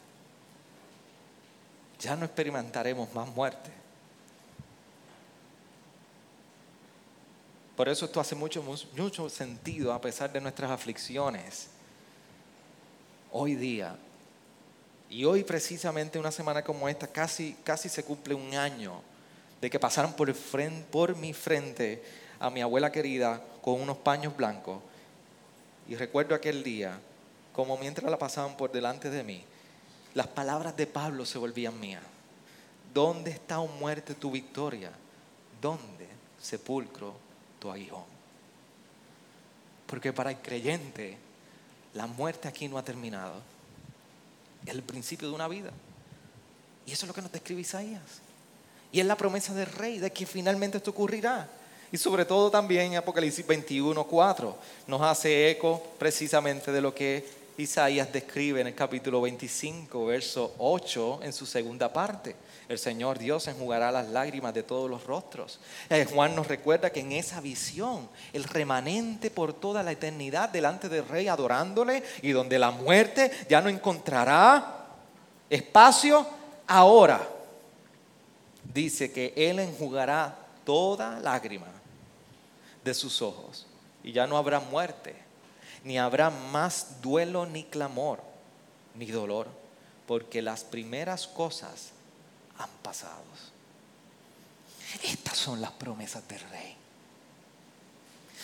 Ya 2.01 2.17
no 2.17 2.25
experimentaremos 2.25 3.13
más 3.13 3.29
muerte. 3.29 3.71
Por 7.77 7.87
eso 7.87 8.03
esto 8.03 8.19
hace 8.19 8.35
mucho, 8.35 8.61
mucho 8.97 9.29
sentido 9.29 9.93
a 9.93 10.01
pesar 10.01 10.33
de 10.33 10.41
nuestras 10.41 10.69
aflicciones 10.69 11.76
hoy 13.31 13.55
día. 13.55 13.95
Y 15.09 15.23
hoy 15.25 15.43
precisamente 15.43 16.19
una 16.19 16.31
semana 16.31 16.63
como 16.63 16.89
esta 16.89 17.07
casi, 17.07 17.55
casi 17.63 17.89
se 17.89 18.03
cumple 18.03 18.33
un 18.33 18.53
año 18.55 19.01
de 19.61 19.69
que 19.69 19.79
pasaron 19.79 20.13
por, 20.13 21.15
mi 21.15 21.33
frente 21.33 22.03
a 22.39 22.49
mi 22.49 22.61
abuela 22.61 22.91
querida 22.91 23.41
con 23.61 23.81
unos 23.81 23.97
paños 23.97 24.35
blancos. 24.35 24.81
Y 25.87 25.95
recuerdo 25.95 26.35
aquel 26.35 26.63
día, 26.63 26.99
como 27.53 27.77
mientras 27.77 28.09
la 28.09 28.19
pasaban 28.19 28.57
por 28.57 28.71
delante 28.71 29.09
de 29.09 29.23
mí, 29.23 29.43
las 30.13 30.27
palabras 30.27 30.75
de 30.75 30.87
Pablo 30.87 31.25
se 31.25 31.37
volvían 31.37 31.79
mías. 31.79 32.03
¿Dónde 32.93 33.31
está, 33.31 33.59
oh 33.59 33.67
muerte, 33.67 34.13
tu 34.13 34.31
victoria? 34.31 34.91
¿Dónde, 35.61 36.07
sepulcro, 36.39 37.13
tu 37.59 37.71
aguijón? 37.71 38.05
Porque 39.85 40.11
para 40.11 40.31
el 40.31 40.37
creyente 40.37 41.17
la 41.97 42.05
muerte 42.05 42.47
aquí 42.47 42.67
no 42.67 42.77
ha 42.77 42.83
terminado. 42.83 43.33
Es 44.65 44.73
el 44.73 44.83
principio 44.83 45.27
de 45.27 45.33
una 45.33 45.47
vida. 45.47 45.71
Y 46.85 46.91
eso 46.91 47.05
es 47.05 47.07
lo 47.07 47.13
que 47.13 47.23
nos 47.23 47.31
describe 47.31 47.61
Isaías. 47.61 48.21
Y 48.91 48.99
es 48.99 49.05
la 49.05 49.17
promesa 49.17 49.53
del 49.53 49.65
rey 49.65 49.97
de 49.97 50.13
que 50.13 50.25
finalmente 50.25 50.77
esto 50.77 50.91
ocurrirá. 50.91 51.49
Y 51.91 51.97
sobre 51.97 52.25
todo 52.25 52.51
también 52.51 52.95
Apocalipsis 52.95 53.45
21, 53.45 54.03
4 54.03 54.57
nos 54.87 55.01
hace 55.01 55.49
eco 55.51 55.81
precisamente 55.97 56.71
de 56.71 56.81
lo 56.81 56.93
que 56.93 57.25
Isaías 57.57 58.13
describe 58.13 58.61
en 58.61 58.67
el 58.67 58.75
capítulo 58.75 59.19
25, 59.21 60.05
verso 60.05 60.53
8, 60.59 61.21
en 61.23 61.33
su 61.33 61.47
segunda 61.47 61.91
parte. 61.91 62.35
El 62.69 62.77
Señor 62.77 63.17
Dios 63.17 63.47
enjugará 63.47 63.91
las 63.91 64.09
lágrimas 64.09 64.53
de 64.53 64.61
todos 64.61 64.87
los 64.87 65.05
rostros. 65.05 65.59
Eh, 65.89 66.05
Juan 66.05 66.35
nos 66.35 66.47
recuerda 66.47 66.91
que 66.91 66.99
en 66.99 67.13
esa 67.13 67.41
visión, 67.41 68.07
el 68.31 68.43
remanente 68.43 69.31
por 69.31 69.53
toda 69.53 69.81
la 69.81 69.91
eternidad 69.91 70.49
delante 70.49 70.87
del 70.87 71.07
Rey 71.07 71.27
adorándole 71.27 72.03
y 72.21 72.31
donde 72.31 72.59
la 72.59 72.69
muerte 72.69 73.31
ya 73.49 73.59
no 73.59 73.69
encontrará 73.69 74.85
espacio 75.49 76.27
ahora. 76.67 77.27
Dice 78.71 79.11
que 79.11 79.33
Él 79.35 79.57
enjugará 79.57 80.37
toda 80.63 81.19
lágrima 81.21 81.67
de 82.83 82.93
sus 82.93 83.23
ojos 83.23 83.65
y 84.03 84.11
ya 84.11 84.27
no 84.27 84.37
habrá 84.37 84.59
muerte, 84.59 85.26
ni 85.87 85.97
habrá 85.97 86.29
más 86.29 87.01
duelo 87.01 87.45
ni 87.45 87.63
clamor, 87.63 88.21
ni 88.95 89.05
dolor, 89.05 89.47
porque 90.05 90.41
las 90.41 90.65
primeras 90.65 91.27
cosas 91.27 91.91
han 92.57 92.69
pasado. 92.83 93.23
Estas 95.01 95.37
son 95.37 95.61
las 95.61 95.71
promesas 95.71 96.27
del 96.27 96.41
rey. 96.41 96.75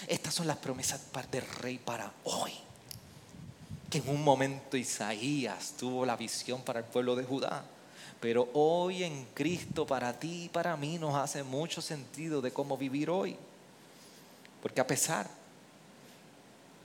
Estas 0.08 0.34
son 0.34 0.48
las 0.48 0.56
promesas 0.56 1.02
del 1.30 1.46
rey 1.60 1.80
para 1.80 2.14
hoy. 2.24 2.54
Que 3.90 3.98
en 3.98 4.08
un 4.08 4.24
momento 4.24 4.78
Isaías 4.78 5.74
tuvo 5.78 6.06
la 6.06 6.16
visión 6.16 6.62
para 6.62 6.80
el 6.80 6.86
pueblo 6.86 7.14
de 7.14 7.26
Judá. 7.26 7.66
Pero 8.22 8.48
hoy 8.54 9.04
en 9.04 9.26
Cristo 9.34 9.86
para 9.86 10.18
ti 10.18 10.46
y 10.46 10.50
para 10.50 10.78
mí 10.78 10.98
nos 10.98 11.16
hace 11.16 11.44
mucho 11.44 11.82
sentido 11.82 12.40
de 12.40 12.54
cómo 12.54 12.78
vivir 12.78 13.10
hoy. 13.10 13.36
Porque 14.62 14.80
a 14.80 14.88
pesar 14.88 15.43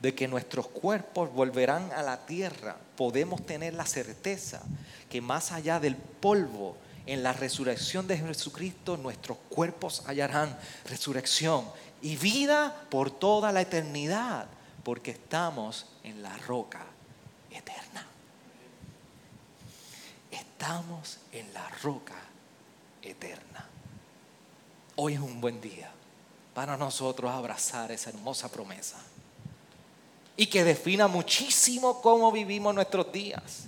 de 0.01 0.15
que 0.15 0.29
nuestros 0.29 0.69
cuerpos 0.69 1.33
volverán 1.33 1.91
a 1.93 2.03
la 2.03 2.25
tierra, 2.27 2.77
podemos 2.97 3.45
tener 3.45 3.75
la 3.75 3.87
certeza 3.87 4.63
que 5.11 5.21
más 5.21 5.53
allá 5.53 5.81
del 5.81 5.97
polvo 5.97 6.77
en 7.07 7.23
la 7.23 7.33
resurrección 7.33 8.07
de 8.07 8.19
Jesucristo 8.19 8.97
nuestros 8.97 9.39
cuerpos 9.49 10.05
hallarán 10.07 10.57
resurrección 10.85 11.65
y 12.01 12.17
vida 12.17 12.87
por 12.91 13.11
toda 13.11 13.51
la 13.51 13.63
eternidad, 13.63 14.47
porque 14.85 15.13
estamos 15.13 15.87
en 16.05 16.23
la 16.23 16.37
roca 16.39 16.85
eterna. 17.51 18.07
Estamos 20.31 21.19
en 21.33 21.53
la 21.55 21.69
roca 21.83 22.15
eterna. 23.03 23.67
Hoy 24.97 25.15
es 25.15 25.21
un 25.21 25.41
buen 25.41 25.61
día 25.61 25.91
para 26.55 26.77
nosotros 26.77 27.31
abrazar 27.31 27.91
esa 27.91 28.11
hermosa 28.11 28.49
promesa 28.49 28.99
y 30.39 30.47
que 30.47 30.65
defina 30.65 31.07
muchísimo 31.07 32.01
cómo 32.01 32.33
vivimos 32.33 32.75
nuestros 32.75 33.13
días 33.13 33.65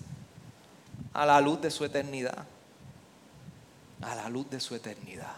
a 1.12 1.27
la 1.27 1.39
luz 1.43 1.61
de 1.61 1.71
su 1.71 1.85
eternidad 1.85 2.47
a 4.03 4.14
la 4.14 4.29
luz 4.29 4.49
de 4.51 4.61
su 4.61 4.75
eternidad. 4.75 5.37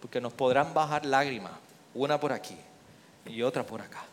Porque 0.00 0.20
nos 0.20 0.32
podrán 0.32 0.74
bajar 0.74 1.06
lágrimas, 1.06 1.52
una 1.94 2.18
por 2.20 2.32
aquí 2.32 2.56
y 3.24 3.42
otra 3.42 3.64
por 3.64 3.80
acá. 3.80 4.04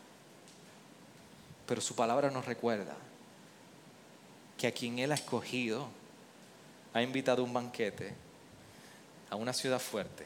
Pero 1.66 1.80
su 1.80 1.94
palabra 1.94 2.30
nos 2.30 2.44
recuerda 2.44 2.94
que 4.58 4.66
a 4.66 4.72
quien 4.72 4.98
Él 4.98 5.12
ha 5.12 5.16
escogido, 5.16 5.88
ha 6.92 7.02
invitado 7.02 7.42
a 7.42 7.44
un 7.44 7.52
banquete 7.52 8.14
a 9.30 9.36
una 9.36 9.52
ciudad 9.52 9.80
fuerte, 9.80 10.24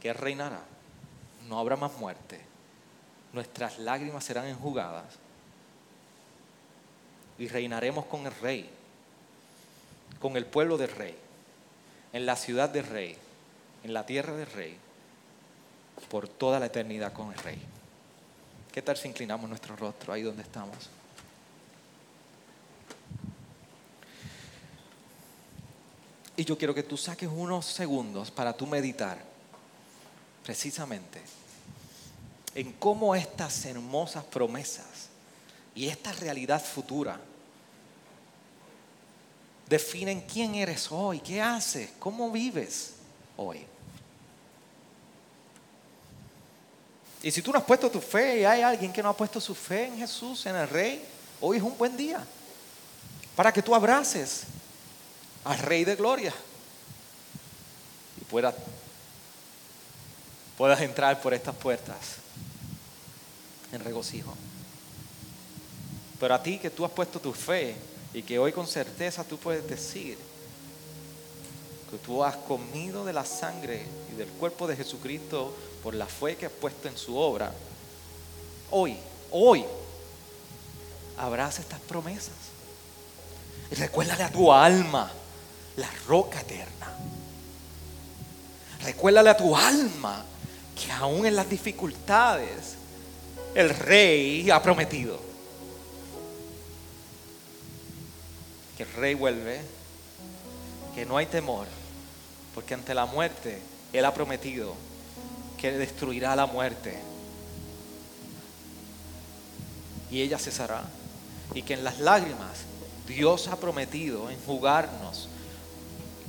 que 0.00 0.12
reinará, 0.12 0.62
no 1.48 1.58
habrá 1.58 1.76
más 1.76 1.96
muerte, 1.96 2.40
nuestras 3.32 3.78
lágrimas 3.78 4.24
serán 4.24 4.46
enjugadas 4.46 5.06
y 7.38 7.48
reinaremos 7.48 8.04
con 8.06 8.26
el 8.26 8.34
rey, 8.40 8.68
con 10.20 10.36
el 10.36 10.46
pueblo 10.46 10.76
del 10.76 10.90
rey 10.90 11.16
en 12.12 12.26
la 12.26 12.36
ciudad 12.36 12.68
del 12.68 12.86
rey, 12.86 13.16
en 13.84 13.94
la 13.94 14.04
tierra 14.04 14.34
del 14.34 14.46
rey, 14.46 14.76
por 16.10 16.28
toda 16.28 16.60
la 16.60 16.66
eternidad 16.66 17.12
con 17.12 17.32
el 17.32 17.38
rey. 17.38 17.60
¿Qué 18.70 18.82
tal 18.82 18.96
si 18.96 19.08
inclinamos 19.08 19.48
nuestro 19.48 19.76
rostro 19.76 20.12
ahí 20.12 20.22
donde 20.22 20.42
estamos? 20.42 20.76
Y 26.36 26.44
yo 26.44 26.56
quiero 26.56 26.74
que 26.74 26.82
tú 26.82 26.96
saques 26.96 27.28
unos 27.28 27.66
segundos 27.66 28.30
para 28.30 28.54
tú 28.54 28.66
meditar 28.66 29.18
precisamente 30.44 31.20
en 32.54 32.72
cómo 32.72 33.14
estas 33.14 33.64
hermosas 33.64 34.24
promesas 34.24 35.08
y 35.74 35.88
esta 35.88 36.12
realidad 36.12 36.62
futura 36.62 37.18
definen 39.68 40.20
quién 40.20 40.54
eres 40.54 40.92
hoy, 40.92 41.20
qué 41.20 41.40
haces, 41.40 41.90
cómo 41.98 42.30
vives 42.30 42.94
hoy. 43.36 43.64
Y 47.22 47.30
si 47.30 47.40
tú 47.40 47.52
no 47.52 47.58
has 47.58 47.64
puesto 47.64 47.90
tu 47.90 48.00
fe 48.00 48.40
y 48.40 48.44
hay 48.44 48.62
alguien 48.62 48.92
que 48.92 49.02
no 49.02 49.08
ha 49.08 49.16
puesto 49.16 49.40
su 49.40 49.54
fe 49.54 49.86
en 49.86 49.96
Jesús, 49.96 50.44
en 50.44 50.56
el 50.56 50.68
Rey, 50.68 51.02
hoy 51.40 51.56
es 51.56 51.62
un 51.62 51.76
buen 51.78 51.96
día. 51.96 52.24
para 53.34 53.50
que 53.50 53.62
tú 53.62 53.74
abraces 53.74 54.42
al 55.42 55.58
Rey 55.58 55.84
de 55.84 55.96
Gloria 55.96 56.34
y 58.20 58.24
puedas, 58.24 58.54
puedas 60.58 60.78
entrar 60.82 61.18
por 61.22 61.32
estas 61.32 61.54
puertas 61.54 62.21
en 63.72 63.80
regocijo. 63.80 64.34
Pero 66.20 66.34
a 66.34 66.42
ti 66.42 66.58
que 66.58 66.70
tú 66.70 66.84
has 66.84 66.92
puesto 66.92 67.18
tu 67.18 67.32
fe 67.32 67.74
y 68.14 68.22
que 68.22 68.38
hoy 68.38 68.52
con 68.52 68.66
certeza 68.66 69.24
tú 69.24 69.38
puedes 69.38 69.68
decir 69.68 70.16
que 71.90 71.98
tú 71.98 72.22
has 72.24 72.36
comido 72.36 73.04
de 73.04 73.12
la 73.12 73.24
sangre 73.24 73.84
y 74.10 74.16
del 74.16 74.28
cuerpo 74.28 74.66
de 74.66 74.76
Jesucristo 74.76 75.54
por 75.82 75.94
la 75.94 76.06
fe 76.06 76.36
que 76.36 76.46
has 76.46 76.52
puesto 76.52 76.88
en 76.88 76.96
su 76.96 77.16
obra, 77.16 77.52
hoy, 78.70 78.96
hoy, 79.30 79.64
abraza 81.18 81.60
estas 81.60 81.80
promesas. 81.80 82.34
Y 83.70 83.74
recuérdale 83.74 84.22
a 84.22 84.30
tu 84.30 84.52
alma 84.52 85.10
la 85.76 85.90
roca 86.06 86.40
eterna. 86.40 86.96
Recuérdale 88.84 89.30
a 89.30 89.36
tu 89.36 89.56
alma 89.56 90.24
que 90.74 90.90
aún 90.92 91.26
en 91.26 91.36
las 91.36 91.48
dificultades 91.48 92.76
el 93.54 93.70
rey 93.70 94.50
ha 94.50 94.62
prometido. 94.62 95.18
Que 98.76 98.84
el 98.84 98.92
rey 98.94 99.14
vuelve, 99.14 99.60
que 100.94 101.04
no 101.04 101.16
hay 101.16 101.26
temor, 101.26 101.66
porque 102.54 102.74
ante 102.74 102.94
la 102.94 103.06
muerte 103.06 103.60
él 103.92 104.04
ha 104.04 104.14
prometido 104.14 104.74
que 105.58 105.72
destruirá 105.72 106.34
la 106.34 106.46
muerte. 106.46 106.98
Y 110.10 110.22
ella 110.22 110.38
cesará. 110.38 110.82
Y 111.54 111.62
que 111.62 111.74
en 111.74 111.84
las 111.84 112.00
lágrimas 112.00 112.64
Dios 113.06 113.48
ha 113.48 113.56
prometido 113.56 114.30
enjugarnos 114.30 115.28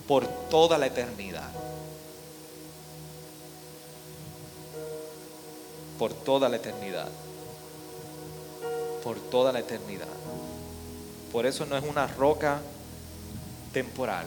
por 0.08 0.28
toda 0.50 0.78
la 0.78 0.88
eternidad. 0.88 1.50
Por 6.04 6.14
toda 6.14 6.50
la 6.50 6.58
eternidad. 6.58 7.08
Por 9.06 9.18
toda 9.30 9.54
la 9.54 9.60
eternidad. 9.60 10.10
Por 11.32 11.46
eso 11.46 11.66
no 11.66 11.78
es 11.78 11.84
una 11.86 12.08
roca 12.08 12.60
temporal, 13.72 14.26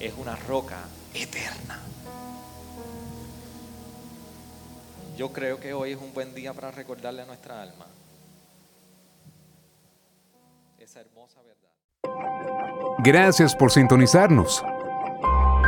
es 0.00 0.14
una 0.16 0.36
roca 0.36 0.78
eterna. 1.12 1.78
Yo 5.18 5.34
creo 5.34 5.60
que 5.60 5.74
hoy 5.74 5.92
es 5.92 5.98
un 5.98 6.14
buen 6.14 6.34
día 6.34 6.54
para 6.54 6.70
recordarle 6.70 7.20
a 7.20 7.26
nuestra 7.26 7.60
alma 7.60 7.84
esa 10.78 11.00
hermosa 11.00 11.42
verdad. 11.42 12.94
Gracias 13.00 13.54
por 13.54 13.70
sintonizarnos. 13.70 14.64